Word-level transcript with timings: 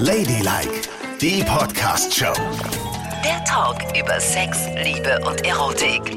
Ladylike, 0.00 0.82
die 1.20 1.42
Podcast-Show. 1.42 2.32
Der 3.24 3.42
Talk 3.44 3.78
über 3.98 4.20
Sex, 4.20 4.68
Liebe 4.76 5.18
und 5.26 5.44
Erotik. 5.44 6.14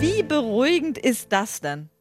Wie 0.00 0.22
beruhigend 0.22 0.96
ist 0.96 1.30
das 1.30 1.60
denn? 1.60 1.91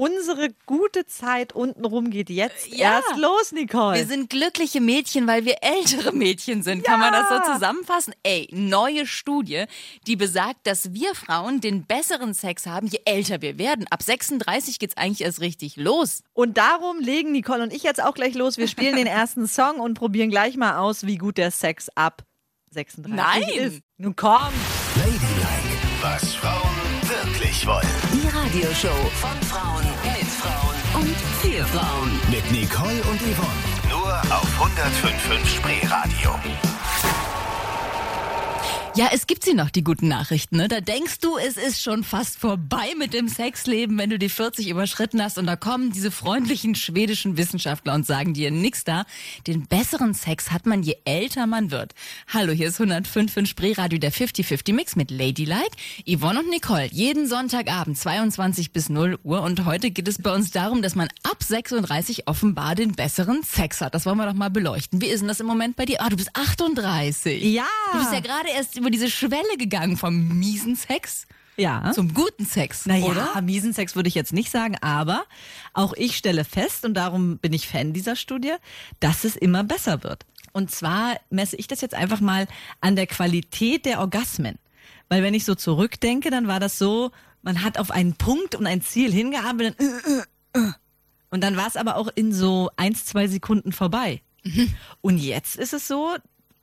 Unsere 0.00 0.50
gute 0.66 1.06
Zeit 1.06 1.54
untenrum 1.54 2.10
geht 2.10 2.28
jetzt 2.28 2.66
Ja. 2.68 2.96
erst 2.98 3.16
los, 3.16 3.52
Nicole. 3.52 3.96
Wir 3.96 4.04
sind 4.06 4.28
glückliche 4.28 4.82
Mädchen, 4.82 5.26
weil 5.26 5.46
wir 5.46 5.56
ältere 5.62 6.12
Mädchen 6.12 6.62
sind. 6.62 6.84
Kann 6.84 7.00
man 7.00 7.14
das 7.14 7.30
so 7.30 7.54
zusammenfassen? 7.54 8.12
Ey, 8.22 8.46
neue 8.52 9.06
Studie, 9.06 9.64
die 10.06 10.16
besagt, 10.16 10.66
dass 10.66 10.92
wir 10.92 11.14
Frauen 11.14 11.62
den 11.62 11.86
besseren 11.86 12.34
Sex 12.34 12.66
haben, 12.66 12.88
je 12.88 13.00
älter 13.06 13.40
wir 13.40 13.56
werden. 13.58 13.86
Ab 13.88 14.02
36 14.02 14.78
geht's 14.78 14.98
eigentlich 14.98 15.22
erst 15.22 15.40
richtig 15.40 15.76
los. 15.76 16.22
und 16.34 16.58
darum 16.58 17.00
legen 17.00 17.32
Nicole 17.32 17.62
und 17.62 17.72
ich 17.72 17.82
jetzt 17.82 18.02
auch 18.02 18.12
gleich 18.12 18.34
los. 18.34 18.58
Wir 18.58 18.68
spielen 18.68 18.96
den 18.96 19.06
ersten 19.06 19.46
Song 19.48 19.80
und 19.80 19.94
probieren 19.94 20.28
gleich 20.28 20.58
mal 20.58 20.76
aus, 20.76 21.06
wie 21.06 21.16
gut 21.16 21.38
der 21.38 21.50
Sex 21.50 21.88
ab 21.94 22.22
36 22.72 23.16
Nein. 23.16 23.48
ist. 23.66 23.80
Nun 23.96 24.14
komm. 24.14 24.52
Ladylike, 24.96 25.22
was 26.02 26.34
Frauen 26.34 26.68
wirklich 27.08 27.66
wollen. 27.66 28.25
Radioshow 28.46 29.10
von 29.20 29.42
Frauen 29.42 29.84
mit 30.04 30.28
Frauen 30.28 31.02
und 31.02 31.16
für 31.40 31.64
Frauen. 31.64 32.12
Mit 32.30 32.48
Nicole 32.52 33.02
und 33.10 33.20
Yvonne. 33.20 33.90
Nur 33.90 34.12
auf 34.32 34.48
105.5 34.60 35.46
Spreeradio. 35.46 36.65
Ja, 38.96 39.10
es 39.12 39.26
gibt 39.26 39.44
sie 39.44 39.52
noch, 39.52 39.68
die 39.68 39.84
guten 39.84 40.08
Nachrichten. 40.08 40.56
Ne? 40.56 40.68
Da 40.68 40.80
denkst 40.80 41.18
du, 41.18 41.36
es 41.36 41.58
ist 41.58 41.82
schon 41.82 42.02
fast 42.02 42.38
vorbei 42.38 42.94
mit 42.96 43.12
dem 43.12 43.28
Sexleben, 43.28 43.98
wenn 43.98 44.08
du 44.08 44.18
die 44.18 44.30
40 44.30 44.70
überschritten 44.70 45.22
hast. 45.22 45.36
Und 45.36 45.44
da 45.46 45.54
kommen 45.54 45.92
diese 45.92 46.10
freundlichen 46.10 46.74
schwedischen 46.74 47.36
Wissenschaftler 47.36 47.92
und 47.92 48.06
sagen 48.06 48.32
dir 48.32 48.50
nix 48.50 48.84
da. 48.84 49.04
Den 49.46 49.66
besseren 49.66 50.14
Sex 50.14 50.50
hat 50.50 50.64
man, 50.64 50.82
je 50.82 50.96
älter 51.04 51.46
man 51.46 51.70
wird. 51.70 51.92
Hallo, 52.32 52.52
hier 52.52 52.68
ist 52.68 52.80
105 52.80 53.36
in 53.36 53.44
Spreeradio, 53.44 53.98
der 53.98 54.14
50-50 54.14 54.72
Mix 54.72 54.96
mit 54.96 55.10
Ladylike, 55.10 55.76
Yvonne 56.06 56.40
und 56.40 56.48
Nicole. 56.48 56.88
Jeden 56.90 57.26
Sonntagabend, 57.26 57.98
22 57.98 58.72
bis 58.72 58.88
0 58.88 59.18
Uhr. 59.22 59.42
Und 59.42 59.66
heute 59.66 59.90
geht 59.90 60.08
es 60.08 60.22
bei 60.22 60.34
uns 60.34 60.52
darum, 60.52 60.80
dass 60.80 60.94
man 60.94 61.08
ab 61.22 61.42
36 61.42 62.28
offenbar 62.28 62.74
den 62.74 62.92
besseren 62.92 63.42
Sex 63.42 63.82
hat. 63.82 63.94
Das 63.94 64.06
wollen 64.06 64.16
wir 64.16 64.24
doch 64.24 64.32
mal 64.32 64.48
beleuchten. 64.48 65.02
Wie 65.02 65.08
ist 65.08 65.20
denn 65.20 65.28
das 65.28 65.40
im 65.40 65.46
Moment 65.46 65.76
bei 65.76 65.84
dir? 65.84 66.00
Ah, 66.00 66.08
du 66.08 66.16
bist 66.16 66.30
38. 66.32 67.44
Ja. 67.44 67.64
Du 67.92 67.98
bist 67.98 68.14
ja 68.14 68.20
gerade 68.20 68.48
erst 68.48 68.85
über 68.86 68.90
diese 68.92 69.10
Schwelle 69.10 69.56
gegangen 69.58 69.96
vom 69.96 70.38
miesen 70.38 70.76
Sex 70.76 71.26
Ja. 71.56 71.90
zum 71.92 72.14
guten 72.14 72.46
Sex, 72.46 72.86
Naja, 72.86 73.06
oder? 73.06 73.42
miesen 73.42 73.72
Sex 73.72 73.96
würde 73.96 74.08
ich 74.08 74.14
jetzt 74.14 74.32
nicht 74.32 74.48
sagen, 74.48 74.76
aber 74.80 75.24
auch 75.74 75.92
ich 75.94 76.16
stelle 76.16 76.44
fest, 76.44 76.84
und 76.84 76.94
darum 76.94 77.38
bin 77.38 77.52
ich 77.52 77.66
Fan 77.66 77.92
dieser 77.92 78.14
Studie, 78.14 78.52
dass 79.00 79.24
es 79.24 79.34
immer 79.34 79.64
besser 79.64 80.04
wird. 80.04 80.24
Und 80.52 80.70
zwar 80.70 81.16
messe 81.30 81.56
ich 81.56 81.66
das 81.66 81.80
jetzt 81.80 81.96
einfach 81.96 82.20
mal 82.20 82.46
an 82.80 82.94
der 82.94 83.08
Qualität 83.08 83.86
der 83.86 83.98
Orgasmen. 83.98 84.56
Weil 85.08 85.24
wenn 85.24 85.34
ich 85.34 85.44
so 85.44 85.56
zurückdenke, 85.56 86.30
dann 86.30 86.46
war 86.46 86.60
das 86.60 86.78
so, 86.78 87.10
man 87.42 87.64
hat 87.64 87.78
auf 87.78 87.90
einen 87.90 88.14
Punkt 88.14 88.54
und 88.54 88.68
ein 88.68 88.82
Ziel 88.82 89.12
hingearbeitet. 89.12 89.80
äh, 89.80 89.84
äh, 90.60 90.62
äh. 90.68 90.72
Und 91.30 91.42
dann 91.42 91.56
war 91.56 91.66
es 91.66 91.74
aber 91.76 91.96
auch 91.96 92.08
in 92.14 92.32
so 92.32 92.70
eins, 92.76 93.04
zwei 93.04 93.26
Sekunden 93.26 93.72
vorbei. 93.72 94.22
Und 95.00 95.18
jetzt 95.18 95.56
ist 95.56 95.72
es 95.72 95.88
so, 95.88 96.14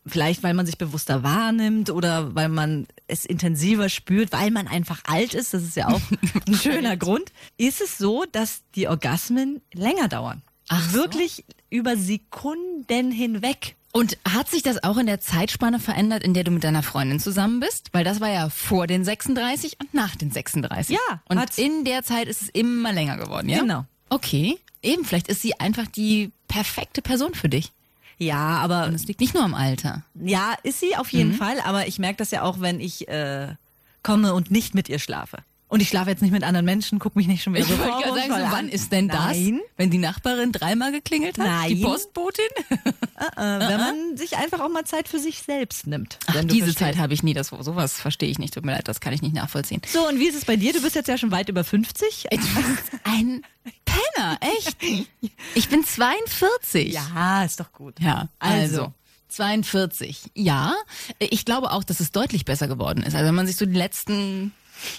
vielleicht 0.06 0.44
weil 0.44 0.54
man 0.54 0.66
sich 0.66 0.78
bewusster 0.78 1.24
wahrnimmt 1.24 1.90
oder 1.90 2.36
weil 2.36 2.50
man 2.50 2.88
es 3.08 3.26
intensiver 3.26 3.90
spürt, 3.90 4.32
weil 4.32 4.52
man 4.52 4.68
einfach 4.68 5.02
alt 5.06 5.34
ist, 5.34 5.54
das 5.54 5.64
ist 5.64 5.76
ja 5.76 5.88
auch 5.90 6.02
ein 6.48 6.56
schöner 6.56 6.98
Grund, 6.98 7.32
ist 7.58 7.82
es 7.82 7.98
so, 7.98 8.26
dass 8.32 8.62
die 8.76 8.88
Orgasmen 8.88 9.62
länger 9.74 10.08
dauern. 10.08 10.42
Ach 10.70 10.90
so. 10.90 10.98
Wirklich 11.00 11.46
über 11.70 11.96
Sekunden 11.98 13.12
hinweg. 13.12 13.76
Und 13.96 14.18
hat 14.28 14.50
sich 14.50 14.64
das 14.64 14.84
auch 14.84 14.98
in 14.98 15.06
der 15.06 15.20
Zeitspanne 15.20 15.80
verändert, 15.80 16.24
in 16.24 16.34
der 16.34 16.44
du 16.44 16.50
mit 16.50 16.64
deiner 16.64 16.82
Freundin 16.82 17.20
zusammen 17.20 17.60
bist? 17.60 17.90
Weil 17.92 18.04
das 18.04 18.20
war 18.22 18.30
ja 18.30 18.50
vor 18.50 18.88
den 18.88 19.04
36 19.06 19.80
und 19.80 19.94
nach 19.94 20.16
den 20.16 20.32
36. 20.32 20.96
Ja, 20.96 21.22
Und 21.30 21.40
hat's. 21.40 21.60
in 21.60 21.86
der 21.86 22.02
Zeit 22.04 22.28
ist 22.28 22.42
es 22.42 22.50
immer 22.50 22.92
länger 22.92 23.18
geworden, 23.18 23.50
ja? 23.50 23.60
Genau. 23.60 23.86
Okay. 24.10 24.58
Eben, 24.82 25.06
vielleicht 25.06 25.28
ist 25.28 25.44
sie 25.44 25.60
einfach 25.60 25.86
die 25.86 26.32
perfekte 26.48 27.04
Person 27.04 27.36
für 27.36 27.50
dich. 27.50 27.72
Ja, 28.18 28.58
aber 28.60 28.86
Und 28.88 28.94
es 28.96 29.06
liegt 29.06 29.20
nicht 29.22 29.34
nur 29.34 29.44
am 29.44 29.54
Alter. 29.56 30.04
ja, 30.16 30.54
ist 30.64 30.80
sie 30.80 30.96
auf 30.96 31.10
jeden 31.12 31.32
Mhm. 31.32 31.36
Fall, 31.36 31.60
aber 31.66 31.88
ich 31.88 32.00
merke 32.00 32.18
das 32.18 32.32
ja 32.32 32.44
auch, 32.44 32.60
wenn 32.62 32.80
ich 32.80 33.08
äh, 33.08 33.56
komme 34.04 34.34
und 34.34 34.52
nicht 34.52 34.76
mit 34.76 34.90
ihr 34.90 35.00
schlafe. 35.00 35.38
Und 35.74 35.80
ich 35.80 35.90
schlafe 35.90 36.12
jetzt 36.12 36.22
nicht 36.22 36.30
mit 36.30 36.44
anderen 36.44 36.68
Menschen, 36.68 37.00
guck 37.00 37.16
mich 37.16 37.26
nicht 37.26 37.42
schon 37.42 37.56
wieder 37.56 37.64
Ich 37.66 37.72
so 37.72 37.80
wollte 37.80 38.04
gerade 38.04 38.20
sagen, 38.20 38.30
so, 38.30 38.52
wann 38.52 38.66
an. 38.66 38.70
ist 38.70 38.92
denn 38.92 39.08
das? 39.08 39.36
Nein. 39.36 39.60
Wenn 39.76 39.90
die 39.90 39.98
Nachbarin 39.98 40.52
dreimal 40.52 40.92
geklingelt 40.92 41.40
hat? 41.40 41.48
Nein. 41.48 41.70
Die 41.70 41.84
Postbotin? 41.84 42.46
Äh, 43.38 43.38
wenn 43.38 43.80
man 43.80 44.18
sich 44.18 44.36
einfach 44.38 44.60
auch 44.60 44.70
mal 44.70 44.84
Zeit 44.84 45.08
für 45.08 45.18
sich 45.18 45.44
selbst 45.44 45.88
nimmt. 45.88 46.20
Ach, 46.26 46.34
diese 46.42 46.66
verstehst. 46.66 46.80
Zeit 46.80 46.98
habe 46.98 47.14
ich 47.14 47.24
nie. 47.24 47.34
Das, 47.34 47.48
sowas 47.48 47.94
verstehe 47.94 48.30
ich 48.30 48.38
nicht. 48.38 48.54
Tut 48.54 48.66
mir 48.66 48.74
leid, 48.74 48.88
das 48.88 49.00
kann 49.00 49.14
ich 49.14 49.22
nicht 49.22 49.34
nachvollziehen. 49.34 49.82
So, 49.88 50.06
und 50.10 50.20
wie 50.20 50.28
ist 50.28 50.36
es 50.36 50.44
bei 50.44 50.58
dir? 50.58 50.74
Du 50.74 50.82
bist 50.82 50.96
jetzt 50.96 51.08
ja 51.08 51.18
schon 51.18 51.32
weit 51.32 51.48
über 51.48 51.64
50. 51.64 52.26
Ey, 52.30 52.38
du 52.38 52.44
bist 52.44 52.92
ein 53.06 53.42
Penner, 53.86 54.38
echt. 54.42 54.76
Ich 55.56 55.70
bin 55.70 55.86
42. 55.86 56.92
Ja, 56.92 57.46
ist 57.46 57.62
doch 57.62 57.72
gut. 57.72 58.00
Ja, 58.02 58.28
also. 58.40 58.94
42. 59.30 60.32
Ja, 60.36 60.76
ich 61.20 61.46
glaube 61.46 61.72
auch, 61.72 61.84
dass 61.86 62.02
es 62.02 62.12
deutlich 62.12 62.44
besser 62.46 62.68
geworden 62.68 63.04
ist. 63.04 63.16
Also 63.16 63.28
wenn 63.28 63.36
man 63.36 63.48
sich 63.48 63.56
so 63.56 63.66
die 63.66 63.74
letzten 63.74 64.52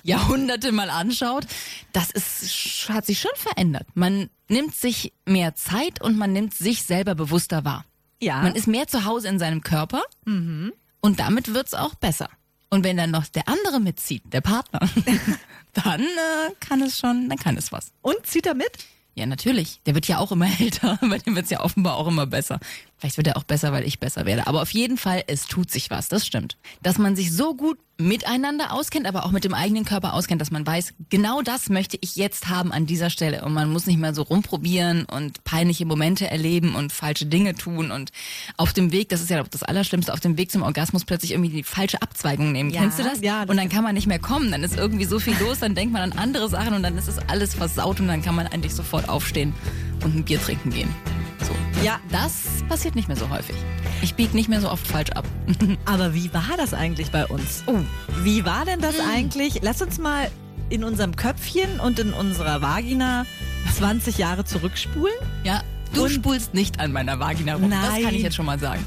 Jahrhunderte 0.03 0.73
mal 0.73 0.91
anschaut, 0.91 1.47
das 1.93 2.11
ist, 2.11 2.89
hat 2.89 3.07
sich 3.07 3.21
schon 3.21 3.31
verändert. 3.37 3.87
Man 3.95 4.31
nimmt 4.49 4.75
sich 4.75 5.13
mehr 5.25 5.55
Zeit 5.55 6.01
und 6.01 6.17
man 6.17 6.33
nimmt 6.33 6.55
sich 6.55 6.83
selber 6.83 7.15
bewusster 7.15 7.65
wahr. 7.65 7.85
Ja. 8.21 8.43
Man 8.43 8.55
ist 8.55 8.67
mehr 8.67 8.87
zu 8.87 9.05
Hause 9.05 9.29
in 9.29 9.39
seinem 9.39 9.63
Körper 9.63 10.03
und 11.01 11.21
damit 11.21 11.53
wird's 11.53 11.75
auch 11.75 11.95
besser. 11.95 12.29
Und 12.71 12.83
wenn 12.83 12.97
dann 12.97 13.11
noch 13.11 13.27
der 13.27 13.47
andere 13.49 13.79
mitzieht, 13.81 14.23
der 14.33 14.41
Partner, 14.41 14.81
dann 15.75 16.01
äh, 16.01 16.55
kann 16.61 16.83
es 16.83 16.99
schon, 16.99 17.29
dann 17.29 17.39
kann 17.39 17.57
es 17.57 17.71
was. 17.71 17.93
Und 18.03 18.27
zieht 18.27 18.47
er 18.47 18.55
mit? 18.55 18.73
Ja, 19.15 19.27
natürlich. 19.27 19.81
Der 19.87 19.95
wird 19.95 20.09
ja 20.09 20.19
auch 20.19 20.33
immer 20.33 20.49
älter, 20.61 20.99
bei 21.01 21.19
dem 21.19 21.37
wird's 21.37 21.51
ja 21.51 21.61
offenbar 21.61 21.97
auch 21.97 22.09
immer 22.09 22.27
besser. 22.27 22.59
Vielleicht 22.99 23.17
wird 23.17 23.29
er 23.29 23.37
auch 23.37 23.45
besser, 23.45 23.73
weil 23.73 23.85
ich 23.85 24.01
besser 24.01 24.27
werde. 24.27 24.47
Aber 24.47 24.61
auf 24.63 24.71
jeden 24.71 24.99
Fall, 24.99 25.23
es 25.27 25.47
tut 25.47 25.71
sich 25.71 25.91
was, 25.91 26.09
das 26.09 26.27
stimmt. 26.27 26.57
Dass 26.83 26.99
man 26.99 27.15
sich 27.15 27.33
so 27.33 27.55
gut 27.55 27.79
miteinander 27.97 28.73
auskennt, 28.73 29.07
aber 29.07 29.25
auch 29.25 29.31
mit 29.31 29.45
dem 29.45 29.55
eigenen 29.55 29.85
Körper 29.85 30.15
auskennt, 30.15 30.41
dass 30.41 30.51
man 30.51 30.67
weiß, 30.67 30.95
genau 31.11 31.43
das 31.43 31.69
möchte 31.69 31.97
ich 32.01 32.17
jetzt 32.17 32.49
haben 32.49 32.73
an 32.73 32.87
dieser 32.87 33.09
Stelle. 33.09 33.45
Und 33.45 33.53
man 33.53 33.71
muss 33.71 33.87
nicht 33.87 33.99
mehr 33.99 34.15
so 34.15 34.23
rumprobieren 34.23 35.05
und 35.05 35.45
peinliche 35.45 35.87
Momente 35.87 36.29
erleben 36.29 36.75
und 36.75 36.93
falsche 36.93 37.27
Dinge 37.27 37.55
tun 37.55 37.91
und 37.91 38.11
auf 38.57 38.73
dem 38.73 38.91
Weg, 38.91 39.11
das 39.11 39.21
ist 39.21 39.31
ja 39.31 39.43
das 39.43 39.63
Allerschlimmste, 39.63 40.13
auf 40.13 40.21
dem 40.21 40.37
Weg 40.37 40.51
zum 40.51 40.63
Orgasmus 40.63 41.05
plötzlich 41.05 41.33
irgendwie 41.33 41.51
die 41.51 41.63
falsche 41.63 42.03
Abzweigung 42.03 42.53
nehmen. 42.53 42.71
Ja, 42.71 42.81
Kennst 42.81 42.99
du 42.99 43.05
das? 43.05 43.21
ja, 43.21 43.43
das 43.43 43.51
und 43.51 43.57
dann 43.57 43.69
kann 43.69 43.85
man 43.85 43.95
nicht 43.95 44.07
mehr 44.07 44.19
kommen, 44.19 44.51
dann 44.51 44.65
ist 44.65 44.77
irgendwie 44.77 45.05
so 45.05 45.21
viel 45.21 45.37
los, 45.39 45.61
dann 45.61 45.75
denkt 45.75 45.93
man 45.93 46.03
an 46.13 46.19
andere 46.19 46.49
Sachen 46.49 46.75
und 46.75 46.83
dann 46.83 46.99
ist 46.99 47.09
es 47.09 47.19
alles 47.29 47.55
versaut 47.55 48.01
und 48.01 48.09
dann 48.09 48.23
kann 48.23 48.35
man 48.35 48.47
eigentlich 48.49 48.75
sofort 48.75 49.09
aufstehen 49.09 49.55
und 50.05 50.15
ein 50.15 50.25
Bier 50.25 50.41
trinken 50.41 50.71
gehen. 50.71 50.95
So. 51.43 51.55
Ja. 51.85 51.99
Das 52.11 52.45
passiert 52.69 52.95
nicht 52.95 53.09
mehr 53.09 53.17
so 53.17 53.29
häufig. 53.29 53.57
Ich 54.03 54.15
biege 54.15 54.35
nicht 54.35 54.49
mehr 54.49 54.61
so 54.61 54.71
oft 54.71 54.87
falsch 54.87 55.11
ab. 55.11 55.25
Aber 55.85 56.15
wie 56.15 56.33
war 56.33 56.57
das 56.57 56.75
eigentlich 56.75 57.11
bei 57.11 57.27
uns? 57.27 57.65
Oh. 57.67 57.79
Wie 58.23 58.45
war 58.45 58.65
denn 58.65 58.81
das 58.81 58.97
eigentlich? 59.01 59.61
Lass 59.63 59.83
uns 59.83 59.99
mal 59.99 60.31
in 60.71 60.85
unserem 60.85 61.17
Köpfchen 61.17 61.81
und 61.81 61.99
in 61.99 62.13
unserer 62.13 62.63
Vagina 62.63 63.27
20 63.75 64.19
Jahre 64.19 64.45
zurückspulen. 64.45 65.15
Ja, 65.45 65.63
du 65.95 66.05
Und- 66.05 66.11
spulst 66.11 66.55
nicht 66.55 66.81
an 66.81 66.93
meiner 66.93 67.19
Vagina 67.19 67.55
rum. 67.55 67.71
Das 67.71 67.81
kann 67.81 68.03
Nein. 68.03 68.15
ich 68.15 68.23
jetzt 68.23 68.37
schon 68.37 68.47
mal 68.47 68.59
sagen. 68.59 68.85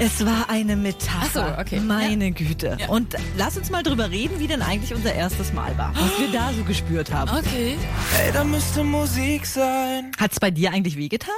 Es 0.00 0.24
war 0.24 0.48
eine 0.50 0.74
Metapher. 0.74 1.54
Ach 1.54 1.56
so, 1.56 1.60
okay. 1.60 1.78
Meine 1.80 2.32
Güte. 2.32 2.76
Ja. 2.80 2.88
Und 2.88 3.14
lass 3.36 3.56
uns 3.56 3.70
mal 3.70 3.82
drüber 3.82 4.10
reden, 4.10 4.40
wie 4.40 4.46
denn 4.48 4.62
eigentlich 4.62 4.94
unser 4.94 5.14
erstes 5.14 5.52
Mal 5.52 5.76
war. 5.78 5.94
Was 5.94 6.18
wir 6.18 6.32
da 6.32 6.52
so 6.52 6.64
gespürt 6.64 7.12
haben. 7.12 7.30
Okay. 7.36 7.76
Ey, 8.24 8.32
da 8.32 8.42
müsste 8.42 8.82
Musik 8.82 9.46
sein. 9.46 10.10
Hat's 10.18 10.40
bei 10.40 10.50
dir 10.50 10.72
eigentlich 10.72 10.96
wehgetan? 10.96 11.34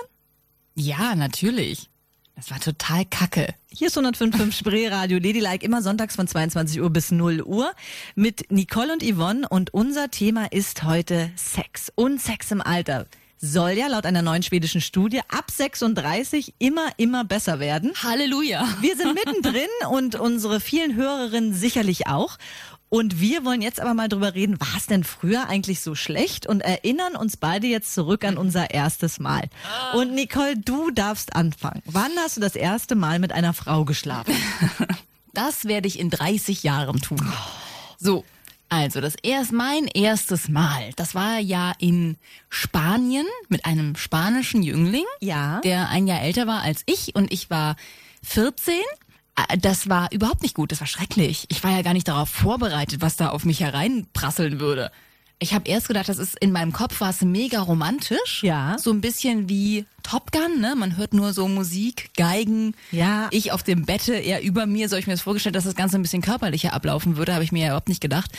Ja, 0.76 1.14
natürlich. 1.14 1.90
Das 2.36 2.50
war 2.50 2.58
total 2.58 3.04
kacke. 3.04 3.54
Hier 3.70 3.88
ist 3.88 3.98
105.5 3.98 4.52
Spreeradio 4.52 5.18
Ladylike, 5.18 5.64
immer 5.64 5.82
sonntags 5.82 6.16
von 6.16 6.26
22 6.26 6.80
Uhr 6.80 6.90
bis 6.90 7.10
0 7.12 7.42
Uhr 7.42 7.72
mit 8.16 8.50
Nicole 8.50 8.92
und 8.92 9.02
Yvonne 9.04 9.48
und 9.48 9.72
unser 9.74 10.10
Thema 10.10 10.50
ist 10.50 10.82
heute 10.82 11.30
Sex 11.36 11.92
und 11.94 12.20
Sex 12.20 12.50
im 12.50 12.60
Alter. 12.60 13.06
Soll 13.46 13.72
ja 13.72 13.88
laut 13.88 14.06
einer 14.06 14.22
neuen 14.22 14.42
schwedischen 14.42 14.80
Studie 14.80 15.20
ab 15.28 15.50
36 15.50 16.54
immer, 16.58 16.86
immer 16.96 17.24
besser 17.24 17.60
werden. 17.60 17.92
Halleluja. 18.02 18.66
Wir 18.80 18.96
sind 18.96 19.12
mittendrin 19.12 19.68
und 19.90 20.14
unsere 20.14 20.60
vielen 20.60 20.94
Hörerinnen 20.94 21.52
sicherlich 21.52 22.06
auch. 22.06 22.38
Und 22.88 23.20
wir 23.20 23.44
wollen 23.44 23.60
jetzt 23.60 23.80
aber 23.80 23.92
mal 23.92 24.08
drüber 24.08 24.34
reden, 24.34 24.58
war 24.60 24.74
es 24.78 24.86
denn 24.86 25.04
früher 25.04 25.46
eigentlich 25.46 25.82
so 25.82 25.94
schlecht? 25.94 26.46
Und 26.46 26.62
erinnern 26.62 27.16
uns 27.16 27.36
beide 27.36 27.66
jetzt 27.66 27.92
zurück 27.92 28.24
an 28.24 28.38
unser 28.38 28.70
erstes 28.70 29.20
Mal. 29.20 29.50
Und 29.92 30.14
Nicole, 30.14 30.56
du 30.56 30.90
darfst 30.90 31.36
anfangen. 31.36 31.82
Wann 31.84 32.12
hast 32.16 32.38
du 32.38 32.40
das 32.40 32.56
erste 32.56 32.94
Mal 32.94 33.18
mit 33.18 33.32
einer 33.32 33.52
Frau 33.52 33.84
geschlafen? 33.84 34.34
Das 35.34 35.64
werde 35.64 35.88
ich 35.88 35.98
in 35.98 36.10
30 36.10 36.62
Jahren 36.62 37.00
tun. 37.02 37.20
So. 37.98 38.24
Also, 38.68 39.00
das 39.00 39.14
erst 39.22 39.52
mein 39.52 39.86
erstes 39.86 40.48
Mal, 40.48 40.90
das 40.96 41.14
war 41.14 41.38
ja 41.38 41.72
in 41.78 42.16
Spanien 42.48 43.26
mit 43.48 43.64
einem 43.66 43.94
spanischen 43.94 44.62
Jüngling, 44.62 45.04
Ja. 45.20 45.60
der 45.62 45.88
ein 45.90 46.06
Jahr 46.06 46.22
älter 46.22 46.46
war 46.46 46.62
als 46.62 46.82
ich 46.86 47.14
und 47.14 47.32
ich 47.32 47.50
war 47.50 47.76
14. 48.22 48.74
Äh, 49.36 49.58
Das 49.58 49.88
war 49.88 50.10
überhaupt 50.12 50.42
nicht 50.42 50.54
gut, 50.54 50.72
das 50.72 50.80
war 50.80 50.86
schrecklich. 50.86 51.44
Ich 51.50 51.62
war 51.62 51.70
ja 51.70 51.82
gar 51.82 51.92
nicht 51.92 52.08
darauf 52.08 52.28
vorbereitet, 52.30 53.00
was 53.00 53.16
da 53.16 53.28
auf 53.30 53.44
mich 53.44 53.60
hereinprasseln 53.60 54.58
würde. 54.60 54.90
Ich 55.40 55.52
habe 55.52 55.68
erst 55.68 55.88
gedacht, 55.88 56.08
das 56.08 56.18
ist 56.18 56.38
in 56.38 56.52
meinem 56.52 56.72
Kopf 56.72 57.00
war 57.00 57.10
es 57.10 57.20
mega 57.20 57.60
romantisch. 57.60 58.42
Ja. 58.42 58.76
So 58.78 58.90
ein 58.92 59.00
bisschen 59.00 59.48
wie 59.48 59.84
Top 60.02 60.32
Gun, 60.32 60.60
ne? 60.60 60.74
Man 60.76 60.96
hört 60.96 61.12
nur 61.12 61.32
so 61.32 61.48
Musik, 61.48 62.10
Geigen. 62.16 62.74
Ja. 62.92 63.28
Ich 63.30 63.52
auf 63.52 63.62
dem 63.62 63.84
Bette, 63.84 64.14
er 64.14 64.42
über 64.42 64.66
mir. 64.66 64.88
So 64.88 64.96
hab 64.96 65.00
ich 65.00 65.06
mir 65.06 65.12
das 65.14 65.22
vorgestellt, 65.22 65.56
dass 65.56 65.64
das 65.64 65.74
Ganze 65.74 65.98
ein 65.98 66.02
bisschen 66.02 66.22
körperlicher 66.22 66.72
ablaufen 66.72 67.16
würde, 67.16 67.34
habe 67.34 67.44
ich 67.44 67.52
mir 67.52 67.60
ja 67.60 67.66
überhaupt 67.68 67.88
nicht 67.88 68.00
gedacht. 68.00 68.30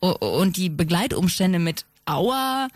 Und 0.00 0.56
die 0.56 0.68
Begleitumstände 0.68 1.58
mit 1.58 1.86
Aua, 2.04 2.68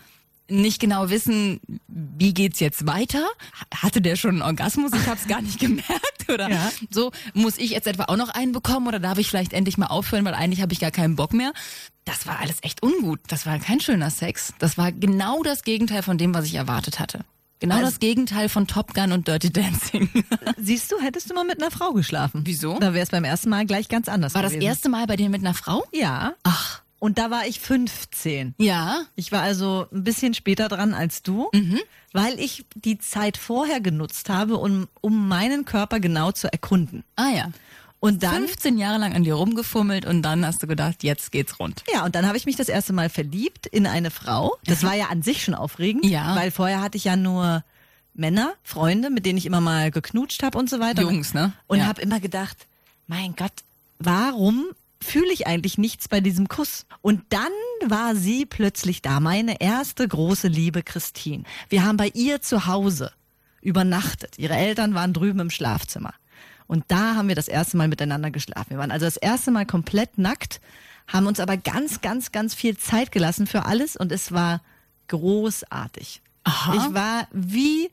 nicht 0.48 0.80
genau 0.80 1.10
wissen, 1.10 1.60
wie 1.88 2.32
geht's 2.34 2.60
jetzt 2.60 2.86
weiter? 2.86 3.26
Hatte 3.74 4.00
der 4.00 4.16
schon 4.16 4.30
einen 4.32 4.42
Orgasmus? 4.42 4.92
Ich 4.94 5.06
habe 5.06 5.18
es 5.20 5.26
gar 5.28 5.42
nicht 5.42 5.58
gemerkt 5.60 6.28
oder 6.32 6.50
Ja. 6.50 6.70
so. 6.90 7.10
Muss 7.34 7.58
ich 7.58 7.70
jetzt 7.70 7.86
etwa 7.86 8.04
auch 8.04 8.16
noch 8.16 8.30
einen 8.30 8.52
bekommen 8.52 8.86
oder 8.86 8.98
darf 9.00 9.18
ich 9.18 9.28
vielleicht 9.28 9.52
endlich 9.52 9.78
mal 9.78 9.86
aufhören, 9.86 10.24
weil 10.24 10.34
eigentlich 10.34 10.62
habe 10.62 10.72
ich 10.72 10.80
gar 10.80 10.90
keinen 10.90 11.16
Bock 11.16 11.32
mehr? 11.32 11.52
Das 12.04 12.26
war 12.26 12.38
alles 12.40 12.56
echt 12.62 12.82
ungut. 12.82 13.20
Das 13.28 13.44
war 13.46 13.58
kein 13.58 13.80
schöner 13.80 14.10
Sex. 14.10 14.54
Das 14.58 14.78
war 14.78 14.92
genau 14.92 15.42
das 15.42 15.62
Gegenteil 15.64 16.02
von 16.02 16.16
dem, 16.18 16.32
was 16.34 16.46
ich 16.46 16.54
erwartet 16.54 16.98
hatte. 16.98 17.20
Genau 17.60 17.74
Also- 17.76 17.86
das 17.90 17.98
Gegenteil 17.98 18.48
von 18.48 18.66
Top 18.66 18.94
Gun 18.94 19.12
und 19.12 19.26
Dirty 19.28 19.50
Dancing. 19.52 20.08
Siehst 20.56 20.92
du, 20.92 21.00
hättest 21.00 21.28
du 21.28 21.34
mal 21.34 21.44
mit 21.44 21.60
einer 21.60 21.70
Frau 21.70 21.92
geschlafen. 21.92 22.42
Wieso? 22.44 22.78
Da 22.78 22.94
wäre 22.94 23.02
es 23.02 23.10
beim 23.10 23.24
ersten 23.24 23.50
Mal 23.50 23.66
gleich 23.66 23.88
ganz 23.88 24.08
anders 24.08 24.34
War 24.34 24.42
das 24.42 24.52
gewesen. 24.52 24.66
erste 24.68 24.88
Mal 24.88 25.06
bei 25.06 25.16
dir 25.16 25.28
mit 25.28 25.40
einer 25.40 25.54
Frau? 25.54 25.84
Ja. 25.92 26.34
Ach. 26.44 26.82
Und 26.98 27.18
da 27.18 27.30
war 27.30 27.46
ich 27.46 27.60
15. 27.60 28.54
Ja. 28.58 29.02
Ich 29.14 29.30
war 29.32 29.42
also 29.42 29.86
ein 29.92 30.02
bisschen 30.04 30.34
später 30.34 30.68
dran 30.68 30.94
als 30.94 31.22
du, 31.22 31.50
weil 32.12 32.38
ich 32.40 32.64
die 32.74 32.98
Zeit 32.98 33.36
vorher 33.36 33.80
genutzt 33.80 34.28
habe, 34.30 34.56
um, 34.56 34.88
um 35.00 35.28
meinen 35.28 35.64
Körper 35.64 36.00
genau 36.00 36.32
zu 36.32 36.52
erkunden. 36.52 37.04
Ah 37.16 37.30
ja. 37.30 37.50
Und 38.00 38.22
dann, 38.22 38.46
15 38.46 38.78
Jahre 38.78 38.98
lang 38.98 39.12
an 39.14 39.24
dir 39.24 39.34
rumgefummelt 39.34 40.06
und 40.06 40.22
dann 40.22 40.46
hast 40.46 40.62
du 40.62 40.66
gedacht, 40.68 41.02
jetzt 41.02 41.32
geht's 41.32 41.58
rund. 41.58 41.82
ja, 41.92 42.04
und 42.04 42.14
dann 42.14 42.26
habe 42.26 42.36
ich 42.36 42.46
mich 42.46 42.54
das 42.54 42.68
erste 42.68 42.92
Mal 42.92 43.08
verliebt 43.10 43.66
in 43.66 43.86
eine 43.88 44.10
Frau. 44.12 44.56
Das 44.66 44.84
war 44.84 44.94
ja 44.94 45.06
an 45.06 45.22
sich 45.22 45.42
schon 45.42 45.54
aufregend, 45.54 46.04
Ja. 46.04 46.36
weil 46.36 46.50
vorher 46.52 46.80
hatte 46.80 46.96
ich 46.96 47.04
ja 47.04 47.16
nur 47.16 47.64
Männer, 48.14 48.52
Freunde, 48.62 49.10
mit 49.10 49.26
denen 49.26 49.36
ich 49.38 49.46
immer 49.46 49.60
mal 49.60 49.90
geknutscht 49.90 50.42
habe 50.44 50.58
und 50.58 50.70
so 50.70 50.78
weiter. 50.80 51.02
Jungs, 51.02 51.34
ne? 51.34 51.52
Und 51.66 51.78
Ja. 51.78 51.86
habe 51.86 52.00
immer 52.00 52.20
gedacht, 52.20 52.56
mein 53.08 53.34
Gott, 53.36 53.52
warum 53.98 54.66
fühle 55.00 55.32
ich 55.32 55.46
eigentlich 55.46 55.78
nichts 55.78 56.08
bei 56.08 56.20
diesem 56.20 56.48
Kuss? 56.48 56.86
Und 57.00 57.22
dann 57.30 57.52
war 57.86 58.16
sie 58.16 58.46
plötzlich 58.46 59.02
da, 59.02 59.20
meine 59.20 59.60
erste 59.60 60.06
große 60.06 60.48
Liebe 60.48 60.82
Christine. 60.82 61.44
Wir 61.68 61.84
haben 61.84 61.96
bei 61.96 62.08
ihr 62.14 62.40
zu 62.40 62.66
Hause 62.66 63.12
übernachtet. 63.60 64.38
Ihre 64.38 64.54
Eltern 64.54 64.94
waren 64.94 65.12
drüben 65.12 65.40
im 65.40 65.50
Schlafzimmer. 65.50 66.14
Und 66.66 66.84
da 66.88 67.14
haben 67.14 67.28
wir 67.28 67.34
das 67.34 67.48
erste 67.48 67.76
Mal 67.76 67.88
miteinander 67.88 68.30
geschlafen. 68.30 68.70
Wir 68.70 68.78
waren 68.78 68.90
also 68.90 69.06
das 69.06 69.16
erste 69.16 69.50
Mal 69.50 69.66
komplett 69.66 70.18
nackt, 70.18 70.60
haben 71.06 71.26
uns 71.26 71.40
aber 71.40 71.56
ganz, 71.56 72.02
ganz, 72.02 72.30
ganz 72.30 72.54
viel 72.54 72.76
Zeit 72.76 73.10
gelassen 73.10 73.46
für 73.46 73.64
alles 73.64 73.96
und 73.96 74.12
es 74.12 74.32
war 74.32 74.60
großartig. 75.08 76.20
Aha. 76.44 76.74
Ich 76.74 76.94
war 76.94 77.26
wie 77.32 77.90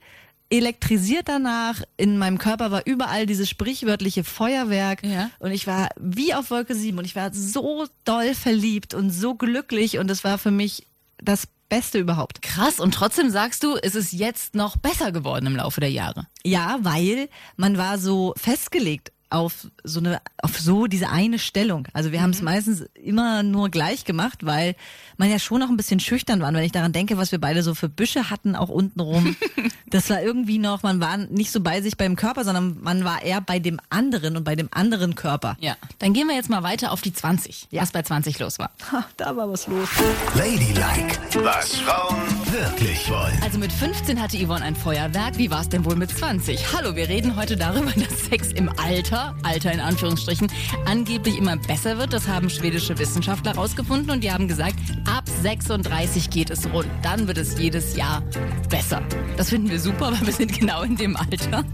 elektrisiert 0.50 1.28
danach. 1.28 1.82
In 1.98 2.18
meinem 2.18 2.38
Körper 2.38 2.72
war 2.72 2.86
überall 2.86 3.26
dieses 3.26 3.50
sprichwörtliche 3.50 4.24
Feuerwerk. 4.24 5.04
Ja. 5.04 5.30
Und 5.40 5.52
ich 5.52 5.68
war 5.68 5.90
wie 6.00 6.34
auf 6.34 6.52
Wolke 6.52 6.76
7 6.76 6.98
und 6.98 7.06
ich 7.06 7.16
war 7.16 7.34
so 7.34 7.86
doll 8.04 8.34
verliebt 8.34 8.94
und 8.94 9.10
so 9.10 9.36
glücklich 9.36 9.98
und 9.98 10.10
es 10.12 10.24
war 10.24 10.38
für 10.38 10.52
mich 10.52 10.88
das 11.18 11.48
Beste 11.70 11.98
überhaupt. 11.98 12.42
Krass. 12.42 12.80
Und 12.80 12.94
trotzdem 12.94 13.30
sagst 13.30 13.64
du, 13.64 13.76
es 13.76 13.96
ist 13.96 14.14
jetzt 14.14 14.56
noch 14.56 14.78
besser 14.78 15.12
geworden 15.12 15.48
im 15.48 15.56
Laufe 15.56 15.82
der 15.82 15.90
Jahre. 15.90 16.28
Ja, 16.44 16.78
weil 16.82 17.28
man 17.58 17.78
war 17.78 17.98
so 17.98 18.34
festgelegt 18.38 19.12
auf 19.30 19.68
so 19.84 20.00
eine, 20.00 20.22
auf 20.42 20.58
so 20.60 20.88
diese 20.88 21.10
eine 21.10 21.40
Stellung. 21.40 21.88
Also 21.94 22.12
wir 22.12 22.22
haben 22.22 22.30
es 22.32 22.42
meistens 22.42 22.82
immer 22.94 23.44
nur 23.44 23.70
gleich 23.70 24.06
gemacht, 24.06 24.46
weil 24.46 24.76
man 25.18 25.30
ja 25.30 25.40
schon 25.40 25.60
noch 25.60 25.70
ein 25.70 25.78
bisschen 25.78 26.00
schüchtern 26.00 26.40
war. 26.42 26.50
Und 26.50 26.56
wenn 26.56 26.64
ich 26.64 26.72
daran 26.72 26.94
denke, 26.94 27.18
was 27.18 27.32
wir 27.32 27.40
beide 27.40 27.64
so 27.64 27.74
für 27.76 27.90
Büsche 27.90 28.30
hatten, 28.30 28.56
auch 28.56 28.70
untenrum, 28.70 29.36
das 29.90 30.10
war 30.10 30.22
irgendwie 30.22 30.58
noch, 30.60 30.84
man 30.84 31.00
war 31.00 31.18
nicht 31.18 31.52
so 31.52 31.62
bei 31.62 31.82
sich 31.82 31.98
beim 31.98 32.16
Körper, 32.16 32.44
sondern 32.44 32.78
man 32.82 33.04
war 33.04 33.22
eher 33.24 33.42
bei 33.42 33.60
dem 33.60 33.80
anderen 33.90 34.38
und 34.38 34.44
bei 34.44 34.56
dem 34.56 34.70
anderen 34.72 35.16
Körper. 35.16 35.58
Ja. 35.60 35.76
Dann 36.00 36.14
gehen 36.14 36.28
wir 36.28 36.36
jetzt 36.36 36.50
mal 36.50 36.64
weiter 36.64 36.92
auf 36.92 37.02
die 37.02 37.14
20, 37.14 37.68
Ja. 37.72 37.82
was 37.82 37.92
bei 37.92 38.04
20 38.04 38.40
los 38.40 38.60
war. 38.60 38.72
Ha, 38.92 39.06
da 39.18 39.36
war 39.36 39.50
was 39.50 39.68
los. 39.68 39.90
Ladylike, 40.36 41.18
was 41.44 41.76
Frauen 41.78 42.22
wirklich 42.56 43.10
wollen. 43.10 43.38
Also 43.44 43.60
mit 43.60 43.72
15 43.72 44.22
hatte 44.22 44.38
Yvonne 44.38 44.64
ein 44.64 44.76
Feuerwerk. 44.78 45.38
Wie 45.38 45.52
war 45.52 45.60
es 45.62 45.68
denn 45.70 45.84
wohl 45.84 45.96
mit 45.98 46.10
20? 46.10 46.74
Hallo, 46.74 46.96
wir 46.96 47.10
reden 47.10 47.36
heute 47.36 47.58
darüber, 47.58 47.92
dass 47.96 48.26
Sex 48.30 48.54
im 48.54 48.70
Alter, 48.80 49.36
Alter 49.44 49.74
in 49.74 49.82
Anführungsstrichen, 49.82 50.48
angeblich 50.86 51.38
immer 51.38 51.58
besser 51.58 51.98
wird. 51.98 52.14
Das 52.14 52.28
haben 52.30 52.50
schwedische 52.50 52.98
Wissenschaftler 52.98 53.54
herausgefunden 53.54 54.10
und 54.10 54.24
die 54.24 54.32
haben 54.32 54.48
gesagt, 54.48 54.76
ab 55.06 55.26
36 55.42 56.30
geht 56.30 56.50
es 56.50 56.72
rund. 56.72 56.88
Dann 57.04 57.28
wird 57.28 57.38
es 57.38 57.60
jedes 57.60 57.96
Jahr 57.98 58.24
besser. 58.70 59.02
Das 59.36 59.50
finden 59.50 59.70
wir 59.70 59.80
super, 59.80 60.12
weil 60.18 60.26
wir 60.26 60.34
sind 60.34 60.58
genau 60.58 60.84
in 60.84 60.96
dem 60.96 61.18
Alter. 61.18 61.66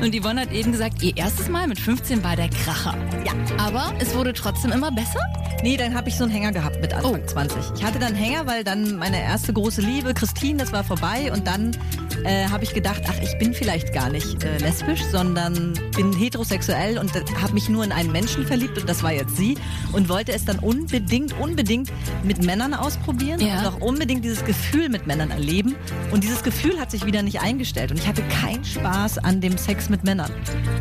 Und 0.00 0.14
Yvonne 0.14 0.40
hat 0.42 0.52
eben 0.52 0.72
gesagt, 0.72 1.02
ihr 1.02 1.16
erstes 1.16 1.48
Mal 1.48 1.68
mit 1.68 1.78
15 1.78 2.24
war 2.24 2.34
der 2.34 2.48
Kracher. 2.48 2.94
Ja. 3.24 3.32
Aber 3.58 3.92
es 4.00 4.14
wurde 4.14 4.32
trotzdem 4.32 4.72
immer 4.72 4.90
besser? 4.90 5.20
Nee, 5.62 5.76
dann 5.76 5.94
habe 5.94 6.08
ich 6.08 6.16
so 6.16 6.24
einen 6.24 6.32
Hänger 6.32 6.52
gehabt 6.52 6.80
mit 6.80 6.92
Anfang 6.92 7.22
Oh. 7.22 7.26
20. 7.26 7.56
Ich 7.76 7.84
hatte 7.84 7.98
dann 7.98 8.08
einen 8.08 8.16
Hänger, 8.16 8.46
weil 8.46 8.64
dann 8.64 8.96
meine 8.96 9.20
erste 9.22 9.52
große 9.52 9.80
Liebe, 9.80 10.12
Christine, 10.16 10.58
das 10.58 10.72
war 10.72 10.82
vorbei. 10.82 11.30
Und 11.32 11.46
dann 11.46 11.76
äh, 12.24 12.48
habe 12.48 12.64
ich 12.64 12.74
gedacht, 12.74 13.02
ach, 13.08 13.14
ich 13.22 13.38
bin 13.38 13.52
vielleicht 13.54 13.92
gar 13.92 14.08
nicht 14.10 14.42
äh, 14.42 14.58
lesbisch, 14.58 15.02
sondern 15.12 15.74
bin 15.94 16.12
heterosexuell 16.12 16.98
und 16.98 17.12
habe 17.40 17.52
mich 17.54 17.68
nur 17.68 17.84
in 17.84 17.92
einen 17.92 18.10
Menschen 18.10 18.46
verliebt 18.46 18.78
und 18.78 18.88
das 18.88 19.02
war 19.02 19.12
jetzt 19.12 19.36
sie. 19.36 19.56
Und 19.92 20.08
wollte 20.08 20.32
es 20.32 20.44
dann 20.44 20.58
unbedingt, 20.58 21.38
unbedingt 21.38 21.92
mit 22.24 22.42
Männern 22.44 22.74
ausprobieren 22.74 23.40
Ja. 23.40 23.60
und 23.60 23.66
auch 23.66 23.80
unbedingt 23.80 24.24
dieses 24.24 24.44
Gefühl 24.44 24.88
mit 24.88 25.06
Männern 25.06 25.30
erleben. 25.30 25.76
Und 26.10 26.24
dieses 26.24 26.42
Gefühl 26.42 26.80
hat 26.80 26.90
sich 26.90 27.04
wieder 27.06 27.22
nicht 27.22 27.40
eingestellt. 27.40 27.90
Und 27.90 27.98
ich 27.98 28.08
hatte 28.08 28.22
keinen 28.42 28.64
Spaß 28.64 29.18
an 29.18 29.40
dem 29.40 29.56
Sex 29.58 29.88
mit 29.88 30.02
Männern. 30.04 30.30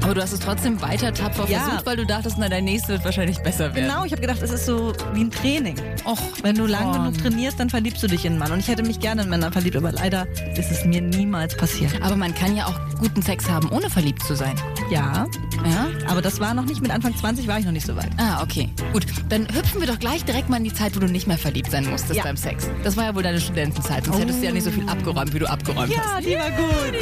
Aber 0.02 0.14
du 0.16 0.22
hast 0.22 0.32
es 0.34 0.40
trotzdem 0.40 0.82
weiter 0.82 1.14
tapfer 1.14 1.48
Ja. 1.50 1.60
versucht, 1.60 1.86
weil 1.86 1.98
du 1.98 2.06
dachtest, 2.06 2.38
na, 2.40 2.48
der 2.50 2.62
nächste 2.62 2.94
wird 2.94 3.06
wahrscheinlich 3.06 3.40
besser 3.40 3.76
werden. 3.76 3.88
Genau, 3.90 4.06
ich 4.06 4.12
habe 4.12 4.22
gedacht, 4.22 4.42
es 4.42 4.52
ist 4.52 4.66
so 4.66 4.94
wie 5.14 5.22
ein 5.26 5.32
Training. 5.32 5.76
Och, 6.06 6.20
Wenn 6.44 6.56
du 6.56 6.66
lang 6.66 6.92
genug 6.94 7.18
trainierst, 7.18 7.60
dann 7.60 7.70
verliebst 7.70 8.02
du 8.04 8.08
dich 8.08 8.24
in 8.26 8.34
einen 8.34 8.40
Mann. 8.40 8.52
Und 8.52 8.60
ich 8.60 8.68
hätte 8.68 8.84
mich 8.84 9.00
gerne 9.00 9.25
in 9.26 9.30
Männer 9.32 9.52
verliebt, 9.52 9.76
aber 9.76 9.92
leider 9.92 10.26
ist 10.58 10.72
es 10.72 10.86
mir 10.86 11.02
niemals 11.02 11.56
passiert. 11.58 12.02
Aber 12.02 12.16
man 12.16 12.34
kann 12.34 12.56
ja 12.56 12.66
auch 12.68 12.80
guten 13.00 13.22
Sex 13.22 13.50
haben, 13.50 13.70
ohne 13.70 13.90
verliebt 13.90 14.24
zu 14.24 14.36
sein. 14.36 14.56
Ja, 14.90 15.26
Ja? 15.66 15.88
aber 16.08 16.22
das 16.22 16.40
war 16.40 16.54
noch 16.54 16.66
nicht, 16.66 16.82
mit 16.82 16.92
Anfang 16.92 17.16
20 17.16 17.48
war 17.48 17.60
ich 17.60 17.66
noch 17.66 17.72
nicht 17.72 17.86
so 17.86 17.96
weit. 17.96 18.10
Ah, 18.18 18.42
okay. 18.44 18.70
Gut, 18.94 19.06
dann 19.30 19.48
hüpfen 19.54 19.82
wir 19.82 19.88
doch 19.88 20.00
gleich 20.00 20.24
direkt 20.24 20.50
mal 20.50 20.58
in 20.58 20.64
die 20.64 20.74
Zeit, 20.74 20.96
wo 20.96 21.00
du 21.00 21.08
nicht 21.08 21.28
mehr 21.28 21.38
verliebt 21.38 21.72
sein 21.72 21.90
musstest 21.90 22.16
Ja. 22.16 22.24
beim 22.24 22.38
Sex. 22.38 22.70
Das 22.84 22.96
war 22.98 23.06
ja 23.06 23.16
wohl 23.16 23.24
deine 23.24 23.42
Studentenzeit, 23.42 24.06
sonst 24.06 24.20
hättest 24.20 24.42
du 24.42 24.46
ja 24.46 24.52
nicht 24.52 24.64
so 24.64 24.72
viel 24.72 24.88
abgeräumt, 24.88 25.34
wie 25.34 25.40
du 25.40 25.50
abgeräumt 25.50 25.92
hast. 25.98 26.26
die 26.26 26.36
war 26.36 26.52
gut. 26.52 26.96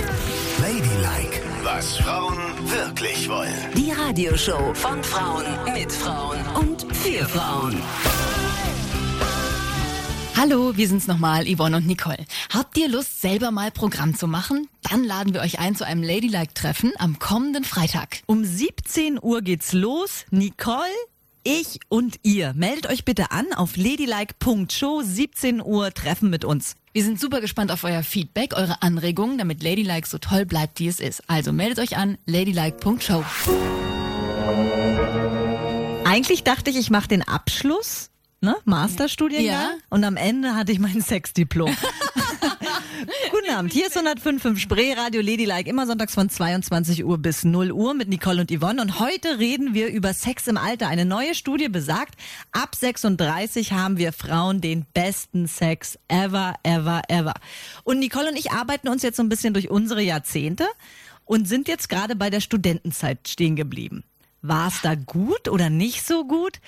Ladylike, 0.61 1.41
was 1.63 1.97
Frauen 1.97 2.37
wirklich 2.65 3.27
wollen. 3.27 3.49
Die 3.75 3.91
Radioshow 3.91 4.73
von 4.73 5.03
Frauen 5.03 5.43
mit 5.73 5.91
Frauen 5.91 6.37
und 6.59 6.85
für 6.95 7.25
Frauen. 7.27 7.81
Hallo, 10.35 10.75
wir 10.75 10.87
sind's 10.87 11.07
nochmal, 11.07 11.45
Yvonne 11.45 11.77
und 11.77 11.85
Nicole. 11.85 12.25
Habt 12.51 12.75
ihr 12.77 12.89
Lust, 12.89 13.21
selber 13.21 13.51
mal 13.51 13.71
Programm 13.71 14.15
zu 14.15 14.27
machen? 14.27 14.67
Dann 14.89 15.03
laden 15.03 15.33
wir 15.33 15.41
euch 15.41 15.59
ein 15.59 15.75
zu 15.75 15.85
einem 15.85 16.01
Ladylike-Treffen 16.01 16.91
am 16.97 17.19
kommenden 17.19 17.63
Freitag. 17.63 18.21
Um 18.25 18.43
17 18.43 19.19
Uhr 19.21 19.41
geht's 19.41 19.73
los. 19.73 20.25
Nicole, 20.31 20.89
ich 21.43 21.79
und 21.87 22.17
ihr. 22.23 22.53
Meldet 22.55 22.87
euch 22.87 23.05
bitte 23.05 23.31
an 23.31 23.53
auf 23.53 23.77
ladylike.show. 23.77 25.01
17 25.03 25.61
Uhr 25.61 25.93
Treffen 25.93 26.29
mit 26.29 26.43
uns. 26.45 26.75
Wir 26.93 27.03
sind 27.03 27.19
super 27.19 27.39
gespannt 27.39 27.71
auf 27.71 27.83
euer 27.83 28.03
Feedback, 28.03 28.55
eure 28.55 28.81
Anregungen, 28.81 29.37
damit 29.37 29.63
Ladylike 29.63 30.07
so 30.07 30.17
toll 30.17 30.45
bleibt, 30.45 30.79
wie 30.79 30.87
es 30.87 30.99
ist. 30.99 31.23
Also 31.29 31.53
meldet 31.53 31.79
euch 31.79 31.95
an, 31.95 32.17
ladylike.show. 32.25 33.23
Eigentlich 36.05 36.43
dachte 36.43 36.69
ich, 36.69 36.77
ich 36.77 36.89
mache 36.89 37.07
den 37.07 37.23
Abschluss, 37.23 38.09
ne? 38.43 38.55
Masterstudiengang. 38.65 39.55
Ja. 39.55 39.73
Und 39.89 40.03
am 40.03 40.17
Ende 40.17 40.55
hatte 40.55 40.71
ich 40.71 40.79
mein 40.79 41.01
Sexdiplom. 41.01 41.75
Guten 43.31 43.49
Abend, 43.49 43.73
hier 43.73 43.87
ist 43.87 43.97
105.5 43.97 44.57
Spree, 44.57 44.93
Radio 44.93 45.21
Ladylike, 45.21 45.69
immer 45.69 45.87
sonntags 45.87 46.13
von 46.13 46.29
22 46.29 47.03
Uhr 47.03 47.17
bis 47.17 47.43
0 47.43 47.71
Uhr 47.71 47.93
mit 47.93 48.07
Nicole 48.07 48.41
und 48.41 48.51
Yvonne. 48.51 48.81
Und 48.81 48.99
heute 48.99 49.39
reden 49.39 49.73
wir 49.73 49.87
über 49.87 50.13
Sex 50.13 50.47
im 50.47 50.57
Alter. 50.57 50.87
Eine 50.87 51.05
neue 51.05 51.35
Studie 51.35 51.69
besagt, 51.69 52.15
ab 52.51 52.75
36 52.75 53.73
haben 53.73 53.97
wir 53.97 54.13
Frauen 54.13 54.61
den 54.61 54.85
besten 54.93 55.47
Sex 55.47 55.97
ever, 56.07 56.55
ever, 56.63 57.01
ever. 57.07 57.33
Und 57.83 57.99
Nicole 57.99 58.29
und 58.29 58.37
ich 58.37 58.51
arbeiten 58.51 58.87
uns 58.87 59.03
jetzt 59.03 59.17
so 59.17 59.23
ein 59.23 59.29
bisschen 59.29 59.53
durch 59.53 59.69
unsere 59.69 60.01
Jahrzehnte 60.01 60.67
und 61.25 61.47
sind 61.47 61.67
jetzt 61.67 61.89
gerade 61.89 62.15
bei 62.15 62.29
der 62.29 62.41
Studentenzeit 62.41 63.27
stehen 63.27 63.55
geblieben. 63.55 64.03
War 64.41 64.67
es 64.67 64.81
da 64.81 64.95
gut 64.95 65.47
oder 65.49 65.69
nicht 65.69 66.05
so 66.05 66.25
gut? 66.25 66.59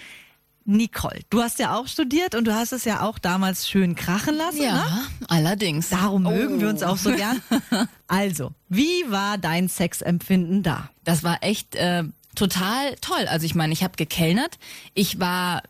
Nicole, 0.66 1.22
du 1.30 1.42
hast 1.42 1.60
ja 1.60 1.76
auch 1.76 1.88
studiert 1.88 2.34
und 2.34 2.46
du 2.46 2.54
hast 2.54 2.72
es 2.74 2.86
ja 2.86 3.02
auch 3.02 3.20
damals 3.20 3.70
schön 3.70 3.96
krachen 3.96 4.36
lassen. 4.36 4.58
Ne? 4.58 4.66
Ja, 4.66 5.02
allerdings. 5.28 5.90
Darum 5.90 6.24
mögen 6.24 6.60
wir 6.60 6.70
uns 6.70 6.84
auch 6.84 6.98
so 6.98 7.12
gern. 7.12 7.42
Also, 8.08 8.52
wie 8.70 9.04
war 9.10 9.40
dein 9.40 9.68
Sexempfinden 9.68 10.62
da? 10.62 10.90
Das 11.04 11.24
war 11.24 11.42
echt 11.42 11.74
äh, 11.74 12.04
total 12.36 12.96
toll. 13.02 13.26
Also 13.28 13.48
ich 13.48 13.56
meine, 13.56 13.74
ich 13.74 13.84
habe 13.84 13.96
gekellnert. 13.96 14.60
Ich 14.94 15.20
war 15.20 15.64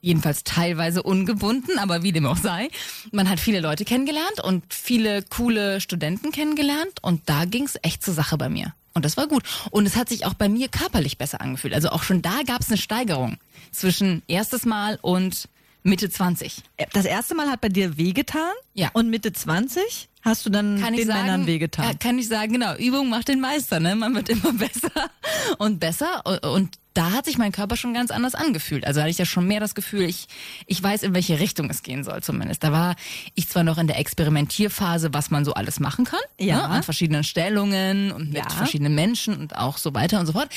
jedenfalls 0.00 0.44
teilweise 0.44 1.02
ungebunden, 1.02 1.78
aber 1.78 2.02
wie 2.02 2.12
dem 2.12 2.26
auch 2.26 2.36
sei. 2.38 2.68
Man 3.12 3.28
hat 3.28 3.40
viele 3.40 3.60
Leute 3.60 3.84
kennengelernt 3.84 4.40
und 4.42 4.72
viele 4.72 5.22
coole 5.22 5.80
Studenten 5.80 6.32
kennengelernt 6.32 6.94
und 7.02 7.28
da 7.28 7.44
ging's 7.44 7.76
echt 7.82 8.02
zur 8.04 8.14
Sache 8.14 8.36
bei 8.38 8.48
mir. 8.48 8.74
Und 8.94 9.04
das 9.04 9.16
war 9.16 9.28
gut. 9.28 9.44
Und 9.70 9.86
es 9.86 9.94
hat 9.96 10.08
sich 10.08 10.24
auch 10.26 10.34
bei 10.34 10.48
mir 10.48 10.68
körperlich 10.68 11.16
besser 11.16 11.40
angefühlt. 11.40 11.74
Also 11.74 11.90
auch 11.90 12.02
schon 12.02 12.22
da 12.22 12.40
gab's 12.44 12.68
eine 12.68 12.76
Steigerung 12.78 13.36
zwischen 13.70 14.22
erstes 14.26 14.64
Mal 14.66 14.98
und 15.00 15.48
Mitte 15.82 16.10
20. 16.10 16.56
Das 16.92 17.04
erste 17.06 17.34
Mal 17.34 17.48
hat 17.48 17.60
bei 17.60 17.68
dir 17.68 17.96
wehgetan 17.96 18.52
Ja. 18.74 18.90
und 18.92 19.08
Mitte 19.08 19.32
20 19.32 20.08
hast 20.22 20.44
du 20.44 20.50
dann 20.50 20.80
Kann 20.80 20.94
den 20.94 21.06
sagen, 21.06 21.22
Männern 21.22 21.46
wehgetan. 21.46 21.84
Ja, 21.86 21.94
kann 21.94 22.18
ich 22.18 22.28
sagen, 22.28 22.52
genau. 22.52 22.74
Übung 22.76 23.08
macht 23.08 23.28
den 23.28 23.40
Meister, 23.40 23.80
ne? 23.80 23.94
Man 23.94 24.14
wird 24.14 24.28
immer 24.28 24.52
besser 24.54 24.90
und 25.58 25.78
besser. 25.80 26.22
Und 26.52 26.76
da 26.94 27.12
hat 27.12 27.24
sich 27.24 27.38
mein 27.38 27.52
Körper 27.52 27.76
schon 27.76 27.94
ganz 27.94 28.10
anders 28.10 28.34
angefühlt. 28.34 28.84
Also 28.86 29.00
hatte 29.00 29.10
ich 29.10 29.18
ja 29.18 29.24
schon 29.24 29.46
mehr 29.46 29.60
das 29.60 29.74
Gefühl, 29.74 30.02
ich, 30.02 30.26
ich 30.66 30.82
weiß, 30.82 31.02
in 31.04 31.14
welche 31.14 31.38
Richtung 31.38 31.70
es 31.70 31.82
gehen 31.82 32.02
soll 32.02 32.22
zumindest. 32.22 32.64
Da 32.64 32.72
war 32.72 32.96
ich 33.34 33.48
zwar 33.48 33.62
noch 33.62 33.78
in 33.78 33.86
der 33.86 33.98
Experimentierphase, 33.98 35.12
was 35.14 35.30
man 35.30 35.44
so 35.44 35.54
alles 35.54 35.78
machen 35.80 36.04
kann. 36.04 36.20
Ja. 36.38 36.56
Ne? 36.56 36.64
An 36.64 36.82
verschiedenen 36.82 37.22
Stellungen 37.24 38.10
und 38.12 38.28
mit 38.32 38.38
Ja. 38.38 38.50
verschiedenen 38.50 38.94
Menschen 38.94 39.36
und 39.36 39.56
auch 39.56 39.78
so 39.78 39.94
weiter 39.94 40.18
und 40.20 40.26
so 40.26 40.32
fort. 40.32 40.48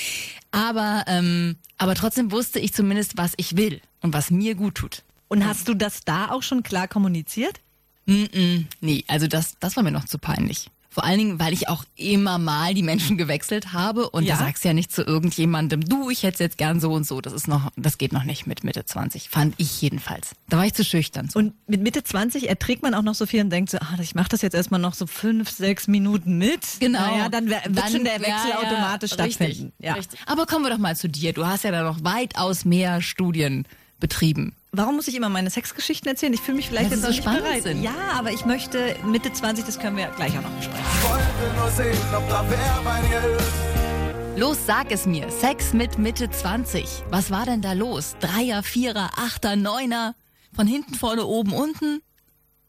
Aber, 0.52 1.04
ähm, 1.08 1.58
aber 1.78 1.96
trotzdem 1.96 2.32
wusste 2.32 2.60
ich 2.60 2.74
zumindest, 2.74 3.18
was 3.18 3.34
ich 3.38 3.56
will 3.58 3.82
und 4.02 4.14
was 4.14 4.32
mir 4.32 4.56
gut 4.56 4.76
tut. 4.76 5.04
Und 5.28 5.46
hast 5.46 5.68
du 5.68 5.74
das 5.74 6.02
da 6.04 6.30
auch 6.30 6.44
schon 6.44 6.64
klar 6.64 6.88
kommuniziert? 6.88 7.60
Nee, 8.06 9.04
also 9.08 9.28
das, 9.28 9.56
das 9.60 9.76
war 9.76 9.84
mir 9.84 9.92
noch 9.92 10.06
zu 10.06 10.18
peinlich. 10.18 10.70
Vor 10.94 11.04
allen 11.04 11.18
Dingen, 11.18 11.40
weil 11.40 11.54
ich 11.54 11.70
auch 11.70 11.86
immer 11.96 12.38
mal 12.38 12.76
die 12.76 12.84
Menschen 12.84 13.18
gewechselt 13.18 13.74
habe 13.74 14.10
und 14.12 14.26
Ja. 14.26 14.36
du 14.36 14.44
sagst 14.44 14.64
ja 14.64 14.74
nicht 14.74 14.92
zu 14.92 15.02
irgendjemandem, 15.02 15.82
du, 15.82 16.12
ich 16.12 16.22
hätte 16.22 16.44
jetzt 16.44 16.60
gern 16.60 16.80
so 16.80 16.92
und 16.94 17.08
so. 17.08 17.20
Das 17.20 17.34
ist 17.34 17.48
noch, 17.48 17.72
das 17.76 17.98
geht 17.98 18.14
noch 18.14 18.24
nicht 18.26 18.46
mit 18.46 18.64
Mitte 18.64 18.86
20. 18.86 19.30
Fand 19.30 19.56
ich 19.58 19.82
jedenfalls. 19.82 20.36
Da 20.50 20.58
war 20.58 20.66
ich 20.68 20.76
zu 20.76 20.84
schüchtern. 20.84 21.30
Und 21.34 21.54
mit 21.68 21.82
Mitte 21.82 22.04
20 22.04 22.48
erträgt 22.48 22.84
man 22.84 22.94
auch 22.94 23.02
noch 23.02 23.16
so 23.16 23.26
viel 23.26 23.42
und 23.42 23.50
denkt 23.50 23.72
so, 23.72 23.80
ah, 23.80 23.98
ich 24.00 24.14
mache 24.14 24.30
das 24.30 24.44
jetzt 24.44 24.54
erstmal 24.54 24.80
noch 24.80 24.94
so 24.94 25.08
fünf, 25.08 25.50
sechs 25.50 25.88
Minuten 25.88 26.38
mit. 26.38 26.62
Genau. 26.80 27.00
Naja, 27.00 27.30
dann 27.30 27.50
wird 27.50 27.62
Dann- 27.66 27.92
schon 27.92 28.04
der 28.04 28.20
Wechsel 28.20 28.50
ja, 28.52 28.62
ja, 28.62 28.68
automatisch 28.68 29.14
richtig, 29.18 29.36
stattfinden. 29.36 29.74
Ja. 29.80 29.94
Richtig. 29.96 30.20
Aber 30.28 30.46
kommen 30.46 30.64
wir 30.64 30.70
doch 30.70 30.78
mal 30.78 30.96
zu 30.96 31.10
dir. 31.10 31.34
Du 31.34 31.46
hast 31.48 31.64
ja 31.64 31.72
da 31.72 31.82
noch 31.84 32.04
weitaus 32.04 32.66
mehr 32.66 33.02
Studien 33.02 33.66
betrieben. 34.00 34.54
Warum 34.76 34.96
muss 34.96 35.08
ich 35.08 35.14
immer 35.14 35.30
meine 35.30 35.52
Sexgeschichten 35.52 36.10
erzählen? 36.10 36.34
Ich 36.34 36.42
fühle 36.42 36.58
mich 36.58 36.68
vielleicht 36.68 36.90
jetzt 36.90 37.04
so 37.04 37.10
nicht 37.10 37.18
spannend 37.22 37.44
bereit. 37.44 37.62
sind. 37.62 37.84
Ja, 37.84 37.94
aber 38.18 38.32
ich 38.32 38.44
möchte 38.44 38.96
Mitte 39.06 39.32
20, 39.32 39.66
das 39.66 39.78
können 39.80 39.96
wir 39.98 40.08
gleich 40.08 40.36
auch 40.36 40.42
noch 40.42 40.50
besprechen. 40.50 40.84
Wollte 41.04 41.56
nur 41.60 41.70
sehen, 41.70 41.98
ob 42.16 42.28
da 42.28 42.44
wer 42.50 42.82
bei 42.84 43.00
dir 43.08 43.38
ist. 43.38 44.40
Los, 44.40 44.58
sag 44.66 44.92
es 44.92 45.06
mir. 45.06 45.30
Sex 45.30 45.74
mit 45.74 46.00
Mitte 46.00 46.28
20. 46.28 47.04
Was 47.12 47.30
war 47.30 47.46
denn 47.46 47.62
da 47.62 47.74
los? 47.74 48.16
Dreier, 48.20 48.64
Vierer, 48.64 49.12
Achter, 49.16 49.56
Neuner? 49.56 50.16
Von 50.56 50.66
hinten, 50.66 50.96
vorne, 50.96 51.24
oben, 51.28 51.54
unten? 51.54 52.02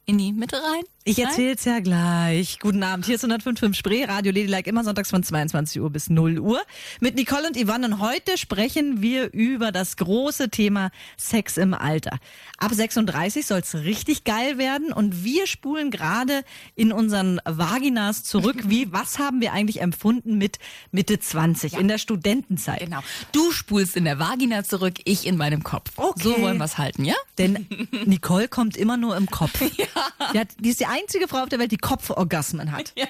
In 0.04 0.18
die 0.18 0.34
Mitte 0.34 0.56
rein? 0.56 0.84
Ich 1.06 1.18
erzähl's 1.18 1.66
ja 1.66 1.80
gleich. 1.80 2.58
Guten 2.60 2.82
Abend, 2.82 3.04
hier 3.04 3.16
ist 3.16 3.24
105.5 3.26 3.74
Spree, 3.74 4.04
Radio 4.04 4.32
Ladylike, 4.32 4.70
immer 4.70 4.84
sonntags 4.84 5.10
von 5.10 5.22
22 5.22 5.82
Uhr 5.82 5.90
bis 5.90 6.08
0 6.08 6.38
Uhr. 6.38 6.62
Mit 6.98 7.16
Nicole 7.16 7.46
und 7.46 7.58
Yvonne 7.58 7.84
und 7.88 8.00
heute 8.00 8.38
sprechen 8.38 9.02
wir 9.02 9.30
über 9.34 9.70
das 9.70 9.98
große 9.98 10.48
Thema 10.48 10.90
Sex 11.18 11.58
im 11.58 11.74
Alter. 11.74 12.18
Ab 12.56 12.72
36 12.72 13.44
soll's 13.44 13.74
richtig 13.74 14.24
geil 14.24 14.56
werden 14.56 14.94
und 14.94 15.24
wir 15.24 15.46
spulen 15.46 15.90
gerade 15.90 16.42
in 16.74 16.90
unseren 16.90 17.38
Vaginas 17.44 18.24
zurück. 18.24 18.62
Wie, 18.64 18.90
was 18.90 19.18
haben 19.18 19.42
wir 19.42 19.52
eigentlich 19.52 19.82
empfunden 19.82 20.38
mit 20.38 20.58
Mitte 20.90 21.20
20 21.20 21.74
in 21.74 21.86
der 21.86 21.98
Studentenzeit? 21.98 22.80
Genau. 22.80 23.00
Du 23.32 23.52
spulst 23.52 23.96
in 23.96 24.06
der 24.06 24.18
Vagina 24.18 24.64
zurück, 24.64 24.94
ich 25.04 25.26
in 25.26 25.36
meinem 25.36 25.64
Kopf. 25.64 25.90
Okay. 25.96 26.22
So 26.22 26.40
wollen 26.40 26.56
wir 26.56 26.64
es 26.64 26.78
halten, 26.78 27.04
ja? 27.04 27.16
Denn 27.36 27.66
Nicole 28.06 28.48
kommt 28.48 28.78
immer 28.78 28.96
nur 28.96 29.18
im 29.18 29.26
Kopf. 29.26 29.52
Die, 30.32 30.38
hat, 30.38 30.48
die 30.58 30.70
ist 30.70 30.80
die 30.80 30.86
einzige 31.00 31.28
Frau 31.28 31.38
auf 31.42 31.48
der 31.48 31.58
Welt, 31.58 31.72
die 31.72 31.76
Kopforgasmen 31.76 32.72
hat. 32.72 32.92
Ja. 32.96 33.06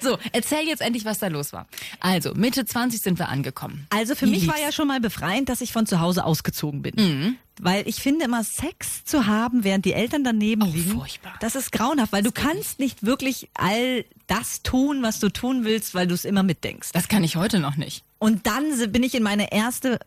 So, 0.00 0.18
erzähl 0.32 0.66
jetzt 0.66 0.80
endlich, 0.82 1.04
was 1.04 1.18
da 1.18 1.28
los 1.28 1.52
war. 1.52 1.66
Also, 2.00 2.34
Mitte 2.34 2.64
20 2.64 3.00
sind 3.00 3.18
wir 3.18 3.28
angekommen. 3.28 3.86
Also 3.90 4.14
für 4.14 4.26
Wie 4.26 4.30
mich 4.30 4.46
war 4.46 4.54
lief's? 4.56 4.66
ja 4.66 4.72
schon 4.72 4.88
mal 4.88 5.00
befreiend, 5.00 5.48
dass 5.48 5.60
ich 5.60 5.72
von 5.72 5.86
zu 5.86 6.00
Hause 6.00 6.24
ausgezogen 6.24 6.82
bin. 6.82 6.94
Mhm. 6.96 7.36
Weil 7.60 7.86
ich 7.86 7.96
finde 7.96 8.24
immer 8.24 8.42
Sex 8.44 9.04
zu 9.04 9.26
haben, 9.26 9.62
während 9.64 9.84
die 9.84 9.92
Eltern 9.92 10.24
daneben 10.24 10.62
Oh, 10.62 10.66
liegen, 10.72 10.92
furchtbar. 10.92 11.34
das 11.40 11.54
ist 11.54 11.70
grauenhaft, 11.72 12.12
weil 12.12 12.22
du 12.22 12.32
kannst 12.32 12.78
nicht 12.78 13.04
wirklich 13.04 13.48
all 13.54 14.04
das 14.26 14.62
tun, 14.62 15.02
was 15.02 15.20
du 15.20 15.28
tun 15.28 15.64
willst, 15.64 15.94
weil 15.94 16.06
du 16.06 16.14
es 16.14 16.24
immer 16.24 16.42
mitdenkst. 16.42 16.90
Das 16.92 17.08
kann 17.08 17.22
ich 17.24 17.36
heute 17.36 17.58
noch 17.60 17.76
nicht. 17.76 18.04
Und 18.18 18.46
dann 18.46 18.90
bin 18.90 19.02
ich 19.02 19.14
in 19.14 19.22
meine 19.22 19.52
erste, 19.52 20.00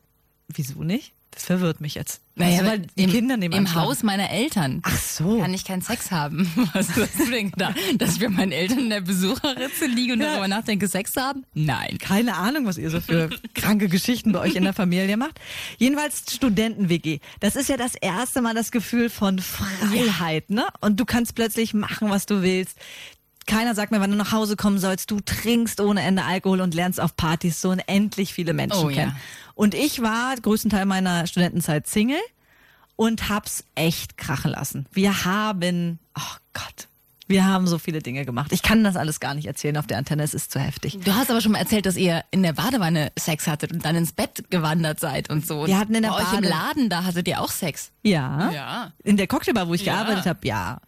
wieso 0.48 0.84
nicht? 0.84 1.14
Das 1.36 1.46
verwirrt 1.46 1.82
mich 1.82 1.94
jetzt. 1.96 2.22
Also, 2.38 2.66
weil 2.66 2.80
die 2.98 3.04
im, 3.04 3.12
Kinder 3.12 3.38
nehmen 3.38 3.54
im 3.54 3.76
Haus 3.76 4.04
meiner 4.04 4.30
Eltern. 4.30 4.82
Ach 4.84 4.98
so. 4.98 5.40
Kann 5.40 5.54
ich 5.54 5.64
keinen 5.64 5.82
Sex 5.82 6.12
haben. 6.12 6.50
Was 6.74 6.90
hast 6.96 7.18
du 7.20 7.30
denn 7.30 7.52
gedacht? 7.52 7.76
Dass 7.98 8.16
ich 8.16 8.20
bei 8.20 8.28
meinen 8.30 8.52
Eltern 8.52 8.80
in 8.80 8.90
der 8.90 9.00
Besucherritze 9.02 9.86
liege 9.86 10.14
und 10.14 10.22
Ja. 10.22 10.32
darüber 10.32 10.48
nachdenke, 10.50 10.88
Sex 10.90 11.14
zu 11.14 11.22
haben? 11.22 11.46
Nein. 11.54 11.98
Keine 11.98 12.36
Ahnung, 12.36 12.66
was 12.66 12.78
ihr 12.78 12.90
so 12.90 13.00
für 13.00 13.30
kranke 13.54 13.88
Geschichten 13.88 14.32
bei 14.34 14.40
euch 14.40 14.56
in 14.56 14.64
der 14.64 14.74
Familie 14.74 15.16
macht. 15.18 15.40
Jedenfalls 15.78 16.24
Studenten-WG. 16.34 17.20
Das 17.40 17.56
ist 17.56 17.70
ja 17.70 17.78
das 17.78 17.96
erste 17.96 18.42
Mal 18.42 18.54
das 18.54 18.72
Gefühl 18.72 19.10
von 19.10 19.40
Freiheit, 19.40 20.50
ne? 20.50 20.66
Und 20.82 21.00
du 21.00 21.06
kannst 21.06 21.36
plötzlich 21.36 21.74
machen, 21.74 22.10
was 22.10 22.26
du 22.26 22.42
willst. 22.42 22.78
Keiner 23.48 23.76
sagt 23.76 23.92
mir, 23.92 24.00
wann 24.02 24.12
du 24.12 24.18
nach 24.18 24.32
Hause 24.32 24.56
kommen 24.56 24.80
sollst. 24.80 25.12
Du 25.12 25.20
trinkst 25.20 25.80
ohne 25.80 26.02
Ende 26.02 26.24
Alkohol 26.24 26.62
und 26.62 26.74
lernst 26.74 27.00
auf 27.00 27.16
Partys 27.16 27.62
so 27.62 27.70
unendlich 27.70 28.34
viele 28.34 28.54
Menschen 28.54 28.84
Oh 28.86 28.90
ja. 28.90 28.96
kennen. 29.04 29.16
Und 29.54 29.74
ich 29.74 30.02
war 30.02 30.36
größten 30.36 30.72
Teil 30.72 30.86
meiner 30.86 31.28
Studentenzeit 31.28 31.88
Single 31.88 32.20
und 32.96 33.30
hab's 33.30 33.64
echt 33.76 34.18
krachen 34.18 34.52
lassen. 34.52 34.86
Wir 34.92 35.26
haben, 35.26 36.00
oh 36.18 36.36
Gott, 36.54 36.88
wir 37.28 37.46
haben 37.46 37.66
so 37.68 37.78
viele 37.80 38.00
Dinge 38.02 38.24
gemacht. 38.26 38.52
Ich 38.52 38.62
kann 38.62 38.84
das 38.84 38.96
alles 38.96 39.20
gar 39.20 39.34
nicht 39.34 39.46
erzählen 39.48 39.78
auf 39.78 39.88
der 39.88 39.98
Antenne, 39.98 40.24
es 40.24 40.34
ist 40.34 40.52
zu 40.52 40.60
heftig. 40.60 41.00
Du 41.04 41.16
hast 41.16 41.30
aber 41.32 41.42
schon 41.42 41.54
mal 41.54 41.58
erzählt, 41.60 41.86
dass 41.86 41.98
ihr 41.98 42.24
in 42.32 42.44
der 42.44 42.54
Badewanne 42.54 43.12
Sex 43.18 43.48
hattet 43.48 43.72
und 43.72 43.84
dann 43.86 43.96
ins 43.96 44.12
Bett 44.12 44.50
gewandert 44.52 45.00
seid 45.00 45.30
und 45.30 45.46
so. 45.46 45.66
Wir 45.68 45.78
hatten 45.80 45.96
in 45.96 46.04
der 46.04 46.10
bei 46.12 46.18
euch 46.18 46.34
im 46.34 46.42
Bade- 46.42 46.50
Laden, 46.50 46.90
da 46.90 47.04
hattet 47.04 47.28
ihr 47.28 47.42
auch 47.42 47.52
Sex. 47.52 47.92
Ja. 48.04 48.52
Ja. 48.52 48.92
In 49.04 49.18
der 49.18 49.28
Cocktailbar, 49.28 49.68
wo 49.68 49.74
ich 49.74 49.86
Ja. 49.86 49.96
gearbeitet 49.96 50.26
habe, 50.28 50.40
ja. 50.48 50.80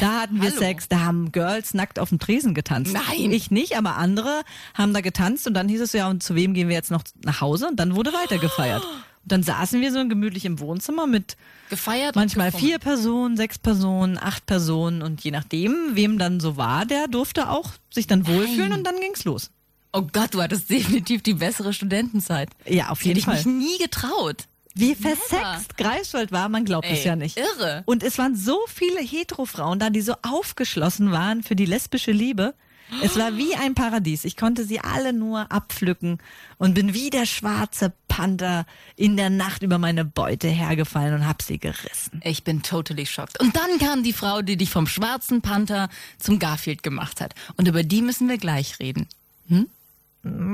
Da 0.00 0.22
hatten 0.22 0.40
wir 0.40 0.50
hallo. 0.50 0.58
Sex, 0.58 0.88
da 0.88 1.00
haben 1.00 1.32
Girls 1.32 1.74
nackt 1.74 1.98
auf 1.98 2.08
dem 2.08 2.18
Tresen 2.18 2.54
getanzt. 2.54 2.92
Nein. 2.92 3.30
Ich 3.32 3.50
nicht, 3.50 3.76
aber 3.76 3.96
andere 3.96 4.42
haben 4.74 4.92
da 4.92 5.00
getanzt 5.00 5.46
und 5.46 5.54
dann 5.54 5.68
hieß 5.68 5.80
es 5.80 5.92
ja, 5.92 6.08
und 6.08 6.22
zu 6.22 6.34
wem 6.34 6.54
gehen 6.54 6.68
wir 6.68 6.74
jetzt 6.74 6.90
noch 6.90 7.02
nach 7.22 7.40
Hause? 7.40 7.68
Und 7.68 7.76
dann 7.76 7.94
wurde 7.96 8.12
weiter 8.12 8.38
gefeiert. 8.38 8.82
Und 9.24 9.32
dann 9.32 9.42
saßen 9.42 9.80
wir 9.80 9.90
so 9.90 10.06
gemütlich 10.06 10.44
im 10.44 10.60
Wohnzimmer 10.60 11.06
mit 11.06 11.38
Gefeiert? 11.70 12.14
manchmal 12.14 12.52
vier 12.52 12.78
Personen, 12.78 13.38
sechs 13.38 13.58
Personen, 13.58 14.18
acht 14.18 14.44
Personen 14.44 15.00
und 15.00 15.24
je 15.24 15.30
nachdem, 15.30 15.92
wem 15.94 16.18
dann 16.18 16.40
so 16.40 16.58
war, 16.58 16.84
der 16.84 17.08
durfte 17.08 17.48
auch 17.48 17.70
sich 17.88 18.06
dann 18.06 18.26
wohlfühlen 18.26 18.74
und 18.74 18.84
dann 18.84 19.00
ging's 19.00 19.24
los. 19.24 19.50
Oh 19.94 20.02
Gott, 20.12 20.34
du 20.34 20.42
hattest 20.42 20.68
definitiv 20.68 21.22
die 21.22 21.32
bessere 21.32 21.72
Studentenzeit. 21.72 22.50
Ja, 22.66 22.90
auf 22.90 22.98
Hätte 22.98 23.08
jeden 23.08 23.18
ich 23.20 23.24
Fall. 23.24 23.36
mich 23.36 23.46
nie 23.46 23.78
getraut. 23.78 24.44
Wie 24.74 24.94
versext 24.96 25.76
Greifswald 25.76 26.32
war, 26.32 26.48
man 26.48 26.64
glaubt 26.64 26.86
es 26.90 27.00
Ey, 27.00 27.06
ja 27.06 27.16
nicht. 27.16 27.38
irre. 27.38 27.82
Und 27.86 28.02
es 28.02 28.18
waren 28.18 28.36
so 28.36 28.58
viele 28.68 29.00
Hetero-Frauen 29.00 29.78
da, 29.78 29.90
die 29.90 30.00
so 30.00 30.14
aufgeschlossen 30.22 31.12
waren 31.12 31.42
für 31.42 31.54
die 31.54 31.66
lesbische 31.66 32.10
Liebe. 32.10 32.54
Es 33.02 33.16
war 33.16 33.36
wie 33.36 33.54
ein 33.54 33.74
Paradies. 33.74 34.24
Ich 34.24 34.36
konnte 34.36 34.64
sie 34.64 34.80
alle 34.80 35.12
nur 35.12 35.50
abpflücken 35.50 36.18
und 36.58 36.74
bin 36.74 36.92
wie 36.92 37.08
der 37.10 37.24
schwarze 37.24 37.92
Panther 38.08 38.66
in 38.94 39.16
der 39.16 39.30
Nacht 39.30 39.62
über 39.62 39.78
meine 39.78 40.04
Beute 40.04 40.48
hergefallen 40.48 41.14
und 41.14 41.26
hab 41.26 41.42
sie 41.42 41.58
gerissen. 41.58 42.20
Ich 42.24 42.44
bin 42.44 42.62
totally 42.62 43.06
shocked. 43.06 43.40
Und 43.40 43.56
dann 43.56 43.78
kam 43.78 44.02
die 44.02 44.12
Frau, 44.12 44.42
die 44.42 44.56
dich 44.56 44.70
vom 44.70 44.86
schwarzen 44.86 45.40
Panther 45.40 45.88
zum 46.18 46.38
Garfield 46.38 46.82
gemacht 46.82 47.20
hat. 47.20 47.34
Und 47.56 47.68
über 47.68 47.82
die 47.82 48.02
müssen 48.02 48.28
wir 48.28 48.38
gleich 48.38 48.78
reden. 48.80 49.08
Mautz. 49.48 49.66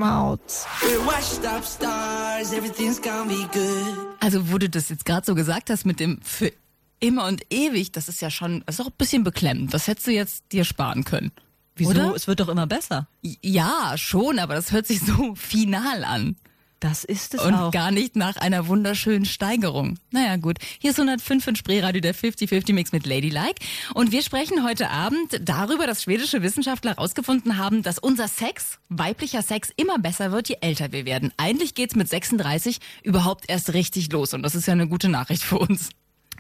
We're 0.01 1.05
washed 1.07 1.45
up 1.45 1.63
stars, 1.63 2.53
everything's 2.53 2.99
gonna 3.01 3.25
be 3.29 3.47
good. 3.53 3.99
Also, 4.21 4.51
wo 4.51 4.57
du 4.57 4.69
das 4.69 4.89
jetzt 4.89 5.05
gerade 5.05 5.27
so 5.27 5.35
gesagt 5.35 5.69
hast 5.69 5.85
mit 5.85 6.01
dem 6.01 6.21
für 6.23 6.53
immer 7.01 7.27
und 7.27 7.43
ewig, 7.51 7.93
das 7.93 8.09
ist 8.09 8.23
ja 8.23 8.31
schon, 8.31 8.63
das 8.65 8.77
ist 8.77 8.81
auch 8.81 8.87
ein 8.87 8.95
bisschen 8.97 9.25
beklemmend. 9.25 9.75
Das 9.75 9.87
hättest 9.89 10.07
du 10.07 10.13
jetzt 10.13 10.45
dir 10.53 10.65
sparen 10.65 11.05
können. 11.05 11.33
Wieso? 11.77 11.91
Oder? 11.91 12.15
Es 12.15 12.27
wird 12.27 12.41
doch 12.41 12.49
immer 12.49 12.67
besser. 12.67 13.09
Ja, 13.43 13.93
schon, 13.97 14.39
aber 14.39 14.55
das 14.55 14.73
hört 14.73 14.87
sich 14.87 15.01
so 15.01 15.35
final 15.35 16.05
an. 16.05 16.37
Das 16.81 17.05
ist 17.05 17.35
es 17.35 17.43
und 17.43 17.55
auch. 17.55 17.71
gar 17.71 17.91
nicht 17.91 18.17
nach 18.17 18.37
einer 18.37 18.67
wunderschönen 18.67 19.27
Steigerung. 19.27 19.99
Naja, 20.11 20.37
gut. 20.37 20.57
Hier 20.79 20.93
ist 20.93 20.99
105 20.99 21.47
in 21.47 21.57
Spreeradio, 21.57 22.01
der 22.01 22.15
50-50 22.15 22.73
Mix 22.73 22.93
mit 22.93 23.07
Ladylike. 23.07 23.63
Und 23.93 24.13
wir 24.13 24.23
sprechen 24.23 24.65
heute 24.65 24.89
Abend 24.89 25.41
darüber, 25.43 25.87
dass 25.87 26.03
schwedische 26.05 26.43
Wissenschaftler 26.43 26.93
herausgefunden 26.93 27.59
haben, 27.59 27.83
dass 27.83 27.99
unser 27.99 28.29
Sex, 28.29 28.79
weiblicher 28.89 29.43
Sex, 29.43 29.71
immer 29.77 29.99
besser 29.99 30.33
wird, 30.33 30.49
je 30.49 30.57
älter 30.63 30.91
wir 30.91 31.05
werden. 31.05 31.33
Eigentlich 31.37 31.75
geht's 31.75 31.97
mit 31.97 32.09
36 32.09 32.79
überhaupt 33.03 33.45
erst 33.49 33.75
richtig 33.75 34.11
los. 34.11 34.33
Und 34.33 34.43
das 34.43 34.55
ist 34.55 34.67
ja 34.67 34.73
eine 34.73 34.89
gute 34.89 35.11
Nachricht 35.11 35.43
für 35.43 35.59
uns. 35.59 35.91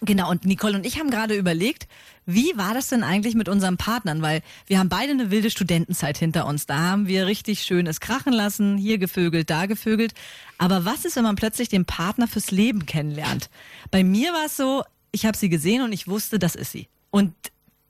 Genau, 0.02 0.30
und 0.30 0.46
Nicole 0.46 0.76
und 0.76 0.86
ich 0.86 0.98
haben 0.98 1.10
gerade 1.10 1.34
überlegt, 1.34 1.86
wie 2.24 2.56
war 2.56 2.72
das 2.72 2.88
denn 2.88 3.02
eigentlich 3.02 3.34
mit 3.34 3.48
unseren 3.48 3.76
Partnern? 3.76 4.22
Weil 4.22 4.42
wir 4.66 4.78
haben 4.78 4.88
beide 4.88 5.12
eine 5.12 5.30
wilde 5.30 5.50
Studentenzeit 5.50 6.16
hinter 6.16 6.46
uns. 6.46 6.64
Da 6.64 6.78
haben 6.78 7.06
wir 7.06 7.26
richtig 7.26 7.62
schönes 7.62 8.00
krachen 8.00 8.32
lassen, 8.32 8.78
hier 8.78 8.96
gevögelt, 8.96 9.50
da 9.50 9.66
gevögelt. 9.66 10.14
Aber 10.56 10.84
was 10.86 11.04
ist, 11.04 11.16
wenn 11.16 11.24
man 11.24 11.36
plötzlich 11.36 11.68
den 11.68 11.84
Partner 11.84 12.28
fürs 12.28 12.50
Leben 12.50 12.86
kennenlernt? 12.86 13.50
Bei 13.90 14.02
mir 14.02 14.32
war 14.32 14.46
es 14.46 14.56
so, 14.56 14.84
ich 15.12 15.26
habe 15.26 15.36
sie 15.36 15.50
gesehen 15.50 15.82
und 15.82 15.92
ich 15.92 16.08
wusste, 16.08 16.38
das 16.38 16.54
ist 16.54 16.72
sie. 16.72 16.88
Und 17.10 17.34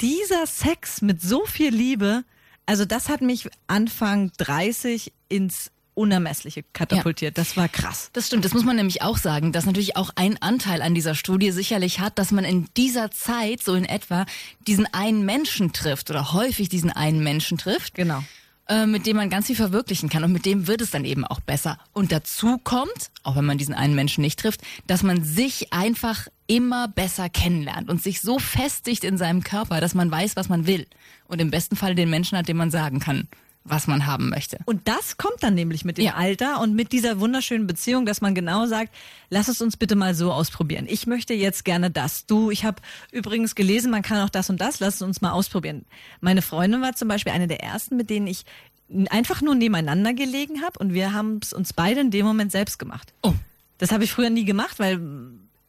dieser 0.00 0.46
Sex 0.46 1.02
mit 1.02 1.22
so 1.22 1.44
viel 1.44 1.72
Liebe, 1.72 2.24
also 2.66 2.84
das 2.84 3.08
hat 3.08 3.20
mich 3.20 3.48
Anfang 3.66 4.32
30 4.38 5.12
ins 5.28 5.70
Unermessliche 5.94 6.64
katapultiert. 6.72 7.36
Das 7.36 7.56
war 7.56 7.68
krass. 7.68 8.10
Das 8.12 8.26
stimmt, 8.28 8.44
das 8.44 8.54
muss 8.54 8.64
man 8.64 8.76
nämlich 8.76 9.02
auch 9.02 9.18
sagen, 9.18 9.52
dass 9.52 9.66
natürlich 9.66 9.96
auch 9.96 10.10
ein 10.14 10.40
Anteil 10.40 10.82
an 10.82 10.94
dieser 10.94 11.14
Studie 11.14 11.50
sicherlich 11.50 12.00
hat, 12.00 12.18
dass 12.18 12.30
man 12.30 12.44
in 12.44 12.68
dieser 12.76 13.10
Zeit 13.10 13.62
so 13.62 13.74
in 13.74 13.84
etwa 13.84 14.26
diesen 14.66 14.86
einen 14.92 15.24
Menschen 15.24 15.72
trifft 15.72 16.10
oder 16.10 16.32
häufig 16.32 16.68
diesen 16.68 16.90
einen 16.90 17.22
Menschen 17.22 17.58
trifft. 17.58 17.94
Genau. 17.94 18.22
äh, 18.68 18.86
Mit 18.86 19.06
dem 19.06 19.16
man 19.16 19.30
ganz 19.30 19.48
viel 19.48 19.56
verwirklichen 19.56 20.08
kann 20.08 20.24
und 20.24 20.32
mit 20.32 20.46
dem 20.46 20.66
wird 20.66 20.80
es 20.80 20.90
dann 20.90 21.04
eben 21.04 21.24
auch 21.24 21.40
besser. 21.40 21.78
Und 21.92 22.12
dazu 22.12 22.58
kommt, 22.58 23.10
auch 23.22 23.36
wenn 23.36 23.44
man 23.44 23.58
diesen 23.58 23.74
einen 23.74 23.94
Menschen 23.94 24.22
nicht 24.22 24.38
trifft, 24.38 24.60
dass 24.86 25.02
man 25.02 25.24
sich 25.24 25.72
einfach 25.72 26.28
immer 26.46 26.88
besser 26.88 27.28
kennenlernt 27.28 27.90
und 27.90 28.02
sich 28.02 28.20
so 28.20 28.38
festigt 28.38 29.04
in 29.04 29.18
seinem 29.18 29.44
Körper, 29.44 29.80
dass 29.80 29.94
man 29.94 30.10
weiß, 30.10 30.36
was 30.36 30.48
man 30.48 30.66
will. 30.66 30.86
Und 31.26 31.40
im 31.40 31.50
besten 31.50 31.76
Fall 31.76 31.94
den 31.94 32.10
Menschen 32.10 32.36
hat, 32.38 32.48
dem 32.48 32.56
man 32.56 32.70
sagen 32.70 32.98
kann, 32.98 33.28
was 33.70 33.86
man 33.86 34.06
haben 34.06 34.28
möchte. 34.28 34.58
Und 34.66 34.86
das 34.88 35.16
kommt 35.16 35.42
dann 35.42 35.54
nämlich 35.54 35.84
mit 35.84 35.98
dem 35.98 36.04
Ja. 36.04 36.14
Alter 36.14 36.60
und 36.60 36.74
mit 36.74 36.92
dieser 36.92 37.20
wunderschönen 37.20 37.66
Beziehung, 37.66 38.06
dass 38.06 38.20
man 38.20 38.34
genau 38.34 38.66
sagt, 38.66 38.94
lass 39.30 39.48
es 39.48 39.60
uns 39.60 39.76
bitte 39.76 39.96
mal 39.96 40.14
so 40.14 40.32
ausprobieren. 40.32 40.86
Ich 40.88 41.06
möchte 41.06 41.34
jetzt 41.34 41.64
gerne 41.64 41.90
das. 41.90 42.26
Du, 42.26 42.50
ich 42.50 42.64
habe 42.64 42.82
übrigens 43.12 43.54
gelesen, 43.54 43.90
man 43.90 44.02
kann 44.02 44.18
auch 44.26 44.30
das 44.30 44.50
und 44.50 44.60
das, 44.60 44.80
lass 44.80 44.96
es 44.96 45.02
uns 45.02 45.20
mal 45.20 45.32
ausprobieren. 45.32 45.84
Meine 46.20 46.42
Freundin 46.42 46.82
war 46.82 46.94
zum 46.94 47.08
Beispiel 47.08 47.32
eine 47.32 47.46
der 47.46 47.62
ersten, 47.62 47.96
mit 47.96 48.10
denen 48.10 48.26
ich 48.26 48.44
einfach 49.08 49.40
nur 49.40 49.54
nebeneinander 49.54 50.14
gelegen 50.14 50.62
habe 50.62 50.78
und 50.78 50.92
wir 50.92 51.12
haben 51.12 51.38
es 51.42 51.52
uns 51.52 51.72
beide 51.72 52.00
in 52.00 52.10
dem 52.10 52.26
Moment 52.26 52.52
selbst 52.52 52.78
gemacht. 52.78 53.12
Oh. 53.22 53.34
Das 53.78 53.92
habe 53.92 54.04
ich 54.04 54.12
früher 54.12 54.30
nie 54.30 54.44
gemacht, 54.44 54.78
weil 54.78 55.00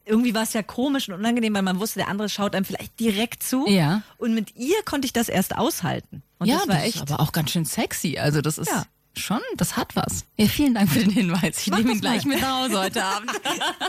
irgendwie 0.05 0.33
war 0.33 0.43
es 0.43 0.53
ja 0.53 0.63
komisch 0.63 1.07
und 1.09 1.15
unangenehm, 1.15 1.53
weil 1.53 1.61
man 1.61 1.79
wusste, 1.79 1.99
der 1.99 2.07
andere 2.09 2.29
schaut 2.29 2.55
einem 2.55 2.65
vielleicht 2.65 2.99
direkt 2.99 3.43
zu. 3.43 3.67
Ja. 3.67 4.01
Und 4.17 4.33
mit 4.33 4.55
ihr 4.55 4.81
konnte 4.83 5.05
ich 5.05 5.13
das 5.13 5.29
erst 5.29 5.55
aushalten. 5.57 6.23
Und 6.39 6.47
ja, 6.47 6.57
das 6.57 6.67
war 6.67 6.75
das 6.75 6.83
echt. 6.85 6.95
ist 6.95 7.01
aber 7.11 7.19
auch 7.19 7.31
ganz 7.31 7.51
schön 7.51 7.65
sexy. 7.65 8.17
Also 8.17 8.41
das 8.41 8.57
ist 8.57 8.69
Ja. 8.69 8.85
schon, 9.15 9.39
das 9.57 9.77
hat 9.77 9.95
was. 9.95 10.25
Ja, 10.37 10.47
vielen 10.47 10.73
Dank 10.73 10.89
für 10.89 10.99
den 10.99 11.11
Hinweis. 11.11 11.59
Ich 11.61 11.67
Mach 11.67 11.77
nehme 11.77 11.91
ihn 11.91 12.01
gleich 12.01 12.25
mal. 12.25 12.33
mit 12.33 12.41
nach 12.41 12.63
Hause 12.63 12.79
heute 12.79 13.03
Abend. 13.03 13.31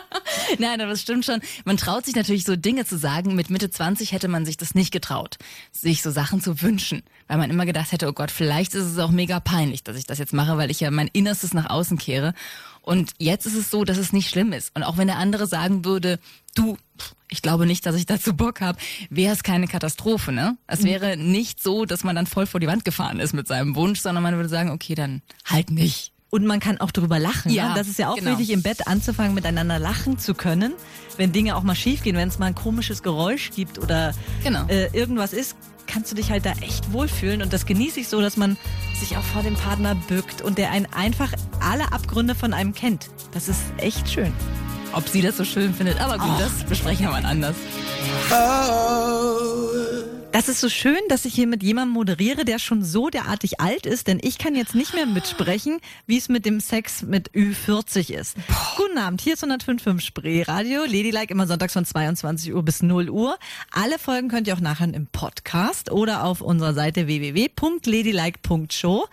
Nein, 0.59 0.81
aber 0.81 0.90
das 0.90 1.00
stimmt 1.00 1.25
schon. 1.25 1.40
Man 1.64 1.76
traut 1.76 2.04
sich 2.04 2.14
natürlich 2.14 2.45
so 2.45 2.57
Dinge 2.57 2.85
zu 2.85 2.99
sagen. 2.99 3.35
Mit 3.35 3.50
Mitte 3.50 3.71
20 3.71 4.12
hätte 4.12 4.28
man 4.28 4.45
sich 4.45 4.57
das 4.57 4.75
nicht 4.75 4.92
getraut, 4.92 5.38
sich 5.71 6.02
so 6.02 6.11
Sachen 6.11 6.40
zu 6.40 6.61
wünschen. 6.62 7.02
Weil 7.28 7.38
man 7.38 7.50
immer 7.50 7.64
gedacht 7.66 7.92
hätte, 7.92 8.09
oh 8.09 8.12
Gott, 8.12 8.31
vielleicht 8.31 8.75
ist 8.75 8.85
es 8.85 8.99
auch 8.99 9.11
mega 9.11 9.40
peinlich, 9.40 9.83
dass 9.85 9.97
ich 9.97 10.07
das 10.07 10.19
jetzt 10.19 10.33
mache, 10.33 10.57
weil 10.59 10.71
ich 10.71 10.81
ja 10.81 10.90
mein 10.90 11.09
Innerstes 11.12 11.54
nach 11.54 11.71
außen 11.71 11.97
kehre. 11.99 12.35
Und 12.83 13.12
jetzt 13.19 13.47
ist 13.47 13.55
es 13.55 13.71
so, 13.71 13.85
dass 13.85 13.97
es 13.97 14.12
nicht 14.12 14.29
schlimm 14.29 14.53
ist. 14.53 14.75
Und 14.75 14.83
auch 14.83 14.99
wenn 14.99 15.07
der 15.07 15.17
andere 15.17 15.47
sagen 15.47 15.85
würde, 15.85 16.19
du, 16.55 16.77
ich 17.29 17.41
glaube 17.41 17.65
nicht, 17.65 17.87
dass 17.87 17.97
ich 17.97 18.07
dazu 18.07 18.35
Bock 18.35 18.61
habe, 18.61 18.79
wäre 19.09 19.33
es 19.33 19.43
keine 19.43 19.69
Katastrophe, 19.69 20.33
ne? 20.33 20.59
Es 20.67 20.83
wäre 20.83 21.17
nicht 21.17 21.62
so, 21.62 21.85
dass 21.85 22.05
man 22.05 22.17
dann 22.17 22.27
voll 22.27 22.47
vor 22.47 22.61
die 22.61 22.67
Wand 22.67 22.85
gefahren 22.85 23.21
ist 23.21 23.33
mit 23.33 23.47
seinem 23.47 23.77
Wunsch, 23.77 24.01
sondern 24.01 24.23
man 24.23 24.37
würde 24.37 24.49
sagen, 24.49 24.71
okay, 24.71 24.95
dann 24.95 25.23
halt 25.45 25.71
nicht. 25.71 26.12
Und 26.35 26.47
man 26.47 26.61
kann 26.61 26.81
auch 26.81 26.91
drüber 26.93 27.19
lachen. 27.19 27.53
Ja, 27.53 27.69
ne? 27.69 27.75
Das 27.77 27.89
ist 27.89 27.99
ja 27.99 28.09
auch 28.09 28.17
genau. 28.17 28.31
wichtig, 28.31 28.51
im 28.55 28.62
Bett 28.62 28.87
anzufangen, 28.89 29.35
miteinander 29.35 29.79
lachen 29.79 30.19
zu 30.19 30.33
können. 30.33 30.73
Wenn 31.19 31.31
Dinge 31.31 31.57
auch 31.57 31.62
mal 31.62 31.75
schief 31.75 32.03
gehen, 32.03 32.17
wenn 32.17 32.29
es 32.29 32.39
mal 32.39 32.47
ein 32.47 32.55
komisches 32.55 33.03
Geräusch 33.03 33.51
gibt 33.55 33.79
oder 33.79 34.15
Genau. 34.43 34.65
äh, 34.69 34.87
irgendwas 34.97 35.35
ist, 35.35 35.57
kannst 35.87 36.11
du 36.11 36.17
dich 36.17 36.31
halt 36.31 36.47
da 36.47 36.53
echt 36.62 36.91
wohlfühlen. 36.91 37.43
Und 37.43 37.53
das 37.53 37.67
genieße 37.67 38.01
ich 38.01 38.09
so, 38.09 38.23
dass 38.23 38.39
man 38.39 38.57
sich 38.99 39.19
auch 39.19 39.23
vor 39.23 39.43
dem 39.43 39.57
Partner 39.57 39.95
bückt 40.09 40.41
und 40.41 40.57
der 40.57 40.71
einen 40.71 40.87
einfach 40.87 41.31
alle 41.61 41.93
Abgründe 41.93 42.35
von 42.35 42.55
einem 42.55 42.73
kennt. 42.73 43.11
Das 43.33 43.49
ist 43.49 43.61
echt 43.77 44.09
schön. 44.11 44.33
Ob 44.95 45.07
sie 45.07 45.21
das 45.21 45.37
so 45.37 45.45
schön 45.45 45.75
findet, 45.75 46.01
aber 46.01 46.16
gut, 46.16 46.40
das 46.40 46.64
besprechen 46.66 47.05
wir 47.05 47.12
mal 47.12 47.27
anders. 47.27 47.57
Das 50.33 50.49
ist 50.49 50.61
so 50.62 50.71
schön, 50.71 50.99
dass 51.11 51.27
ich 51.27 51.35
hier 51.35 51.47
mit 51.47 51.62
jemandem 51.62 51.92
moderiere, 51.92 52.47
der 52.47 52.59
schon 52.59 52.83
so 52.83 53.11
derartig 53.11 53.61
alt 53.61 53.85
ist, 53.85 54.09
denn 54.09 54.18
ich 54.23 54.38
kann 54.38 54.55
jetzt 54.55 54.75
nicht 54.75 54.95
mehr 54.95 55.05
mitsprechen, 55.05 55.79
wie 56.07 56.16
es 56.16 56.31
mit 56.31 56.47
dem 56.47 56.59
Sex 56.59 57.03
mit 57.03 57.33
Ü40 57.33 58.14
ist. 58.14 58.38
Guten 58.79 58.97
Abend, 58.97 59.21
hier 59.21 59.35
ist 59.35 59.45
105.5 59.45 60.01
Spree 60.01 60.40
Radio, 60.40 60.85
Ladylike 60.85 61.35
immer 61.35 61.47
sonntags 61.47 61.75
von 61.75 61.85
22 61.85 62.55
Uhr 62.55 62.62
bis 62.62 62.83
0 62.83 63.11
Uhr. 63.11 63.37
Alle 63.73 63.99
Folgen 63.99 64.29
könnt 64.29 64.47
ihr 64.47 64.55
auch 64.55 64.61
nachhören 64.61 64.95
im 64.95 65.07
Podcast 65.07 65.92
oder 65.92 66.25
auf 66.25 66.40
unserer 66.40 66.73
Seite 66.73 67.07
www.ladylike.show. 67.07 69.07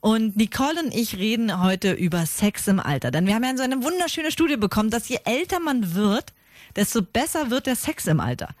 Und 0.00 0.38
Nicole 0.38 0.82
und 0.82 0.94
ich 0.94 1.18
reden 1.18 1.62
heute 1.62 1.92
über 1.92 2.24
Sex 2.24 2.66
im 2.66 2.80
Alter, 2.80 3.10
denn 3.10 3.26
wir 3.26 3.34
haben 3.34 3.44
ja 3.44 3.54
so 3.58 3.62
eine 3.62 3.84
wunderschöne 3.84 4.32
Studie 4.32 4.56
bekommen, 4.56 4.88
dass 4.88 5.10
je 5.10 5.18
älter 5.26 5.60
man 5.60 5.94
wird, 5.94 6.32
desto 6.76 7.02
besser 7.02 7.50
wird 7.50 7.66
der 7.66 7.76
Sex 7.76 8.06
im 8.06 8.20
Alter. 8.20 8.54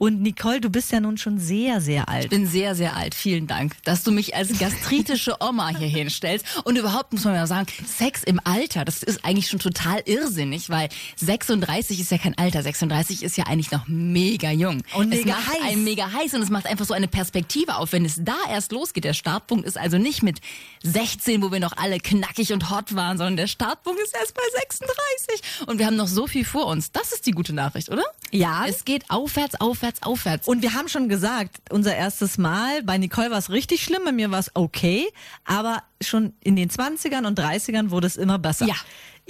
Und 0.00 0.22
Nicole, 0.22 0.62
du 0.62 0.70
bist 0.70 0.92
ja 0.92 1.00
nun 1.00 1.18
schon 1.18 1.38
sehr, 1.38 1.82
sehr 1.82 2.04
Ich 2.04 2.08
alt. 2.08 2.30
bin 2.30 2.46
sehr, 2.46 2.74
sehr 2.74 2.96
alt. 2.96 3.14
Vielen 3.14 3.46
Dank, 3.46 3.76
dass 3.84 4.02
du 4.02 4.10
mich 4.12 4.34
als 4.34 4.58
gastritische 4.58 5.36
Oma 5.40 5.68
hier 5.76 5.88
hinstellst. 5.88 6.46
Und 6.64 6.76
überhaupt 6.76 7.12
muss 7.12 7.24
man 7.24 7.34
ja 7.34 7.46
sagen, 7.46 7.66
Sex 7.86 8.24
im 8.24 8.40
Alter, 8.44 8.86
das 8.86 9.02
ist 9.02 9.26
eigentlich 9.26 9.48
schon 9.48 9.58
total 9.60 10.00
irrsinnig, 10.06 10.70
weil 10.70 10.88
36 11.16 12.00
ist 12.00 12.10
ja 12.10 12.16
kein 12.16 12.36
Alter. 12.38 12.62
36 12.62 13.22
ist 13.22 13.36
ja 13.36 13.44
eigentlich 13.44 13.70
noch 13.72 13.88
mega 13.88 14.50
jung. 14.50 14.82
Und 14.94 15.12
es 15.12 15.18
mega 15.24 15.34
macht 15.36 15.48
heiß. 15.52 15.70
einen 15.72 15.84
mega 15.84 16.10
heiß 16.10 16.32
und 16.32 16.40
es 16.40 16.48
macht 16.48 16.66
einfach 16.66 16.86
so 16.86 16.94
eine 16.94 17.06
Perspektive 17.06 17.76
auf, 17.76 17.92
wenn 17.92 18.06
es 18.06 18.16
da 18.24 18.36
erst 18.48 18.72
losgeht. 18.72 19.04
Der 19.04 19.12
Startpunkt 19.12 19.66
ist 19.66 19.76
also 19.76 19.98
nicht 19.98 20.22
mit 20.22 20.40
16, 20.82 21.42
wo 21.42 21.52
wir 21.52 21.60
noch 21.60 21.76
alle 21.76 21.98
knackig 22.00 22.54
und 22.54 22.70
hot 22.70 22.94
waren, 22.94 23.18
sondern 23.18 23.36
der 23.36 23.48
Startpunkt 23.48 24.00
ist 24.00 24.14
erst 24.18 24.32
bei 24.32 24.42
36. 24.60 25.66
Und 25.68 25.78
wir 25.78 25.84
haben 25.84 25.96
noch 25.96 26.08
so 26.08 26.26
viel 26.26 26.46
vor 26.46 26.68
uns. 26.68 26.90
Das 26.90 27.12
ist 27.12 27.26
die 27.26 27.32
gute 27.32 27.52
Nachricht, 27.52 27.90
oder? 27.90 28.04
Ja. 28.30 28.64
Es 28.66 28.84
geht 28.84 29.10
aufwärts, 29.10 29.60
aufwärts, 29.60 30.02
aufwärts. 30.02 30.46
Und 30.46 30.62
wir 30.62 30.74
haben 30.74 30.88
schon 30.88 31.08
gesagt, 31.08 31.60
unser 31.70 31.94
erstes 31.94 32.38
Mal, 32.38 32.82
bei 32.82 32.98
Nicole 32.98 33.30
war 33.30 33.38
es 33.38 33.50
richtig 33.50 33.82
schlimm, 33.82 34.02
bei 34.04 34.12
mir 34.12 34.30
war 34.30 34.38
es 34.38 34.50
okay, 34.54 35.06
aber 35.44 35.82
schon 36.00 36.34
in 36.42 36.56
den 36.56 36.70
20ern 36.70 37.26
und 37.26 37.38
30ern 37.38 37.90
wurde 37.90 38.06
es 38.06 38.16
immer 38.16 38.38
besser. 38.38 38.66
Ja. 38.66 38.74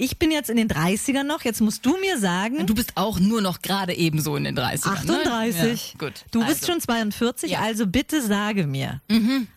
Ich 0.03 0.17
bin 0.17 0.31
jetzt 0.31 0.49
in 0.49 0.57
den 0.57 0.67
30ern 0.67 1.23
noch, 1.25 1.43
jetzt 1.43 1.61
musst 1.61 1.85
du 1.85 1.95
mir 1.99 2.17
sagen, 2.17 2.65
Du 2.65 2.73
bist 2.73 2.93
auch 2.95 3.19
nur 3.19 3.39
noch 3.39 3.61
gerade 3.61 3.93
ebenso 3.93 4.35
in 4.35 4.45
den 4.45 4.57
30ern. 4.57 4.87
38. 4.87 5.61
Ne? 5.61 5.69
Ja, 5.69 5.75
gut. 6.07 6.25
Du 6.31 6.39
bist 6.39 6.61
Also. 6.63 6.71
schon 6.71 6.81
42, 6.81 7.51
Ja. 7.51 7.59
Mhm. 7.59 7.65
also 7.65 7.85
bitte 7.85 8.21
sage 8.23 8.65
mir, 8.65 8.99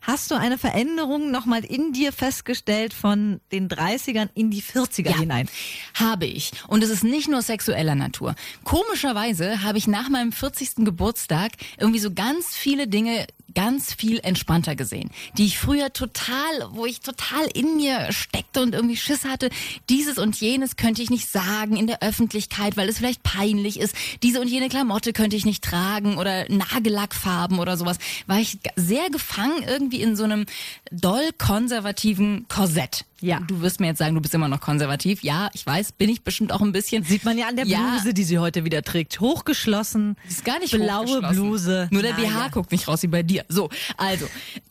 hast 0.03 0.31
du 0.31 0.35
eine 0.35 0.59
Veränderung 0.59 1.31
nochmal 1.31 1.65
in 1.65 1.95
dir 1.95 2.13
festgestellt 2.13 2.93
von 2.93 3.41
den 3.53 3.69
30ern 3.71 4.29
in 4.35 4.51
die 4.51 4.61
40er 4.63 5.11
Ja, 5.13 5.19
hinein? 5.19 5.49
Habe 5.95 6.27
ich. 6.27 6.51
Und 6.69 6.85
es 6.85 6.91
ist 6.91 7.05
nicht 7.05 7.29
nur 7.31 7.41
sexueller 7.41 7.95
Natur. 7.95 8.35
Komischerweise 8.65 9.63
habe 9.63 9.79
ich 9.79 9.87
nach 9.87 10.11
meinem 10.11 10.31
40. 10.33 10.85
Geburtstag 10.85 11.53
irgendwie 11.79 12.01
so 12.01 12.13
ganz 12.13 12.49
viele 12.55 12.87
Dinge 12.87 13.27
ganz 13.55 13.95
viel 13.95 14.19
entspannter 14.25 14.75
gesehen, 14.75 15.11
die 15.39 15.47
ich 15.47 15.59
früher 15.61 15.93
total, 15.93 16.35
wo 16.71 16.87
ich 16.87 17.01
total 17.01 17.47
in 17.55 17.77
mir 17.77 18.09
steckte 18.13 18.61
und 18.61 18.75
irgendwie 18.75 18.97
Schiss 18.97 19.25
hatte, 19.25 19.49
dieses 19.89 20.19
und 20.19 20.34
jenes 20.40 20.77
könnte 20.77 21.03
ich 21.03 21.11
nicht 21.11 21.31
sagen 21.31 21.77
in 21.77 21.87
der 21.87 22.03
Öffentlichkeit, 22.03 22.77
weil 22.77 22.88
es 22.88 22.99
vielleicht 22.99 23.23
peinlich 23.23 23.79
ist. 23.81 23.94
Diese 24.23 24.40
und 24.40 24.49
jene 24.49 24.68
Klamotte 24.68 25.12
könnte 25.12 25.37
ich 25.37 25.44
nicht 25.44 25.64
tragen 25.64 26.18
oder 26.18 26.47
Nagellackfarben 26.49 27.59
oder 27.59 27.77
sowas. 27.77 27.99
War 28.27 28.38
ich 28.38 28.59
sehr 28.77 29.11
gefangen 29.11 29.64
irgendwie 29.66 30.03
in 30.03 30.16
so 30.16 30.25
einem 30.25 30.47
doll 30.90 31.31
konservativen 31.38 32.47
Korsett. 32.49 33.05
Ja. 33.25 33.41
Du 33.41 33.63
wirst 33.63 33.81
mir 33.81 33.87
jetzt 33.87 33.99
sagen, 33.99 34.15
du 34.15 34.21
bist 34.21 34.35
immer 34.35 34.49
noch 34.49 34.61
konservativ. 34.61 35.23
Ja, 35.23 35.49
ich 35.55 35.65
weiß, 35.65 35.93
bin 35.93 36.11
ich 36.11 36.23
bestimmt 36.23 36.53
auch 36.53 36.61
ein 36.61 36.73
bisschen. 36.73 37.05
Sieht 37.05 37.25
man 37.25 37.39
ja 37.39 37.49
an 37.49 37.57
der 37.57 37.67
Ja. 37.67 37.93
Bluse, 37.95 38.13
die 38.13 38.25
sie 38.25 38.39
heute 38.39 38.65
wieder 38.65 38.83
trägt. 38.83 39.19
Hochgeschlossen. 39.19 40.17
ist 40.29 40.45
gar 40.45 40.59
nicht 40.59 40.73
Blaue. 40.73 41.23
Bluse. 41.23 41.89
Nur 41.91 42.03
der 42.03 42.13
BH 42.13 42.23
ja. 42.23 42.49
guckt 42.49 42.71
nicht 42.71 42.87
raus 42.87 43.03
wie 43.03 43.07
bei 43.07 43.23
dir. 43.23 43.47
So, 43.49 43.71
also, 43.97 44.27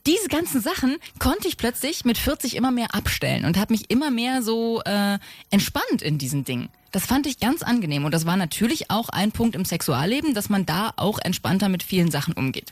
diese 0.06 0.28
ganzen 0.28 0.62
Sachen 0.62 0.98
konnte 1.18 1.48
ich 1.48 1.58
plötzlich 1.58 2.06
mit 2.06 2.20
40 2.20 2.56
immer 2.56 2.70
mehr 2.70 2.94
abstellen 2.94 3.46
und 3.46 3.58
habe 3.58 3.74
mich 3.74 3.90
immer 3.90 4.12
mehr 4.12 4.44
so 4.44 4.82
äh, 4.86 5.18
entspannt 5.50 6.04
in 6.04 6.20
diesen 6.20 6.44
Dingen. 6.44 6.70
Das 6.92 7.08
fand 7.08 7.26
ich 7.26 7.40
ganz 7.40 7.64
angenehm 7.64 8.06
und 8.06 8.14
das 8.14 8.28
war 8.28 8.38
natürlich 8.38 8.92
auch 8.92 9.10
ein 9.10 9.32
Punkt 9.32 9.56
im 9.56 9.66
Sexualleben, 9.66 10.36
dass 10.36 10.50
man 10.50 10.68
da 10.68 10.94
auch 10.96 11.18
entspannter 11.18 11.68
mit 11.68 11.82
vielen 11.82 12.12
Sachen 12.12 12.36
umgeht. 12.36 12.72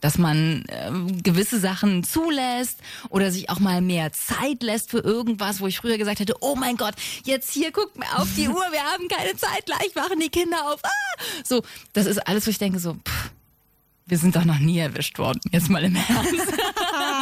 Dass 0.00 0.18
man 0.18 0.64
ähm, 0.68 1.22
gewisse 1.22 1.58
Sachen 1.58 2.04
zulässt 2.04 2.80
oder 3.08 3.30
sich 3.30 3.50
auch 3.50 3.58
mal 3.58 3.80
mehr 3.80 4.12
Zeit 4.12 4.62
lässt 4.62 4.90
für 4.90 4.98
irgendwas, 4.98 5.60
wo 5.60 5.66
ich 5.66 5.78
früher 5.78 5.98
gesagt 5.98 6.20
hätte, 6.20 6.36
oh 6.40 6.54
mein 6.54 6.76
Gott, 6.76 6.94
jetzt 7.24 7.50
hier 7.52 7.72
guckt 7.72 7.98
mir 7.98 8.18
auf 8.18 8.28
die 8.36 8.48
Uhr, 8.48 8.64
wir 8.70 8.82
haben 8.82 9.08
keine 9.08 9.36
Zeit, 9.36 9.66
gleich 9.66 9.94
wachen 9.94 10.20
die 10.20 10.28
Kinder 10.28 10.58
auf. 10.72 10.80
Ah! 10.82 11.22
So, 11.44 11.62
das 11.92 12.06
ist 12.06 12.18
alles, 12.26 12.46
wo 12.46 12.50
ich 12.50 12.58
denke 12.58 12.78
so, 12.78 12.94
pff, 12.94 13.30
wir 14.06 14.18
sind 14.18 14.36
doch 14.36 14.44
noch 14.44 14.58
nie 14.58 14.78
erwischt 14.78 15.18
worden, 15.18 15.40
jetzt 15.50 15.68
mal 15.68 15.84
im 15.84 15.96
Ernst. 16.08 16.46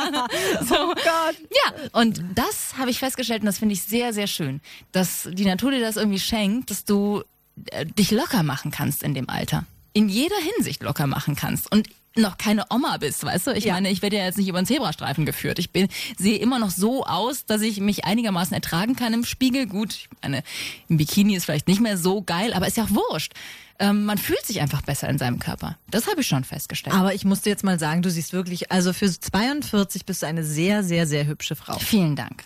so. 0.68 0.74
Oh 0.74 0.94
Gott. 0.94 1.36
Ja, 1.50 1.72
und 1.92 2.22
das 2.34 2.76
habe 2.76 2.90
ich 2.90 2.98
festgestellt 2.98 3.40
und 3.40 3.46
das 3.46 3.58
finde 3.58 3.72
ich 3.72 3.82
sehr, 3.82 4.12
sehr 4.12 4.26
schön, 4.26 4.60
dass 4.92 5.28
die 5.32 5.44
Natur 5.44 5.70
dir 5.70 5.80
das 5.80 5.96
irgendwie 5.96 6.20
schenkt, 6.20 6.70
dass 6.70 6.84
du 6.84 7.22
äh, 7.70 7.86
dich 7.86 8.10
locker 8.10 8.42
machen 8.42 8.70
kannst 8.70 9.02
in 9.02 9.14
dem 9.14 9.28
Alter. 9.28 9.64
In 9.92 10.08
jeder 10.08 10.36
Hinsicht 10.56 10.82
locker 10.82 11.06
machen 11.06 11.36
kannst. 11.36 11.70
Und 11.72 11.88
noch 12.16 12.38
keine 12.38 12.64
Oma 12.70 12.96
bist, 12.98 13.24
weißt 13.24 13.48
du? 13.48 13.50
Ich 13.52 13.64
ja. 13.64 13.74
meine, 13.74 13.90
ich 13.90 14.02
werde 14.02 14.16
ja 14.16 14.24
jetzt 14.24 14.38
nicht 14.38 14.48
über 14.48 14.60
den 14.60 14.66
Zebrastreifen 14.66 15.26
geführt. 15.26 15.58
Ich 15.58 15.70
bin, 15.70 15.88
sehe 16.16 16.38
immer 16.38 16.58
noch 16.58 16.70
so 16.70 17.04
aus, 17.04 17.46
dass 17.46 17.62
ich 17.62 17.80
mich 17.80 18.04
einigermaßen 18.04 18.54
ertragen 18.54 18.96
kann 18.96 19.12
im 19.12 19.24
Spiegel. 19.24 19.66
Gut, 19.66 19.94
ich 19.94 20.08
meine, 20.22 20.42
im 20.88 20.96
Bikini 20.96 21.34
ist 21.34 21.44
vielleicht 21.44 21.68
nicht 21.68 21.80
mehr 21.80 21.98
so 21.98 22.22
geil, 22.22 22.52
aber 22.52 22.66
ist 22.66 22.76
ja 22.76 22.84
auch 22.84 22.90
wurscht. 22.90 23.32
Ähm, 23.80 24.04
man 24.04 24.18
fühlt 24.18 24.44
sich 24.46 24.60
einfach 24.60 24.82
besser 24.82 25.08
in 25.08 25.18
seinem 25.18 25.40
Körper. 25.40 25.76
Das 25.90 26.06
habe 26.06 26.20
ich 26.20 26.28
schon 26.28 26.44
festgestellt. 26.44 26.94
Aber 26.94 27.14
ich 27.14 27.24
musste 27.24 27.50
jetzt 27.50 27.64
mal 27.64 27.78
sagen, 27.78 28.02
du 28.02 28.10
siehst 28.10 28.32
wirklich, 28.32 28.70
also 28.70 28.92
für 28.92 29.10
42 29.10 30.06
bist 30.06 30.22
du 30.22 30.26
eine 30.26 30.44
sehr, 30.44 30.84
sehr, 30.84 31.08
sehr 31.08 31.26
hübsche 31.26 31.56
Frau. 31.56 31.78
Vielen 31.78 32.14
Dank. 32.14 32.44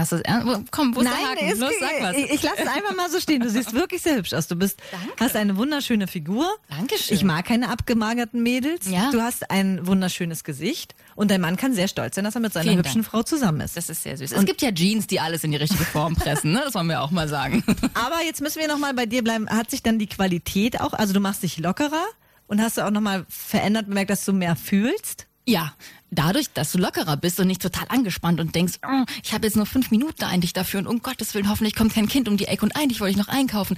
Hast 0.00 0.12
du 0.12 0.16
es? 0.16 0.22
Komm, 0.70 0.96
wo 0.96 1.00
ist 1.00 1.04
Nein, 1.04 1.36
der 1.38 1.48
Haken? 1.48 1.60
Los, 1.60 1.72
sag 1.78 2.02
was. 2.02 2.16
Ich, 2.16 2.30
ich 2.30 2.42
lasse 2.42 2.62
es 2.62 2.68
einfach 2.68 2.96
mal 2.96 3.10
so 3.10 3.20
stehen. 3.20 3.42
Du 3.42 3.50
siehst 3.50 3.74
wirklich 3.74 4.00
sehr 4.00 4.16
hübsch 4.16 4.32
aus. 4.32 4.48
Du 4.48 4.56
bist, 4.56 4.80
Danke. 4.90 5.08
hast 5.20 5.36
eine 5.36 5.58
wunderschöne 5.58 6.06
Figur. 6.06 6.48
Dankeschön. 6.70 7.14
Ich 7.14 7.22
mag 7.22 7.44
keine 7.44 7.68
abgemagerten 7.68 8.42
Mädels. 8.42 8.88
Ja. 8.88 9.10
Du 9.10 9.20
hast 9.20 9.50
ein 9.50 9.86
wunderschönes 9.86 10.42
Gesicht. 10.42 10.94
Und 11.16 11.30
dein 11.30 11.42
Mann 11.42 11.56
kann 11.56 11.74
sehr 11.74 11.86
stolz 11.86 12.14
sein, 12.14 12.24
dass 12.24 12.34
er 12.34 12.40
mit 12.40 12.54
seiner 12.54 12.64
Vielen 12.64 12.78
hübschen 12.78 13.02
Dank. 13.02 13.10
Frau 13.10 13.22
zusammen 13.22 13.60
ist. 13.60 13.76
Das 13.76 13.90
ist 13.90 14.02
sehr 14.02 14.16
süß. 14.16 14.32
Und 14.32 14.38
es 14.40 14.46
gibt 14.46 14.62
ja 14.62 14.72
Jeans, 14.72 15.06
die 15.06 15.20
alles 15.20 15.44
in 15.44 15.50
die 15.50 15.58
richtige 15.58 15.84
Form 15.84 16.14
pressen. 16.16 16.52
Ne? 16.52 16.62
Das 16.64 16.74
wollen 16.74 16.86
wir 16.86 17.02
auch 17.02 17.10
mal 17.10 17.28
sagen. 17.28 17.62
Aber 17.94 18.24
jetzt 18.24 18.40
müssen 18.40 18.58
wir 18.60 18.68
noch 18.68 18.78
mal 18.78 18.94
bei 18.94 19.04
dir 19.04 19.22
bleiben. 19.22 19.50
Hat 19.50 19.70
sich 19.70 19.82
dann 19.82 19.98
die 19.98 20.06
Qualität 20.06 20.80
auch, 20.80 20.94
also 20.94 21.12
du 21.12 21.20
machst 21.20 21.42
dich 21.42 21.58
lockerer 21.58 22.06
und 22.46 22.62
hast 22.62 22.78
du 22.78 22.86
auch 22.86 22.90
noch 22.90 23.02
mal 23.02 23.26
verändert, 23.28 23.86
bemerkt, 23.86 24.10
dass 24.10 24.24
du 24.24 24.32
mehr 24.32 24.56
fühlst? 24.56 25.26
Ja, 25.50 25.72
dadurch, 26.12 26.52
dass 26.52 26.70
du 26.70 26.78
lockerer 26.78 27.16
bist 27.16 27.40
und 27.40 27.48
nicht 27.48 27.60
total 27.60 27.86
angespannt 27.88 28.38
und 28.38 28.54
denkst, 28.54 28.74
oh, 28.86 29.04
ich 29.24 29.34
habe 29.34 29.48
jetzt 29.48 29.56
nur 29.56 29.66
fünf 29.66 29.90
Minuten 29.90 30.22
eigentlich 30.22 30.52
dafür 30.52 30.78
und 30.78 30.86
um 30.86 31.02
Gottes 31.02 31.34
Willen, 31.34 31.50
hoffentlich 31.50 31.74
kommt 31.74 31.92
kein 31.92 32.06
Kind 32.06 32.28
um 32.28 32.36
die 32.36 32.44
Ecke 32.44 32.64
und 32.64 32.76
eigentlich 32.76 33.00
wollte 33.00 33.10
ich 33.10 33.16
noch 33.16 33.26
einkaufen. 33.26 33.76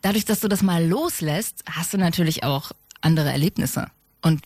Dadurch, 0.00 0.24
dass 0.24 0.40
du 0.40 0.48
das 0.48 0.62
mal 0.62 0.82
loslässt, 0.82 1.64
hast 1.70 1.92
du 1.92 1.98
natürlich 1.98 2.44
auch 2.44 2.72
andere 3.02 3.30
Erlebnisse 3.30 3.88
und 4.22 4.40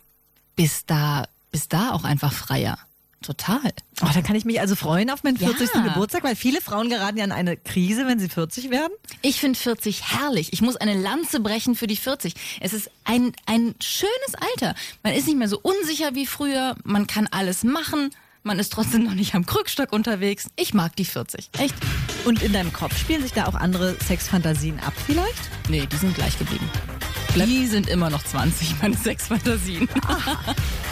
bist 0.56 0.90
da, 0.90 1.28
bist 1.52 1.72
da 1.72 1.92
auch 1.92 2.02
einfach 2.02 2.32
freier. 2.32 2.78
Total. 3.22 3.72
Oh, 4.02 4.08
da 4.12 4.20
kann 4.20 4.36
ich 4.36 4.44
mich 4.44 4.60
also 4.60 4.76
freuen 4.76 5.10
auf 5.10 5.24
meinen 5.24 5.36
40. 5.36 5.70
Ja. 5.74 5.80
Geburtstag, 5.80 6.22
weil 6.22 6.36
viele 6.36 6.60
Frauen 6.60 6.90
geraten 6.90 7.16
ja 7.16 7.24
in 7.24 7.32
eine 7.32 7.56
Krise, 7.56 8.06
wenn 8.06 8.18
sie 8.18 8.28
40 8.28 8.70
werden. 8.70 8.92
Ich 9.22 9.40
finde 9.40 9.58
40 9.58 10.12
herrlich. 10.12 10.52
Ich 10.52 10.62
muss 10.62 10.76
eine 10.76 10.94
Lanze 10.94 11.40
brechen 11.40 11.74
für 11.74 11.86
die 11.86 11.96
40. 11.96 12.34
Es 12.60 12.72
ist 12.72 12.90
ein, 13.04 13.32
ein 13.46 13.74
schönes 13.80 14.34
Alter. 14.38 14.74
Man 15.02 15.14
ist 15.14 15.26
nicht 15.26 15.38
mehr 15.38 15.48
so 15.48 15.58
unsicher 15.60 16.14
wie 16.14 16.26
früher. 16.26 16.76
Man 16.84 17.06
kann 17.06 17.26
alles 17.30 17.64
machen. 17.64 18.10
Man 18.42 18.60
ist 18.60 18.72
trotzdem 18.72 19.02
noch 19.02 19.14
nicht 19.14 19.34
am 19.34 19.44
Krückstock 19.44 19.92
unterwegs. 19.92 20.48
Ich 20.54 20.72
mag 20.72 20.94
die 20.94 21.04
40. 21.04 21.50
Echt. 21.58 21.74
Und 22.24 22.42
in 22.42 22.52
deinem 22.52 22.72
Kopf 22.72 22.96
spielen 22.96 23.22
sich 23.22 23.32
da 23.32 23.46
auch 23.46 23.56
andere 23.56 23.96
Sexfantasien 24.06 24.78
ab 24.80 24.92
vielleicht? 25.04 25.50
Nee, 25.68 25.86
die 25.90 25.96
sind 25.96 26.14
gleich 26.14 26.38
geblieben. 26.38 26.70
Die 27.34 27.66
sind 27.66 27.88
immer 27.88 28.08
noch 28.08 28.22
20, 28.24 28.80
meine 28.80 28.96
Sexfantasien. 28.96 29.88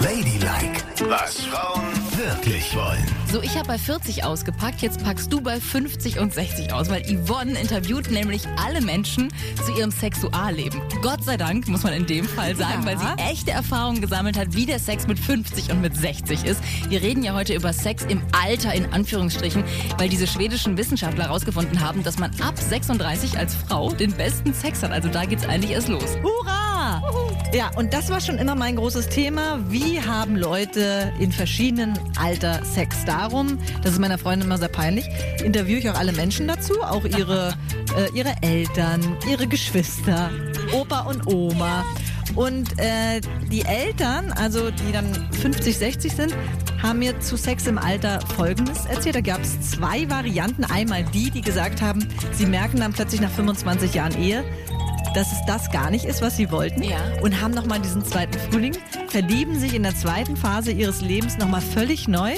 Ladylike, 0.00 0.84
was 1.08 1.40
Frauen 1.40 1.82
wirklich 2.16 2.74
wollen. 2.76 3.04
So, 3.32 3.42
ich 3.42 3.56
habe 3.56 3.66
bei 3.66 3.78
40 3.78 4.24
ausgepackt, 4.24 4.82
jetzt 4.82 5.02
packst 5.02 5.32
du 5.32 5.40
bei 5.40 5.60
50 5.60 6.20
und 6.20 6.32
60 6.32 6.72
aus, 6.72 6.88
weil 6.88 7.02
Yvonne 7.02 7.58
interviewt 7.58 8.10
nämlich 8.10 8.42
alle 8.64 8.80
Menschen 8.80 9.32
zu 9.64 9.72
ihrem 9.72 9.90
Sexualleben. 9.90 10.80
Gott 11.02 11.24
sei 11.24 11.36
Dank, 11.36 11.66
muss 11.68 11.82
man 11.82 11.92
in 11.92 12.06
dem 12.06 12.24
Fall 12.24 12.54
sagen, 12.54 12.82
ja. 12.82 12.86
weil 12.86 12.98
sie 12.98 13.30
echte 13.30 13.50
Erfahrungen 13.50 14.00
gesammelt 14.00 14.38
hat, 14.38 14.54
wie 14.54 14.66
der 14.66 14.78
Sex 14.78 15.06
mit 15.06 15.18
50 15.18 15.70
und 15.72 15.80
mit 15.80 15.96
60 15.96 16.44
ist. 16.44 16.60
Wir 16.88 17.02
reden 17.02 17.22
ja 17.22 17.34
heute 17.34 17.54
über 17.54 17.72
Sex 17.72 18.04
im 18.04 18.22
Alter 18.44 18.72
in 18.72 18.92
Anführungsstrichen, 18.92 19.64
weil 19.98 20.08
diese 20.08 20.26
schwedischen 20.26 20.76
Wissenschaftler 20.76 21.24
herausgefunden 21.24 21.80
haben, 21.80 22.04
dass 22.04 22.18
man 22.18 22.30
ab 22.40 22.58
36 22.58 23.38
als 23.38 23.54
Frau 23.54 23.90
den 23.90 24.12
besten 24.12 24.54
Sex 24.54 24.82
hat. 24.82 24.92
Also 24.92 25.08
da 25.08 25.24
geht's 25.24 25.46
eigentlich 25.46 25.72
erst 25.72 25.88
los. 25.88 26.16
Hurra! 26.22 26.75
Ja, 27.52 27.70
und 27.76 27.92
das 27.94 28.10
war 28.10 28.20
schon 28.20 28.38
immer 28.38 28.54
mein 28.54 28.76
großes 28.76 29.08
Thema. 29.08 29.58
Wie 29.68 30.00
haben 30.00 30.36
Leute 30.36 31.12
in 31.18 31.32
verschiedenen 31.32 31.98
Alter 32.18 32.64
Sex? 32.64 33.04
Darum, 33.04 33.58
das 33.82 33.92
ist 33.92 33.98
meiner 33.98 34.18
Freundin 34.18 34.46
immer 34.46 34.58
sehr 34.58 34.68
peinlich, 34.68 35.08
interviewe 35.44 35.78
ich 35.78 35.90
auch 35.90 35.98
alle 35.98 36.12
Menschen 36.12 36.48
dazu, 36.48 36.82
auch 36.82 37.04
ihre, 37.04 37.54
äh, 37.96 38.16
ihre 38.16 38.34
Eltern, 38.42 39.16
ihre 39.30 39.46
Geschwister, 39.46 40.30
Opa 40.72 41.00
und 41.00 41.26
Oma. 41.26 41.84
Und 42.34 42.78
äh, 42.78 43.20
die 43.50 43.62
Eltern, 43.62 44.32
also 44.32 44.70
die 44.70 44.92
dann 44.92 45.06
50, 45.40 45.78
60 45.78 46.12
sind, 46.12 46.34
haben 46.82 46.98
mir 46.98 47.18
zu 47.20 47.36
Sex 47.36 47.66
im 47.66 47.78
Alter 47.78 48.20
Folgendes 48.36 48.84
erzählt. 48.86 49.16
Da 49.16 49.20
gab 49.20 49.40
es 49.40 49.70
zwei 49.70 50.08
Varianten. 50.10 50.64
Einmal 50.64 51.04
die, 51.04 51.30
die 51.30 51.40
gesagt 51.40 51.80
haben, 51.80 52.06
sie 52.32 52.46
merken 52.46 52.80
dann 52.80 52.92
plötzlich 52.92 53.20
nach 53.20 53.30
25 53.30 53.94
Jahren 53.94 54.20
Ehe, 54.20 54.44
dass 55.16 55.32
es 55.32 55.42
das 55.46 55.70
gar 55.70 55.90
nicht 55.90 56.04
ist, 56.04 56.20
was 56.20 56.36
sie 56.36 56.50
wollten. 56.50 56.82
Ja. 56.82 56.98
Und 57.22 57.40
haben 57.40 57.54
nochmal 57.54 57.80
diesen 57.80 58.04
zweiten 58.04 58.38
Frühling, 58.38 58.76
verlieben 59.08 59.58
sich 59.58 59.74
in 59.74 59.82
der 59.82 59.96
zweiten 59.96 60.36
Phase 60.36 60.72
ihres 60.72 61.00
Lebens 61.00 61.38
nochmal 61.38 61.62
völlig 61.62 62.06
neu, 62.06 62.34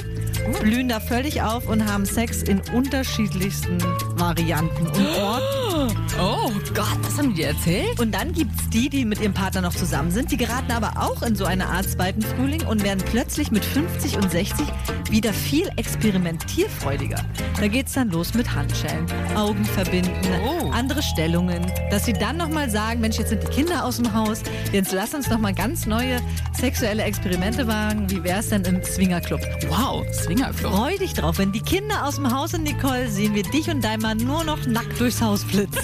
blühen 0.60 0.88
da 0.88 1.00
völlig 1.00 1.42
auf 1.42 1.68
und 1.68 1.90
haben 1.90 2.06
Sex 2.06 2.42
in 2.42 2.60
unterschiedlichsten 2.72 3.78
Varianten 4.16 4.86
und 4.86 5.06
Orten. 5.18 5.96
Oh 6.20 6.50
Gott, 6.74 6.98
das 7.02 7.16
haben 7.16 7.30
die 7.30 7.42
dir 7.42 7.48
erzählt? 7.48 8.00
Und 8.00 8.12
dann 8.12 8.32
gibt 8.32 8.50
es 8.58 8.68
die, 8.70 8.88
die 8.88 9.04
mit 9.04 9.20
ihrem 9.20 9.34
Partner 9.34 9.60
noch 9.60 9.74
zusammen 9.74 10.10
sind. 10.10 10.32
Die 10.32 10.36
geraten 10.36 10.72
aber 10.72 11.00
auch 11.00 11.22
in 11.22 11.36
so 11.36 11.44
eine 11.44 11.66
Art 11.66 11.88
zweiten 11.88 12.22
Frühling 12.22 12.66
und 12.66 12.82
werden 12.82 13.02
plötzlich 13.10 13.52
mit 13.52 13.64
50 13.64 14.16
und 14.16 14.30
60 14.30 14.66
wieder 15.10 15.32
viel 15.32 15.68
experimentierfreudiger. 15.76 17.24
Da 17.60 17.68
geht 17.68 17.86
es 17.86 17.92
dann 17.92 18.10
los 18.10 18.34
mit 18.34 18.52
Handschellen, 18.52 19.06
Augen 19.36 19.64
verbinden, 19.64 20.10
oh. 20.44 20.70
andere 20.70 21.02
Stellungen, 21.02 21.64
dass 21.90 22.04
sie 22.04 22.12
dann 22.12 22.36
nochmal 22.36 22.68
sagen, 22.68 23.00
Mensch, 23.00 23.18
jetzt 23.18 23.28
sind 23.28 23.42
die 23.42 23.48
Kinder 23.48 23.84
aus 23.84 23.96
dem 23.96 24.12
Haus, 24.12 24.42
jetzt 24.72 24.92
lass 24.92 25.14
uns 25.14 25.28
nochmal 25.28 25.54
ganz 25.54 25.86
neue 25.86 26.20
sexuelle 26.52 27.04
Experimente 27.04 27.66
wagen. 27.66 28.10
Wie 28.10 28.22
wäre 28.24 28.40
es 28.40 28.48
denn 28.48 28.64
im 28.64 28.82
Swingerclub? 28.82 29.40
Wow, 29.68 30.04
Swingerclub. 30.12 30.72
Freu 30.72 30.96
dich 30.98 31.14
drauf. 31.14 31.38
Wenn 31.38 31.52
die 31.52 31.60
Kinder 31.60 32.04
aus 32.04 32.16
dem 32.16 32.32
Haus 32.34 32.50
sind, 32.50 32.64
Nicole, 32.64 33.08
sehen 33.08 33.34
wir 33.34 33.44
dich 33.44 33.70
und 33.70 33.82
dein 33.82 34.00
Mann 34.00 34.18
nur 34.18 34.44
noch 34.44 34.66
nackt 34.66 35.00
durchs 35.00 35.22
Haus 35.22 35.44
flitzen. 35.44 35.80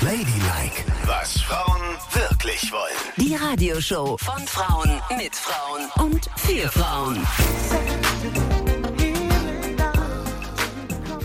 Ladylike, 0.00 0.84
was 1.04 1.40
Frauen 1.40 1.82
wirklich 2.12 2.70
wollen. 2.72 2.92
Die 3.16 3.34
Radioshow 3.34 4.16
von 4.18 4.46
Frauen, 4.46 5.00
mit 5.16 5.34
Frauen 5.34 6.06
und 6.06 6.28
für 6.36 6.68
Frauen. 6.68 7.26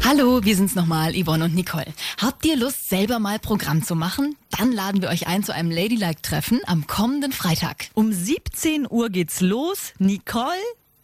Hallo, 0.04 0.44
wir 0.44 0.56
sind's 0.56 0.76
nochmal, 0.76 1.14
Yvonne 1.14 1.46
und 1.46 1.56
Nicole. 1.56 1.94
Habt 2.22 2.46
ihr 2.46 2.58
Lust, 2.58 2.90
selber 2.90 3.20
mal 3.20 3.40
Programm 3.40 3.84
zu 3.84 3.96
machen? 3.96 4.36
Dann 4.58 4.72
laden 4.72 5.02
wir 5.02 5.10
euch 5.10 5.28
ein 5.28 5.44
zu 5.44 5.54
einem 5.54 5.72
Ladylike-Treffen 5.72 6.60
am 6.66 6.86
kommenden 6.86 7.32
Freitag. 7.32 7.90
Um 7.94 8.12
17 8.12 8.88
Uhr 8.90 9.10
geht's 9.10 9.42
los. 9.42 9.94
Nicole, 10.00 10.52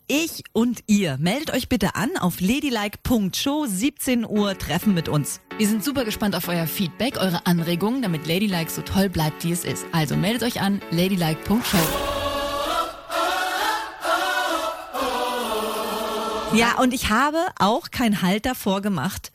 ich 0.08 0.44
und 0.54 0.84
ihr. 0.88 1.18
Meldet 1.20 1.54
euch 1.54 1.70
bitte 1.70 1.96
an 1.96 2.18
auf 2.18 2.40
ladylike.show 2.40 3.66
17 3.66 4.26
Uhr 4.26 4.58
Treffen 4.58 4.94
mit 4.94 5.10
uns. 5.10 5.42
Wir 5.58 5.68
sind 5.68 5.84
super 5.84 6.06
gespannt 6.06 6.36
auf 6.36 6.48
euer 6.48 6.68
Feedback, 6.68 7.18
eure 7.18 7.46
Anregungen, 7.46 8.02
damit 8.02 8.28
Ladylike 8.28 8.72
so 8.72 8.82
toll 8.82 9.10
bleibt, 9.10 9.44
wie 9.44 9.52
es 9.52 9.66
ist. 9.66 9.86
Also 9.92 10.16
meldet 10.16 10.44
euch 10.44 10.62
an 10.62 10.82
ladylike.show. 10.92 11.78
Ja, 16.54 16.80
und 16.80 16.94
ich 16.94 17.10
habe 17.10 17.40
auch 17.60 17.92
kein 17.92 18.22
Halt 18.22 18.46
davor 18.46 18.82
gemacht, 18.82 19.32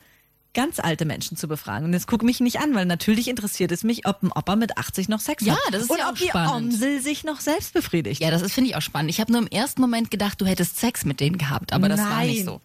ganz 0.53 0.79
alte 0.79 1.05
Menschen 1.05 1.37
zu 1.37 1.47
befragen. 1.47 1.85
Und 1.85 1.93
jetzt 1.93 2.07
guck 2.07 2.23
mich 2.23 2.39
nicht 2.39 2.59
an, 2.59 2.73
weil 2.75 2.85
natürlich 2.85 3.27
interessiert 3.27 3.71
es 3.71 3.83
mich, 3.83 4.07
ob 4.07 4.23
ein 4.23 4.31
Opa 4.31 4.55
mit 4.55 4.77
80 4.77 5.09
noch 5.09 5.19
Sex 5.19 5.43
ja, 5.43 5.53
hat. 5.53 5.59
Ja, 5.65 5.71
das 5.71 5.83
ist 5.83 5.89
Und 5.89 5.97
ja 5.97 6.09
ob 6.09 6.13
auch 6.13 6.17
spannend. 6.17 6.71
die 6.71 6.75
Omsel 6.75 7.01
sich 7.01 7.23
noch 7.23 7.39
selbst 7.39 7.73
befriedigt. 7.73 8.21
Ja, 8.21 8.31
das 8.31 8.51
finde 8.51 8.69
ich 8.69 8.75
auch 8.75 8.81
spannend. 8.81 9.09
Ich 9.09 9.19
habe 9.19 9.31
nur 9.31 9.41
im 9.41 9.47
ersten 9.47 9.81
Moment 9.81 10.11
gedacht, 10.11 10.39
du 10.41 10.45
hättest 10.45 10.79
Sex 10.79 11.05
mit 11.05 11.19
denen 11.19 11.37
gehabt, 11.37 11.73
aber 11.73 11.89
das 11.89 11.99
Nein. 11.99 12.09
war 12.09 12.23
nicht 12.23 12.45
so. 12.45 12.61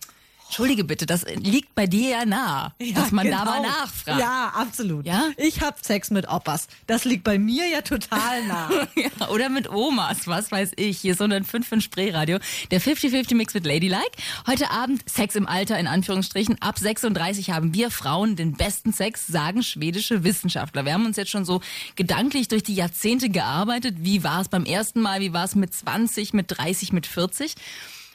Entschuldige 0.49 0.83
bitte, 0.83 1.05
das 1.05 1.27
liegt 1.27 1.75
bei 1.75 1.87
dir 1.87 2.09
ja 2.09 2.25
nah, 2.25 2.73
dass 2.95 3.13
man 3.13 3.31
da 3.31 3.45
mal 3.45 3.63
genau. 3.63 3.69
nachfragt. 3.69 4.19
Ja, 4.19 4.51
absolut. 4.55 5.05
Ja? 5.05 5.29
Ich 5.37 5.61
habe 5.61 5.77
Sex 5.83 6.11
mit 6.11 6.27
Oppas. 6.27 6.69
Das 6.87 7.05
liegt 7.05 7.23
bei 7.23 7.39
mir 7.39 7.69
ja 7.69 7.83
total 7.83 8.45
nah. 8.49 8.71
Ja, 8.97 9.29
oder 9.29 9.51
mit 9.51 9.69
Omas, 9.71 10.27
was 10.27 10.51
weiß 10.51 10.73
ich. 10.77 11.01
Hier 11.01 11.13
ist 11.13 11.21
105 11.21 11.71
in 11.71 11.81
Spreeradio. 11.83 12.39
Der 12.71 12.81
50-50-Mix 12.81 13.53
mit 13.53 13.67
Ladylike. 13.67 14.11
Heute 14.47 14.71
Abend 14.71 15.07
Sex 15.09 15.37
im 15.37 15.47
Alter, 15.47 15.79
in 15.79 15.87
Anführungsstrichen. 15.87 16.57
Ab 16.63 16.79
36 16.79 17.51
haben 17.51 17.75
wir 17.75 17.91
Frauen 17.91 18.35
den 18.35 18.55
besten 18.55 18.95
Sex, 18.95 19.27
sagen 19.27 19.63
schwedische 19.63 20.25
Wissenschaftler. 20.25 20.87
Wir 20.87 20.95
haben 20.95 21.05
uns 21.05 21.19
jetzt 21.19 21.31
schon 21.31 21.45
so 21.45 21.61
gedanklich 21.95 22.49
durch 22.49 22.63
die 22.63 22.75
Jahrzehnte 22.75 23.29
gearbeitet. 23.29 23.97
Wie 23.99 24.25
war 24.25 24.41
es 24.41 24.49
beim 24.49 24.65
ersten 24.65 25.03
Mal? 25.03 25.21
Wie 25.21 25.35
war 25.35 25.45
es 25.45 25.55
mit 25.55 25.75
20, 25.75 26.33
mit 26.33 26.47
30, 26.49 26.95
mit 26.95 27.07
40? 27.07 27.55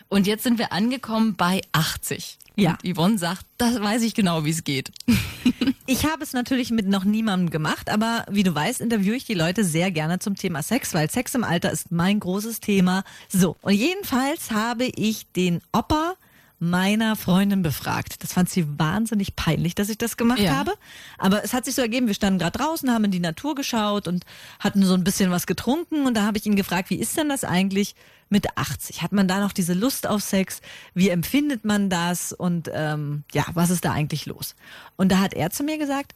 Und 0.10 0.28
jetzt 0.28 0.44
sind 0.44 0.60
wir 0.60 0.72
angekommen 0.72 1.36
bei 1.36 1.62
80. 1.72 2.38
Ja. 2.56 2.78
Und 2.84 2.96
Yvonne 2.96 3.18
sagt, 3.18 3.46
das 3.58 3.80
weiß 3.80 4.04
ich 4.04 4.14
genau, 4.14 4.46
wie 4.46 4.52
es 4.52 4.64
geht. 4.64 4.92
Ich 5.86 6.06
habe 6.06 6.24
es 6.24 6.32
natürlich 6.32 6.72
mit 6.72 6.88
noch 6.88 7.04
niemandem 7.04 7.50
gemacht, 7.50 7.90
aber 7.90 8.26
wie 8.32 8.44
du 8.44 8.56
weißt, 8.56 8.80
interviewe 8.80 9.18
ich 9.18 9.26
die 9.26 9.34
Leute 9.34 9.66
sehr 9.66 9.92
gerne 9.92 10.18
zum 10.18 10.36
Thema 10.36 10.64
Sex, 10.64 10.94
weil 10.94 11.12
Sex 11.12 11.36
im 11.36 11.44
Alter 11.44 11.72
ist 11.74 11.92
mein 11.92 12.22
großes 12.22 12.62
Thema. 12.62 13.04
So, 13.28 13.58
und 13.62 13.74
jedenfalls 13.74 14.52
habe 14.52 14.86
ich 14.86 15.28
den 15.34 15.60
Opa 15.74 16.16
meiner 16.70 17.16
Freundin 17.16 17.62
befragt. 17.62 18.24
Das 18.24 18.34
fand 18.34 18.50
sie 18.50 18.66
wahnsinnig 18.80 19.36
peinlich, 19.36 19.76
dass 19.76 19.90
ich 19.90 19.98
das 19.98 20.18
gemacht 20.18 20.40
Ja. 20.40 20.56
habe. 20.56 20.74
Aber 21.18 21.44
es 21.44 21.54
hat 21.54 21.66
sich 21.66 21.76
so 21.76 21.82
ergeben, 21.82 22.08
wir 22.08 22.14
standen 22.14 22.40
gerade 22.40 22.58
draußen, 22.58 22.90
haben 22.92 23.04
in 23.06 23.12
die 23.12 23.20
Natur 23.20 23.54
geschaut 23.56 24.08
und 24.08 24.26
hatten 24.60 24.84
so 24.84 24.94
ein 24.94 25.04
bisschen 25.04 25.30
was 25.32 25.46
getrunken. 25.46 26.06
Und 26.06 26.16
da 26.16 26.24
habe 26.24 26.38
ich 26.38 26.46
ihn 26.46 26.56
gefragt, 26.56 26.90
wie 26.90 27.00
ist 27.00 27.18
denn 27.18 27.30
das 27.30 27.44
eigentlich 27.44 27.96
mit 28.30 28.58
80? 28.58 29.02
Hat 29.02 29.12
man 29.12 29.28
da 29.28 29.40
noch 29.40 29.52
diese 29.52 29.74
Lust 29.74 30.08
auf 30.08 30.22
Sex? 30.22 30.62
Wie 30.94 31.10
empfindet 31.10 31.66
man 31.66 31.90
das? 31.90 32.32
Und 32.34 32.70
ähm, 32.74 33.24
ja, 33.34 33.46
was 33.54 33.70
ist 33.70 33.86
da 33.86 33.92
eigentlich 33.92 34.26
los? 34.26 34.56
Und 34.96 35.12
da 35.12 35.20
hat 35.20 35.34
er 35.34 35.50
zu 35.50 35.64
mir 35.64 35.78
gesagt, 35.78 36.14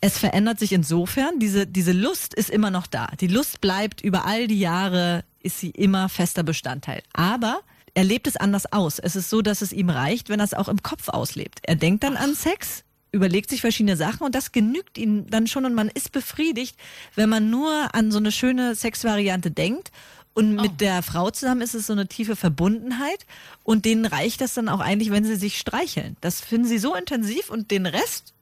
es 0.00 0.16
verändert 0.16 0.60
sich 0.60 0.72
insofern, 0.72 1.40
diese, 1.40 1.66
diese 1.66 1.90
Lust 1.92 2.34
ist 2.34 2.50
immer 2.50 2.70
noch 2.70 2.86
da. 2.86 3.08
Die 3.20 3.26
Lust 3.26 3.60
bleibt 3.60 4.00
über 4.00 4.24
all 4.24 4.46
die 4.46 4.60
Jahre, 4.60 5.24
ist 5.42 5.58
sie 5.58 5.70
immer 5.70 6.08
fester 6.08 6.44
Bestandteil. 6.44 7.02
Aber 7.12 7.60
er 7.94 8.04
lebt 8.04 8.26
es 8.26 8.36
anders 8.36 8.72
aus. 8.72 8.98
Es 8.98 9.16
ist 9.16 9.30
so, 9.30 9.42
dass 9.42 9.62
es 9.62 9.72
ihm 9.72 9.90
reicht, 9.90 10.28
wenn 10.28 10.40
er 10.40 10.44
es 10.44 10.54
auch 10.54 10.68
im 10.68 10.82
Kopf 10.82 11.08
auslebt. 11.08 11.60
Er 11.62 11.76
denkt 11.76 12.04
dann 12.04 12.16
an 12.16 12.34
Sex, 12.34 12.84
überlegt 13.12 13.50
sich 13.50 13.60
verschiedene 13.60 13.96
Sachen 13.96 14.24
und 14.24 14.34
das 14.34 14.52
genügt 14.52 14.96
ihm 14.96 15.28
dann 15.28 15.46
schon 15.46 15.66
und 15.66 15.74
man 15.74 15.88
ist 15.88 16.12
befriedigt, 16.12 16.76
wenn 17.14 17.28
man 17.28 17.50
nur 17.50 17.94
an 17.94 18.10
so 18.10 18.18
eine 18.18 18.32
schöne 18.32 18.74
Sexvariante 18.74 19.50
denkt. 19.50 19.90
Und 20.34 20.54
mit 20.54 20.80
der 20.80 21.02
Frau 21.02 21.30
zusammen 21.30 21.60
ist 21.60 21.74
es 21.74 21.86
so 21.86 21.92
eine 21.92 22.08
tiefe 22.08 22.36
Verbundenheit 22.36 23.26
und 23.64 23.84
denen 23.84 24.06
reicht 24.06 24.40
das 24.40 24.54
dann 24.54 24.70
auch 24.70 24.80
eigentlich, 24.80 25.10
wenn 25.10 25.24
sie 25.24 25.36
sich 25.36 25.58
streicheln. 25.58 26.16
Das 26.22 26.40
finden 26.40 26.66
sie 26.66 26.78
so 26.78 26.94
intensiv 26.94 27.50
und 27.50 27.70
den 27.70 27.84
Rest 27.84 28.32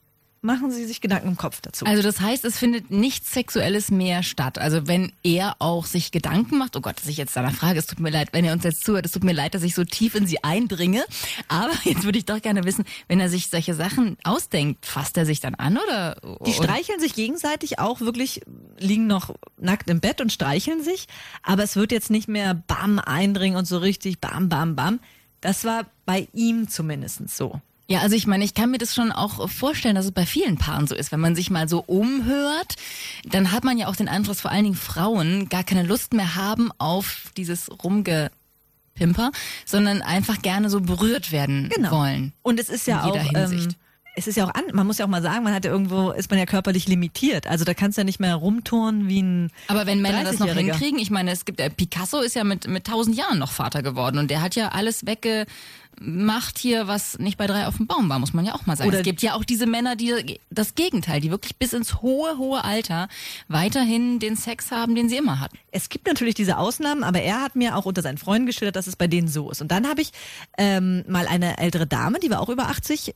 machen 0.43 0.71
sie 0.71 0.87
sich 0.87 1.01
Gedanken 1.01 1.29
im 1.29 1.37
Kopf 1.37 1.61
dazu. 1.61 1.85
Also 1.85 2.03
das 2.03 2.21
heißt, 2.21 2.45
es 2.45 2.59
findet 2.59 2.91
nichts 2.91 3.33
Sexuelles 3.33 3.91
mehr 3.91 4.23
statt. 4.23 4.59
Also 4.59 4.87
wenn 4.87 5.13
er 5.23 5.57
auch 5.59 5.85
sich 5.85 6.13
Gedanken 6.13 6.59
macht, 6.59 6.77
oh 6.77 6.81
Gott, 6.81 6.99
dass 6.99 7.09
ich 7.09 7.19
jetzt 7.19 7.37
danach 7.37 7.53
frage, 7.53 7.79
es 7.79 7.87
tut 7.87 8.01
mir 8.01 8.11
leid, 8.11 8.29
wenn 8.33 8.45
er 8.45 8.55
uns 8.55 8.65
jetzt 8.65 8.85
zuhört, 8.85 9.05
es 9.05 9.13
tut 9.13 9.25
mir 9.25 9.33
leid, 9.33 9.55
dass 9.55 9.63
ich 9.63 9.75
so 9.75 9.85
tief 9.85 10.15
in 10.15 10.27
sie 10.27 10.43
eindringe. 10.43 11.05
Aber 11.49 11.73
jetzt 11.85 12.05
würde 12.05 12.19
ich 12.19 12.25
doch 12.25 12.41
gerne 12.41 12.65
wissen, 12.65 12.85
wenn 13.09 13.21
er 13.21 13.29
sich 13.29 13.49
solche 13.49 13.75
Sachen 13.75 14.17
ausdenkt, 14.25 14.87
fasst 14.87 15.17
er 15.19 15.27
sich 15.27 15.41
dann 15.41 15.55
an 15.55 15.77
oder? 15.77 16.17
Die 16.47 16.53
streicheln 16.53 17.01
sich 17.01 17.15
gegenseitig 17.15 17.79
auch 17.79 18.01
wirklich, 18.01 18.41
liegen 18.79 19.07
noch 19.07 19.35
nackt 19.59 19.91
im 19.91 20.01
Bett 20.01 20.21
und 20.21 20.33
streicheln 20.33 20.83
sich, 20.83 21.07
aber 21.43 21.63
es 21.63 21.77
wird 21.77 21.93
jetzt 21.93 22.11
nicht 22.11 22.29
mehr 22.29 22.55
bam 22.55 22.99
eindringen 22.99 23.59
und 23.59 23.67
so 23.67 23.79
richtig 23.79 24.21
bam, 24.21 24.49
bam, 24.49 24.75
bam. 24.75 25.01
Das 25.41 25.65
war 25.65 25.87
bei 26.07 26.29
ihm 26.33 26.69
zumindest 26.69 27.29
so. 27.31 27.61
Ja, 27.91 28.03
also 28.03 28.15
ich 28.15 28.29
meine, 28.29 28.45
ich 28.45 28.55
kann 28.55 28.71
mir 28.71 28.79
das 28.79 28.95
schon 28.95 29.11
auch 29.11 29.51
vorstellen, 29.51 29.97
dass 29.97 30.05
es 30.05 30.13
bei 30.13 30.25
vielen 30.25 30.59
Paaren 30.59 30.87
so 30.87 30.95
ist. 30.95 31.11
Wenn 31.11 31.19
man 31.19 31.35
sich 31.35 31.51
mal 31.51 31.69
so 31.69 31.81
umhört, 31.81 32.77
dann 33.25 33.51
hat 33.51 33.65
man 33.65 33.79
ja 33.79 33.89
auch 33.89 33.97
den 33.97 34.07
Eindruck, 34.09 34.35
dass 34.35 34.41
vor 34.41 34.53
allen 34.53 34.63
Dingen 34.63 34.77
Frauen 34.77 35.49
gar 35.49 35.65
keine 35.65 35.83
Lust 35.83 36.13
mehr 36.13 36.37
haben 36.37 36.71
auf 36.79 37.33
dieses 37.37 37.69
Rumgepimper, 37.83 39.33
sondern 39.67 40.03
einfach 40.03 40.41
gerne 40.41 40.71
so 40.71 40.81
berührt 40.81 41.33
werden 41.33 41.69
wollen. 41.91 42.33
Und 42.43 42.61
es 42.61 42.69
ist 42.69 42.87
ja 42.87 43.03
In 43.03 43.11
auch, 43.11 43.17
jeder 43.17 43.41
Hinsicht. 43.41 43.73
ähm, 43.73 43.77
es 44.21 44.27
ist 44.27 44.37
ja 44.37 44.45
auch 44.45 44.55
an, 44.55 44.65
man 44.75 44.87
muss 44.87 44.99
ja 44.99 45.07
auch 45.07 45.09
mal 45.09 45.23
sagen, 45.23 45.43
man 45.45 45.55
hat 45.55 45.65
ja 45.65 45.71
irgendwo, 45.71 46.11
ist 46.11 46.29
man 46.31 46.39
ja 46.39 46.45
körperlich 46.45 46.87
limitiert. 46.87 47.47
Also 47.47 47.65
da 47.65 47.73
kannst 47.73 47.97
du 47.97 48.03
ja 48.03 48.05
nicht 48.05 48.21
mehr 48.21 48.35
rumturnen 48.35 49.09
wie 49.09 49.23
ein 49.23 49.51
Aber 49.69 49.87
wenn 49.87 50.03
Männer 50.03 50.25
das 50.25 50.39
noch 50.39 50.47
30-Jähriger. 50.47 50.57
hinkriegen, 50.57 50.99
ich 50.99 51.11
meine, 51.11 51.31
es 51.31 51.47
gibt, 51.47 51.59
äh, 51.59 51.71
Picasso 51.71 52.21
ist 52.21 52.35
ja 52.37 52.45
mit, 52.45 52.69
mit 52.69 52.87
tausend 52.87 53.17
Jahren 53.17 53.39
noch 53.39 53.51
Vater 53.51 53.83
geworden 53.83 54.19
und 54.19 54.31
der 54.31 54.43
hat 54.43 54.55
ja 54.57 54.69
alles 54.69 55.07
weggemacht 55.07 56.59
hier, 56.59 56.87
was 56.87 57.19
nicht 57.19 57.39
bei 57.39 57.47
drei 57.47 57.67
auf 57.67 57.77
dem 57.79 57.87
Baum 57.87 58.09
war, 58.11 58.19
muss 58.19 58.35
man 58.35 58.45
ja 58.45 58.55
auch 58.55 58.67
mal 58.67 58.77
sagen. 58.77 58.89
Oder- 58.89 58.99
es 58.99 59.05
gibt 59.05 59.23
ja 59.23 59.35
auch 59.35 59.45
diese 59.45 59.67
Männer, 59.67 59.97
die 59.97 60.39
das 60.51 60.75
Gegenteil, 60.75 61.21
die 61.21 61.31
wirklich 61.31 61.57
bis 61.57 61.73
ins 61.73 62.03
hohe, 62.03 62.37
hohe 62.37 62.63
Alter 62.63 63.09
weiterhin 63.49 64.19
den 64.19 64.37
Sex 64.37 64.71
haben, 64.71 64.95
den 64.95 65.09
sie 65.09 65.17
immer 65.17 65.41
hatten. 65.41 65.57
Es 65.73 65.89
gibt 65.89 66.07
natürlich 66.07 66.35
diese 66.35 66.59
Ausnahmen, 66.59 67.05
aber 67.05 67.23
er 67.23 67.41
hat 67.41 67.57
mir 67.57 67.77
auch 67.77 67.87
unter 67.87 68.03
seinen 68.03 68.19
Freunden 68.19 68.47
geschildert, 68.47 68.77
dass 68.77 68.87
es 68.87 68.97
bei 68.97 69.07
denen 69.07 69.29
so 69.29 69.51
ist. 69.51 69.63
Und 69.63 69.71
dann 69.71 69.89
habe 69.89 70.03
ich 70.03 70.13
ähm, 70.59 71.05
mal 71.09 71.27
eine 71.27 71.59
ältere 71.59 71.87
Dame, 71.87 72.19
die 72.21 72.31
war 72.31 72.41
auch 72.41 72.49
über 72.49 72.69
80. 72.69 73.15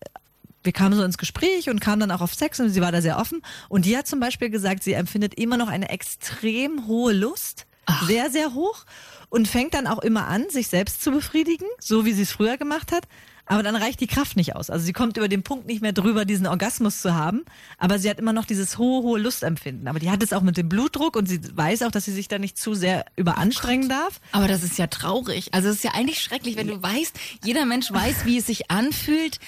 Wir 0.64 0.72
kamen 0.72 0.96
so 0.96 1.04
ins 1.04 1.18
Gespräch 1.18 1.68
und 1.68 1.80
kamen 1.80 2.00
dann 2.00 2.10
auch 2.10 2.22
auf 2.22 2.34
Sex 2.34 2.58
und 2.58 2.70
sie 2.70 2.80
war 2.80 2.90
da 2.90 3.02
sehr 3.02 3.18
offen. 3.18 3.42
Und 3.68 3.84
die 3.84 3.96
hat 3.96 4.06
zum 4.06 4.18
Beispiel 4.18 4.50
gesagt, 4.50 4.82
sie 4.82 4.94
empfindet 4.94 5.34
immer 5.34 5.56
noch 5.56 5.68
eine 5.68 5.90
extrem 5.90 6.86
hohe 6.86 7.12
Lust, 7.12 7.66
sehr, 8.06 8.30
sehr 8.30 8.54
hoch 8.54 8.84
und 9.28 9.46
fängt 9.46 9.74
dann 9.74 9.86
auch 9.86 9.98
immer 9.98 10.26
an, 10.26 10.48
sich 10.48 10.68
selbst 10.68 11.02
zu 11.02 11.10
befriedigen, 11.10 11.66
so 11.78 12.06
wie 12.06 12.12
sie 12.12 12.22
es 12.22 12.32
früher 12.32 12.56
gemacht 12.56 12.92
hat. 12.92 13.06
Aber 13.46 13.62
dann 13.62 13.76
reicht 13.76 14.00
die 14.00 14.06
Kraft 14.06 14.36
nicht 14.36 14.56
aus. 14.56 14.70
Also 14.70 14.86
sie 14.86 14.94
kommt 14.94 15.16
über 15.18 15.28
den 15.28 15.42
Punkt 15.42 15.66
nicht 15.66 15.82
mehr 15.82 15.92
drüber, 15.92 16.24
diesen 16.24 16.46
Orgasmus 16.46 17.02
zu 17.02 17.14
haben. 17.14 17.44
Aber 17.78 17.98
sie 17.98 18.08
hat 18.08 18.18
immer 18.18 18.32
noch 18.32 18.46
dieses 18.46 18.78
hohe, 18.78 19.02
hohe 19.02 19.20
Lustempfinden. 19.20 19.86
Aber 19.86 19.98
die 19.98 20.10
hat 20.10 20.22
es 20.22 20.32
auch 20.32 20.40
mit 20.40 20.56
dem 20.56 20.68
Blutdruck 20.68 21.14
und 21.14 21.28
sie 21.28 21.40
weiß 21.54 21.82
auch, 21.82 21.90
dass 21.90 22.06
sie 22.06 22.12
sich 22.12 22.28
da 22.28 22.38
nicht 22.38 22.56
zu 22.56 22.74
sehr 22.74 23.04
überanstrengen 23.16 23.88
darf. 23.88 24.20
Aber 24.32 24.48
das 24.48 24.62
ist 24.62 24.78
ja 24.78 24.86
traurig. 24.86 25.52
Also 25.52 25.68
es 25.68 25.76
ist 25.76 25.84
ja 25.84 25.92
eigentlich 25.94 26.22
schrecklich, 26.22 26.56
wenn 26.56 26.68
du 26.68 26.82
weißt, 26.82 27.18
jeder 27.44 27.66
Mensch 27.66 27.92
weiß, 27.92 28.24
wie 28.24 28.38
es 28.38 28.46
sich 28.46 28.70
anfühlt, 28.70 29.38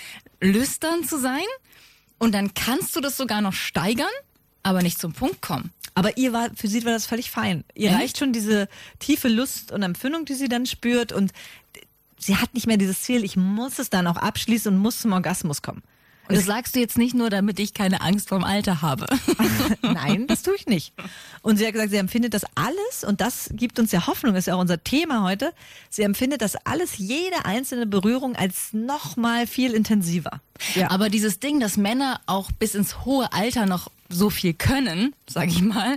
lüstern 0.40 1.04
zu 1.04 1.18
sein. 1.18 1.44
Und 2.18 2.34
dann 2.34 2.54
kannst 2.54 2.96
du 2.96 3.00
das 3.00 3.16
sogar 3.16 3.40
noch 3.40 3.52
steigern, 3.52 4.06
aber 4.62 4.82
nicht 4.82 4.98
zum 4.98 5.12
Punkt 5.12 5.42
kommen. 5.42 5.72
Aber 5.94 6.16
ihr 6.16 6.32
war, 6.32 6.50
für 6.54 6.68
sie 6.68 6.84
war 6.84 6.92
das 6.92 7.06
völlig 7.06 7.30
fein. 7.30 7.64
Ihr 7.74 7.90
Echt? 7.90 7.98
reicht 7.98 8.18
schon 8.18 8.32
diese 8.32 8.68
tiefe 8.98 9.28
Lust 9.28 9.72
und 9.72 9.82
Empfindung, 9.82 10.24
die 10.24 10.34
sie 10.34 10.48
dann 10.48 10.66
spürt 10.66 11.12
und 11.12 11.32
sie 12.18 12.36
hat 12.36 12.54
nicht 12.54 12.66
mehr 12.66 12.76
dieses 12.76 13.02
Ziel, 13.02 13.24
ich 13.24 13.36
muss 13.36 13.78
es 13.78 13.90
dann 13.90 14.06
auch 14.06 14.16
abschließen 14.16 14.74
und 14.74 14.80
muss 14.80 15.00
zum 15.00 15.12
Orgasmus 15.12 15.62
kommen. 15.62 15.82
Und 16.28 16.36
das 16.36 16.44
sagst 16.44 16.74
du 16.74 16.80
jetzt 16.80 16.98
nicht 16.98 17.14
nur, 17.14 17.30
damit 17.30 17.58
ich 17.58 17.74
keine 17.74 18.00
Angst 18.00 18.28
vorm 18.28 18.44
Alter 18.44 18.82
habe. 18.82 19.06
Nein, 19.82 20.26
das 20.26 20.42
tue 20.42 20.54
ich 20.56 20.66
nicht. 20.66 20.92
Und 21.42 21.56
sie 21.56 21.66
hat 21.66 21.72
gesagt, 21.72 21.90
sie 21.90 21.96
empfindet 21.96 22.34
das 22.34 22.44
alles, 22.54 23.04
und 23.06 23.20
das 23.20 23.50
gibt 23.52 23.78
uns 23.78 23.92
ja 23.92 24.06
Hoffnung, 24.06 24.34
ist 24.34 24.46
ja 24.46 24.54
auch 24.54 24.60
unser 24.60 24.82
Thema 24.82 25.22
heute, 25.22 25.52
sie 25.90 26.02
empfindet 26.02 26.42
das 26.42 26.56
alles, 26.64 26.98
jede 26.98 27.44
einzelne 27.44 27.86
Berührung 27.86 28.36
als 28.36 28.72
nochmal 28.72 29.46
viel 29.46 29.72
intensiver. 29.72 30.40
Ja. 30.74 30.90
Aber 30.90 31.08
dieses 31.08 31.38
Ding, 31.38 31.60
dass 31.60 31.76
Männer 31.76 32.20
auch 32.26 32.50
bis 32.52 32.74
ins 32.74 33.04
hohe 33.04 33.32
Alter 33.32 33.66
noch 33.66 33.90
so 34.08 34.30
viel 34.30 34.54
können, 34.54 35.14
sag 35.28 35.48
ich 35.48 35.62
mal, 35.62 35.96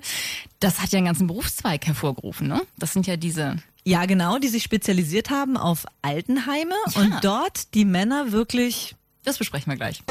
das 0.60 0.82
hat 0.82 0.92
ja 0.92 0.98
einen 0.98 1.06
ganzen 1.06 1.28
Berufszweig 1.28 1.86
hervorgerufen, 1.86 2.48
ne? 2.48 2.62
Das 2.78 2.94
sind 2.94 3.08
ja 3.08 3.18
diese. 3.18 3.58
Ja, 3.84 4.06
genau, 4.06 4.38
die 4.40 4.48
sich 4.48 4.64
spezialisiert 4.64 5.30
haben 5.30 5.58
auf 5.58 5.86
Altenheime 6.02 6.76
und 6.96 7.14
dort 7.22 7.74
die 7.74 7.86
Männer 7.86 8.32
wirklich 8.32 8.96
Das 9.24 9.38
besprechen 9.38 9.72
wir 9.72 9.78
gleich. 9.78 10.02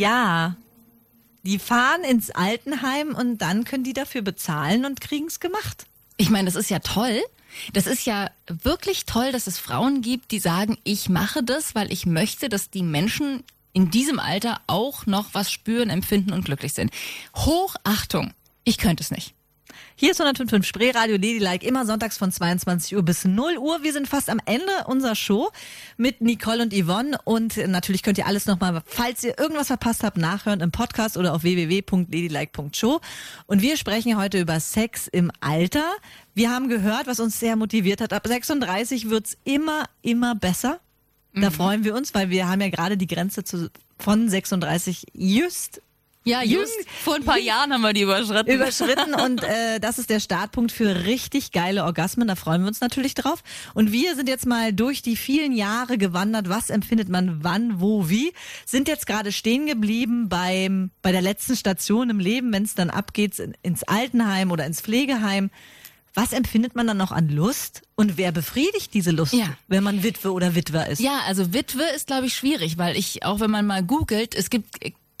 Ja. 0.00 0.56
Die 1.42 1.58
fahren 1.58 2.04
ins 2.04 2.30
Altenheim 2.30 3.14
und 3.14 3.38
dann 3.38 3.64
können 3.64 3.84
die 3.84 3.92
dafür 3.92 4.22
bezahlen 4.22 4.84
und 4.84 5.00
kriegen 5.00 5.26
es 5.26 5.40
gemacht. 5.40 5.86
Ich 6.16 6.30
meine, 6.30 6.46
das 6.46 6.54
ist 6.54 6.70
ja 6.70 6.80
toll. 6.80 7.20
Das 7.72 7.86
ist 7.86 8.06
ja 8.06 8.30
wirklich 8.46 9.06
toll, 9.06 9.32
dass 9.32 9.46
es 9.46 9.58
Frauen 9.58 10.02
gibt, 10.02 10.30
die 10.30 10.38
sagen, 10.38 10.78
ich 10.84 11.08
mache 11.08 11.42
das, 11.42 11.74
weil 11.74 11.92
ich 11.92 12.06
möchte, 12.06 12.48
dass 12.48 12.70
die 12.70 12.82
Menschen 12.82 13.42
in 13.72 13.90
diesem 13.90 14.18
Alter 14.20 14.60
auch 14.66 15.06
noch 15.06 15.30
was 15.32 15.50
spüren, 15.50 15.90
empfinden 15.90 16.32
und 16.32 16.44
glücklich 16.44 16.74
sind. 16.74 16.92
Hochachtung. 17.34 18.32
Ich 18.64 18.78
könnte 18.78 19.02
es 19.02 19.10
nicht. 19.10 19.34
Hier 19.96 20.12
ist 20.12 20.20
105.5 20.20 20.62
Spreeradio 20.62 21.16
Ladylike, 21.16 21.66
immer 21.66 21.84
sonntags 21.84 22.16
von 22.16 22.32
22 22.32 22.96
Uhr 22.96 23.02
bis 23.02 23.24
0 23.24 23.58
Uhr. 23.58 23.82
Wir 23.82 23.92
sind 23.92 24.08
fast 24.08 24.30
am 24.30 24.40
Ende 24.46 24.72
unserer 24.86 25.14
Show 25.14 25.50
mit 25.98 26.22
Nicole 26.22 26.62
und 26.62 26.72
Yvonne. 26.72 27.18
Und 27.24 27.56
natürlich 27.68 28.02
könnt 28.02 28.16
ihr 28.16 28.26
alles 28.26 28.46
nochmal, 28.46 28.82
falls 28.86 29.22
ihr 29.24 29.38
irgendwas 29.38 29.66
verpasst 29.66 30.02
habt, 30.02 30.16
nachhören 30.16 30.60
im 30.60 30.70
Podcast 30.70 31.16
oder 31.18 31.34
auf 31.34 31.42
www.ladylike.show. 31.42 33.00
Und 33.46 33.62
wir 33.62 33.76
sprechen 33.76 34.16
heute 34.16 34.40
über 34.40 34.58
Sex 34.58 35.06
im 35.06 35.30
Alter. 35.40 35.92
Wir 36.34 36.50
haben 36.50 36.68
gehört, 36.68 37.06
was 37.06 37.20
uns 37.20 37.38
sehr 37.38 37.56
motiviert 37.56 38.00
hat. 38.00 38.12
Ab 38.12 38.26
36 38.26 39.10
wird's 39.10 39.36
immer, 39.44 39.84
immer 40.00 40.34
besser. 40.34 40.80
Da 41.34 41.50
freuen 41.50 41.84
wir 41.84 41.94
uns, 41.94 42.14
weil 42.14 42.30
wir 42.30 42.48
haben 42.48 42.60
ja 42.60 42.70
gerade 42.70 42.96
die 42.96 43.06
Grenze 43.06 43.44
zu, 43.44 43.70
von 43.98 44.28
36 44.28 45.06
just 45.12 45.80
Ja, 46.24 46.42
just. 46.42 46.72
Vor 47.02 47.14
ein 47.14 47.24
paar 47.24 47.38
Jahren 47.38 47.72
haben 47.72 47.80
wir 47.80 47.94
die 47.94 48.02
überschritten. 48.02 48.50
überschritten 48.50 49.14
und 49.24 49.42
äh, 49.42 49.80
das 49.80 49.98
ist 49.98 50.10
der 50.10 50.20
Startpunkt 50.20 50.70
für 50.70 51.04
richtig 51.06 51.50
geile 51.50 51.84
Orgasmen. 51.84 52.28
Da 52.28 52.36
freuen 52.36 52.60
wir 52.60 52.68
uns 52.68 52.80
natürlich 52.82 53.14
drauf. 53.14 53.42
Und 53.72 53.90
wir 53.90 54.14
sind 54.16 54.28
jetzt 54.28 54.44
mal 54.44 54.72
durch 54.74 55.00
die 55.00 55.16
vielen 55.16 55.52
Jahre 55.52 55.96
gewandert. 55.96 56.48
Was 56.50 56.68
empfindet 56.68 57.08
man 57.08 57.42
wann, 57.42 57.80
wo, 57.80 58.10
wie? 58.10 58.32
Sind 58.66 58.86
jetzt 58.86 59.06
gerade 59.06 59.32
stehen 59.32 59.66
geblieben 59.66 60.28
beim 60.28 60.90
bei 61.00 61.10
der 61.10 61.22
letzten 61.22 61.56
Station 61.56 62.10
im 62.10 62.20
Leben, 62.20 62.52
wenn 62.52 62.64
es 62.64 62.74
dann 62.74 62.90
abgeht 62.90 63.38
in, 63.38 63.56
ins 63.62 63.82
Altenheim 63.84 64.50
oder 64.50 64.66
ins 64.66 64.82
Pflegeheim. 64.82 65.50
Was 66.12 66.32
empfindet 66.32 66.74
man 66.74 66.86
dann 66.88 66.96
noch 66.96 67.12
an 67.12 67.28
Lust 67.28 67.82
und 67.94 68.18
wer 68.18 68.32
befriedigt 68.32 68.92
diese 68.94 69.12
Lust, 69.12 69.32
Ja. 69.32 69.46
wenn 69.68 69.84
man 69.84 70.02
Witwe 70.02 70.32
oder 70.32 70.54
Witwer 70.56 70.88
ist? 70.88 70.98
Ja, 71.00 71.20
also 71.26 71.54
Witwe 71.54 71.84
ist, 71.94 72.08
glaube 72.08 72.26
ich, 72.26 72.34
schwierig, 72.34 72.78
weil 72.78 72.96
ich, 72.96 73.24
auch 73.24 73.38
wenn 73.38 73.50
man 73.50 73.64
mal 73.64 73.82
googelt, 73.84 74.34
es 74.34 74.50
gibt 74.50 74.66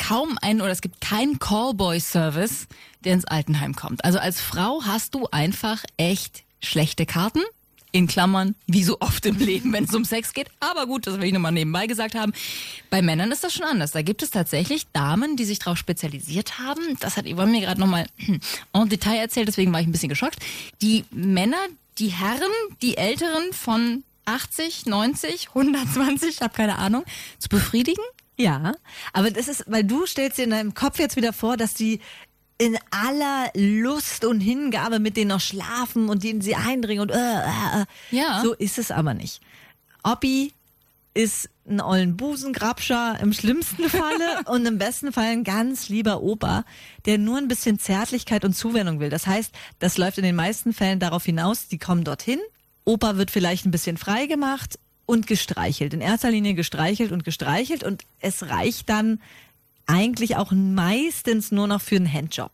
kaum 0.00 0.36
einen 0.42 0.60
oder 0.60 0.70
es 0.70 0.80
gibt 0.80 1.00
keinen 1.00 1.38
Callboy-Service, 1.38 2.66
der 3.04 3.12
ins 3.12 3.26
Altenheim 3.26 3.76
kommt. 3.76 4.04
Also 4.04 4.18
als 4.18 4.40
Frau 4.40 4.82
hast 4.84 5.14
du 5.14 5.28
einfach 5.30 5.84
echt 5.96 6.42
schlechte 6.60 7.06
Karten. 7.06 7.42
In 7.92 8.06
Klammern, 8.06 8.54
wie 8.68 8.84
so 8.84 8.98
oft 9.00 9.26
im 9.26 9.36
Leben, 9.38 9.72
wenn 9.72 9.82
es 9.82 9.92
um 9.92 10.04
Sex 10.04 10.32
geht. 10.32 10.46
Aber 10.60 10.86
gut, 10.86 11.08
das 11.08 11.18
will 11.18 11.24
ich 11.24 11.32
nochmal 11.32 11.50
nebenbei 11.50 11.88
gesagt 11.88 12.14
haben. 12.14 12.32
Bei 12.88 13.02
Männern 13.02 13.32
ist 13.32 13.42
das 13.42 13.52
schon 13.52 13.66
anders. 13.66 13.90
Da 13.90 14.02
gibt 14.02 14.22
es 14.22 14.30
tatsächlich 14.30 14.86
Damen, 14.92 15.34
die 15.34 15.44
sich 15.44 15.58
darauf 15.58 15.76
spezialisiert 15.76 16.60
haben. 16.60 16.82
Das 17.00 17.16
hat 17.16 17.26
Yvonne 17.26 17.50
mir 17.50 17.60
gerade 17.62 17.80
nochmal 17.80 18.06
en 18.72 18.88
Detail 18.88 19.16
erzählt, 19.18 19.48
deswegen 19.48 19.72
war 19.72 19.80
ich 19.80 19.88
ein 19.88 19.92
bisschen 19.92 20.08
geschockt. 20.08 20.38
Die 20.82 21.04
Männer, 21.10 21.58
die 21.98 22.08
Herren, 22.10 22.52
die 22.80 22.96
Älteren 22.96 23.52
von 23.52 24.04
80, 24.24 24.86
90, 24.86 25.48
120, 25.48 26.28
ich 26.28 26.40
habe 26.42 26.54
keine 26.54 26.78
Ahnung, 26.78 27.04
zu 27.40 27.48
befriedigen. 27.48 28.04
Ja, 28.40 28.74
aber 29.12 29.30
das 29.30 29.48
ist, 29.48 29.64
weil 29.66 29.84
du 29.84 30.06
stellst 30.06 30.38
dir 30.38 30.44
in 30.44 30.50
deinem 30.50 30.74
Kopf 30.74 30.98
jetzt 30.98 31.16
wieder 31.16 31.32
vor, 31.32 31.56
dass 31.56 31.74
die 31.74 32.00
in 32.58 32.78
aller 32.90 33.50
Lust 33.54 34.24
und 34.24 34.40
Hingabe 34.40 34.98
mit 34.98 35.16
denen 35.16 35.28
noch 35.28 35.40
schlafen 35.40 36.08
und 36.08 36.24
denen 36.24 36.42
sie 36.42 36.56
eindringen 36.56 37.02
und 37.02 37.10
äh, 37.10 37.14
äh, 37.14 37.82
äh. 37.82 37.86
Ja. 38.10 38.42
So 38.42 38.52
ist 38.52 38.78
es 38.78 38.90
aber 38.90 39.14
nicht. 39.14 39.40
Oppi 40.02 40.52
ist 41.14 41.48
ein 41.68 41.80
ollen 41.80 42.16
Busengrabscher 42.16 43.18
im 43.20 43.32
schlimmsten 43.32 43.88
Falle 43.88 44.42
und 44.46 44.66
im 44.66 44.78
besten 44.78 45.12
Fall 45.12 45.26
ein 45.26 45.44
ganz 45.44 45.88
lieber 45.88 46.22
Opa, 46.22 46.64
der 47.06 47.18
nur 47.18 47.38
ein 47.38 47.48
bisschen 47.48 47.78
Zärtlichkeit 47.78 48.44
und 48.44 48.54
Zuwendung 48.54 49.00
will. 49.00 49.10
Das 49.10 49.26
heißt, 49.26 49.52
das 49.78 49.98
läuft 49.98 50.18
in 50.18 50.24
den 50.24 50.36
meisten 50.36 50.72
Fällen 50.72 51.00
darauf 51.00 51.24
hinaus, 51.24 51.68
die 51.68 51.78
kommen 51.78 52.04
dorthin, 52.04 52.40
Opa 52.84 53.16
wird 53.16 53.30
vielleicht 53.30 53.66
ein 53.66 53.70
bisschen 53.70 53.96
frei 53.96 54.26
gemacht 54.26 54.78
und 55.10 55.26
gestreichelt. 55.26 55.92
In 55.94 56.00
erster 56.00 56.30
Linie 56.30 56.54
gestreichelt 56.54 57.12
und 57.12 57.24
gestreichelt 57.24 57.82
und 57.84 58.04
es 58.20 58.48
reicht 58.48 58.88
dann 58.88 59.20
eigentlich 59.86 60.36
auch 60.36 60.52
meistens 60.52 61.50
nur 61.50 61.66
noch 61.66 61.80
für 61.82 61.96
einen 61.96 62.10
Handjob. 62.12 62.52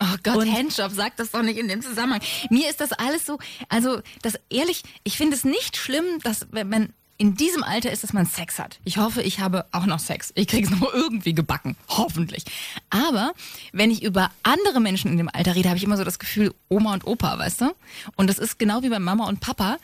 Oh 0.00 0.16
Gott, 0.22 0.36
Und- 0.36 0.52
Handjob, 0.52 0.90
sag 0.92 1.16
das 1.16 1.30
doch 1.30 1.42
nicht 1.42 1.58
in 1.58 1.68
dem 1.68 1.82
Zusammenhang. 1.82 2.20
Mir 2.50 2.68
ist 2.68 2.80
das 2.80 2.92
alles 2.92 3.26
so, 3.26 3.38
also 3.68 4.00
das 4.22 4.34
ehrlich, 4.50 4.82
ich 5.04 5.16
finde 5.16 5.36
es 5.36 5.44
nicht 5.44 5.76
schlimm, 5.76 6.04
dass 6.22 6.46
wenn 6.50 6.68
man 6.68 6.88
in 7.16 7.36
diesem 7.36 7.62
Alter 7.62 7.92
ist, 7.92 8.02
dass 8.02 8.12
man 8.12 8.26
Sex 8.26 8.58
hat. 8.58 8.80
Ich 8.84 8.96
hoffe, 8.96 9.22
ich 9.22 9.38
habe 9.38 9.66
auch 9.70 9.86
noch 9.86 10.00
Sex. 10.00 10.32
Ich 10.34 10.48
kriege 10.48 10.66
es 10.66 10.80
noch 10.80 10.92
irgendwie 10.92 11.32
gebacken, 11.32 11.76
hoffentlich. 11.88 12.44
Aber 12.90 13.32
wenn 13.72 13.92
ich 13.92 14.02
über 14.02 14.32
andere 14.42 14.80
Menschen 14.80 15.12
in 15.12 15.18
dem 15.18 15.30
Alter 15.32 15.54
rede, 15.54 15.68
habe 15.68 15.78
ich 15.78 15.84
immer 15.84 15.96
so 15.96 16.02
das 16.02 16.18
Gefühl, 16.18 16.52
Oma 16.68 16.92
und 16.92 17.06
Opa, 17.06 17.38
weißt 17.38 17.60
du? 17.60 17.74
Und 18.16 18.28
das 18.28 18.38
ist 18.40 18.58
genau 18.58 18.82
wie 18.82 18.88
bei 18.88 18.98
Mama 18.98 19.28
und 19.28 19.38
Papa. 19.40 19.78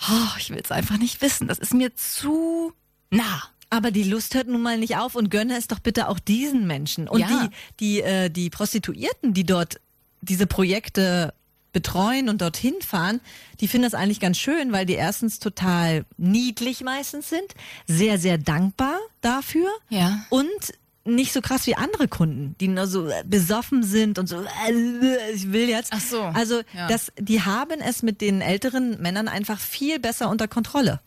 Oh, 0.00 0.36
ich 0.38 0.50
will 0.50 0.60
es 0.62 0.70
einfach 0.72 0.98
nicht 0.98 1.20
wissen. 1.22 1.48
Das 1.48 1.58
ist 1.58 1.74
mir 1.74 1.94
zu 1.96 2.72
nah. 3.10 3.42
Aber 3.70 3.90
die 3.90 4.02
Lust 4.04 4.34
hört 4.34 4.48
nun 4.48 4.60
mal 4.62 4.76
nicht 4.78 4.96
auf 4.96 5.14
und 5.14 5.30
gönne 5.30 5.56
es 5.56 5.66
doch 5.66 5.78
bitte 5.78 6.08
auch 6.08 6.18
diesen 6.18 6.66
Menschen. 6.66 7.08
Und 7.08 7.20
Ja. 7.20 7.26
die, 7.28 7.50
die, 7.80 8.00
äh, 8.02 8.28
die 8.28 8.50
Prostituierten, 8.50 9.32
die 9.32 9.44
dort 9.44 9.80
diese 10.20 10.46
Projekte 10.46 11.32
betreuen 11.72 12.28
und 12.28 12.42
dorthin 12.42 12.74
fahren, 12.86 13.20
die 13.60 13.68
finden 13.68 13.84
das 13.84 13.94
eigentlich 13.94 14.20
ganz 14.20 14.36
schön, 14.36 14.72
weil 14.72 14.84
die 14.84 14.92
erstens 14.92 15.38
total 15.38 16.04
niedlich 16.18 16.82
meistens 16.82 17.30
sind, 17.30 17.54
sehr, 17.86 18.18
sehr 18.18 18.36
dankbar 18.36 18.98
dafür 19.22 19.70
Ja. 19.88 20.22
und 20.28 20.50
nicht 21.04 21.32
so 21.32 21.40
krass 21.40 21.66
wie 21.66 21.74
andere 21.74 22.06
Kunden, 22.08 22.54
die 22.60 22.68
nur 22.68 22.86
so 22.86 23.08
äh, 23.08 23.24
besoffen 23.26 23.82
sind 23.82 24.18
und 24.18 24.28
so, 24.28 24.40
äh, 24.40 25.32
ich 25.34 25.50
will 25.52 25.68
jetzt. 25.68 25.92
Ach 25.92 26.00
so, 26.00 26.22
Also, 26.22 26.62
ja. 26.74 26.86
das, 26.88 27.12
die 27.18 27.42
haben 27.42 27.80
es 27.80 28.02
mit 28.02 28.20
den 28.20 28.40
älteren 28.40 29.00
Männern 29.02 29.26
einfach 29.28 29.58
viel 29.58 29.98
besser 29.98 30.28
unter 30.30 30.46
Kontrolle. 30.48 31.00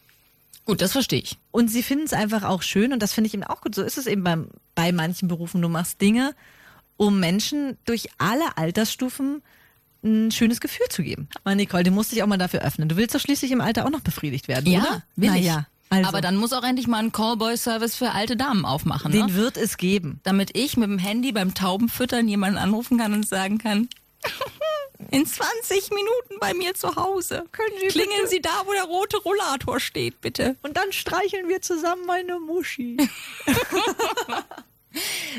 Gut, 0.65 0.81
das 0.81 0.91
verstehe 0.93 1.19
ich. 1.21 1.38
Und 1.51 1.69
sie 1.69 1.84
finden 1.84 2.05
es 2.05 2.13
einfach 2.13 2.43
auch 2.43 2.62
schön 2.63 2.91
und 2.91 3.01
das 3.01 3.13
finde 3.13 3.27
ich 3.27 3.34
eben 3.36 3.43
auch 3.43 3.62
gut. 3.62 3.75
So 3.75 3.84
ist 3.84 3.97
es 3.97 4.08
eben 4.08 4.23
beim, 4.23 4.49
bei 4.73 4.91
manchen 4.91 5.27
Berufen. 5.27 5.62
Du 5.62 5.69
machst 5.69 6.01
Dinge, 6.01 6.34
um 6.97 7.19
Menschen 7.19 7.77
durch 7.86 8.08
alle 8.17 8.58
Altersstufen 8.58 9.43
ein 10.03 10.31
schönes 10.31 10.60
Gefühl 10.60 10.88
zu 10.89 11.03
geben. 11.03 11.29
Mal 11.43 11.55
Nicole, 11.55 11.84
du 11.84 11.91
musst 11.91 12.12
dich 12.12 12.21
auch 12.23 12.27
mal 12.27 12.38
dafür 12.38 12.62
öffnen. 12.62 12.89
Du 12.89 12.95
willst 12.97 13.13
doch 13.15 13.19
schließlich 13.19 13.51
im 13.51 13.62
Alter 13.62 13.86
auch 13.86 13.89
noch 13.91 14.01
befriedigt 14.01 14.47
werden, 14.47 14.71
Ja, 14.71 14.79
oder? 14.81 15.03
will 15.15 15.29
Na 15.29 15.38
ich. 15.38 15.45
ja, 15.45 15.67
also, 15.97 16.10
Aber 16.10 16.21
dann 16.21 16.36
muss 16.38 16.53
auch 16.53 16.63
endlich 16.63 16.88
mal 16.88 16.99
ein 16.99 17.12
Callboy-Service 17.12 17.95
für 17.95 18.12
alte 18.12 18.36
Damen 18.36 18.65
aufmachen. 18.65 19.12
den 19.12 19.27
ne? 19.27 19.36
wird 19.36 19.58
es 19.58 19.77
geben. 19.77 20.19
damit 20.23 20.58
ich 20.58 20.77
mit 20.77 20.89
dem 20.89 20.97
Handy 20.97 21.31
beim 21.31 21.53
Taubenfüttern 21.53 22.27
jemanden 22.27 22.58
anrufen 22.58 22.97
kann 22.97 23.13
und 23.13 23.27
sagen 23.27 23.58
kann, 23.58 23.89
in 25.12 25.25
20 25.25 25.89
Minuten 25.91 26.39
bei 26.39 26.53
mir 26.53 26.73
zu 26.73 26.95
Hause. 26.95 27.45
Können 27.51 27.73
Sie 27.81 27.88
Klingeln 27.88 28.27
Sie 28.27 28.41
da, 28.41 28.63
wo 28.65 28.73
der 28.73 28.84
rote 28.84 29.17
Rollator 29.17 29.79
steht, 29.79 30.21
bitte. 30.21 30.55
Und 30.63 30.77
dann 30.77 30.91
streicheln 30.91 31.47
wir 31.47 31.62
zusammen 31.62 32.05
meine 32.05 32.39
Muschi. 32.39 32.97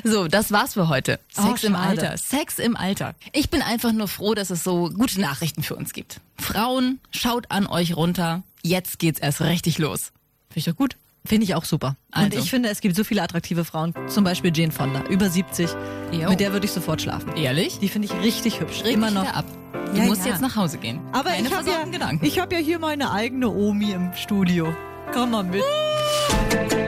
So, 0.05 0.29
das 0.29 0.53
war's 0.53 0.75
für 0.75 0.88
heute. 0.88 1.19
Oh, 1.38 1.49
Sex 1.49 1.64
im 1.64 1.73
schade. 1.73 1.88
Alter. 1.88 2.19
Sex 2.19 2.59
im 2.59 2.77
Alter. 2.77 3.14
Ich 3.33 3.51
bin 3.51 3.62
einfach 3.62 3.92
nur 3.92 4.09
froh, 4.09 4.35
dass 4.35 4.51
es 4.51 4.62
so 4.62 4.90
gute 4.90 5.21
Nachrichten 5.21 5.62
für 5.62 5.75
uns 5.77 5.92
gibt. 5.92 6.21
Frauen, 6.38 7.01
schaut 7.11 7.51
an 7.51 7.66
euch 7.66 7.97
runter. 7.97 8.42
Jetzt 8.62 8.99
geht's 8.99 9.21
erst 9.21 9.40
richtig 9.40 9.79
los. 9.79 10.12
Finde 10.57 10.71
ich 10.71 10.75
doch 10.75 10.77
gut. 10.79 10.97
Finde 11.27 11.45
ich 11.45 11.55
auch 11.55 11.64
super. 11.66 11.97
Und 12.14 12.23
Also. 12.33 12.38
ich 12.38 12.49
finde, 12.49 12.71
es 12.71 12.81
gibt 12.81 12.97
so 12.97 13.05
viele 13.05 13.21
attraktive 13.21 13.64
Frauen. 13.66 13.92
Zum 14.09 14.25
Beispiel 14.25 14.53
Jane 14.57 14.73
Fonda, 14.73 15.03
über 15.11 15.29
70. 15.29 15.69
Jo. 16.12 16.31
Mit 16.31 16.40
der 16.40 16.53
würde 16.53 16.64
ich 16.64 16.73
sofort 16.73 17.03
schlafen. 17.03 17.37
Ehrlich? 17.37 17.79
Die 17.79 17.88
finde 17.90 18.09
ich 18.09 18.14
richtig 18.25 18.59
hübsch. 18.61 18.83
Reg 18.85 18.95
Immer 18.95 19.11
noch. 19.11 19.27
ab. 19.35 19.45
Du 19.92 19.99
Ja, 20.01 20.05
musst 20.05 20.25
ja. 20.25 20.33
jetzt 20.33 20.40
nach 20.40 20.57
Hause 20.57 20.79
gehen. 20.79 20.99
Aber 21.12 21.29
Keine 21.31 21.49
ich 21.49 21.55
habe 21.55 21.69
ja, 21.69 21.85
Gedanken. 21.85 22.25
ich 22.25 22.38
hab 22.40 22.51
ja 22.53 22.59
hier 22.59 22.79
meine 22.79 23.11
eigene 23.12 23.51
Omi 23.51 23.90
im 23.90 24.12
Studio. 24.14 24.75
Komm 25.12 25.33
mal 25.33 25.42
mit. 25.45 25.62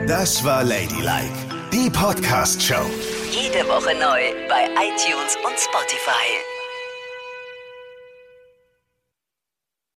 Das 0.06 0.42
war 0.44 0.64
Ladylike, 0.64 1.34
die 1.72 1.90
Podcast-Show. 1.90 2.86
Jede 3.30 3.68
Woche 3.68 3.92
neu 4.00 4.20
bei 4.48 4.64
iTunes 4.80 5.36
und 5.44 5.58
Spotify. 5.60 6.57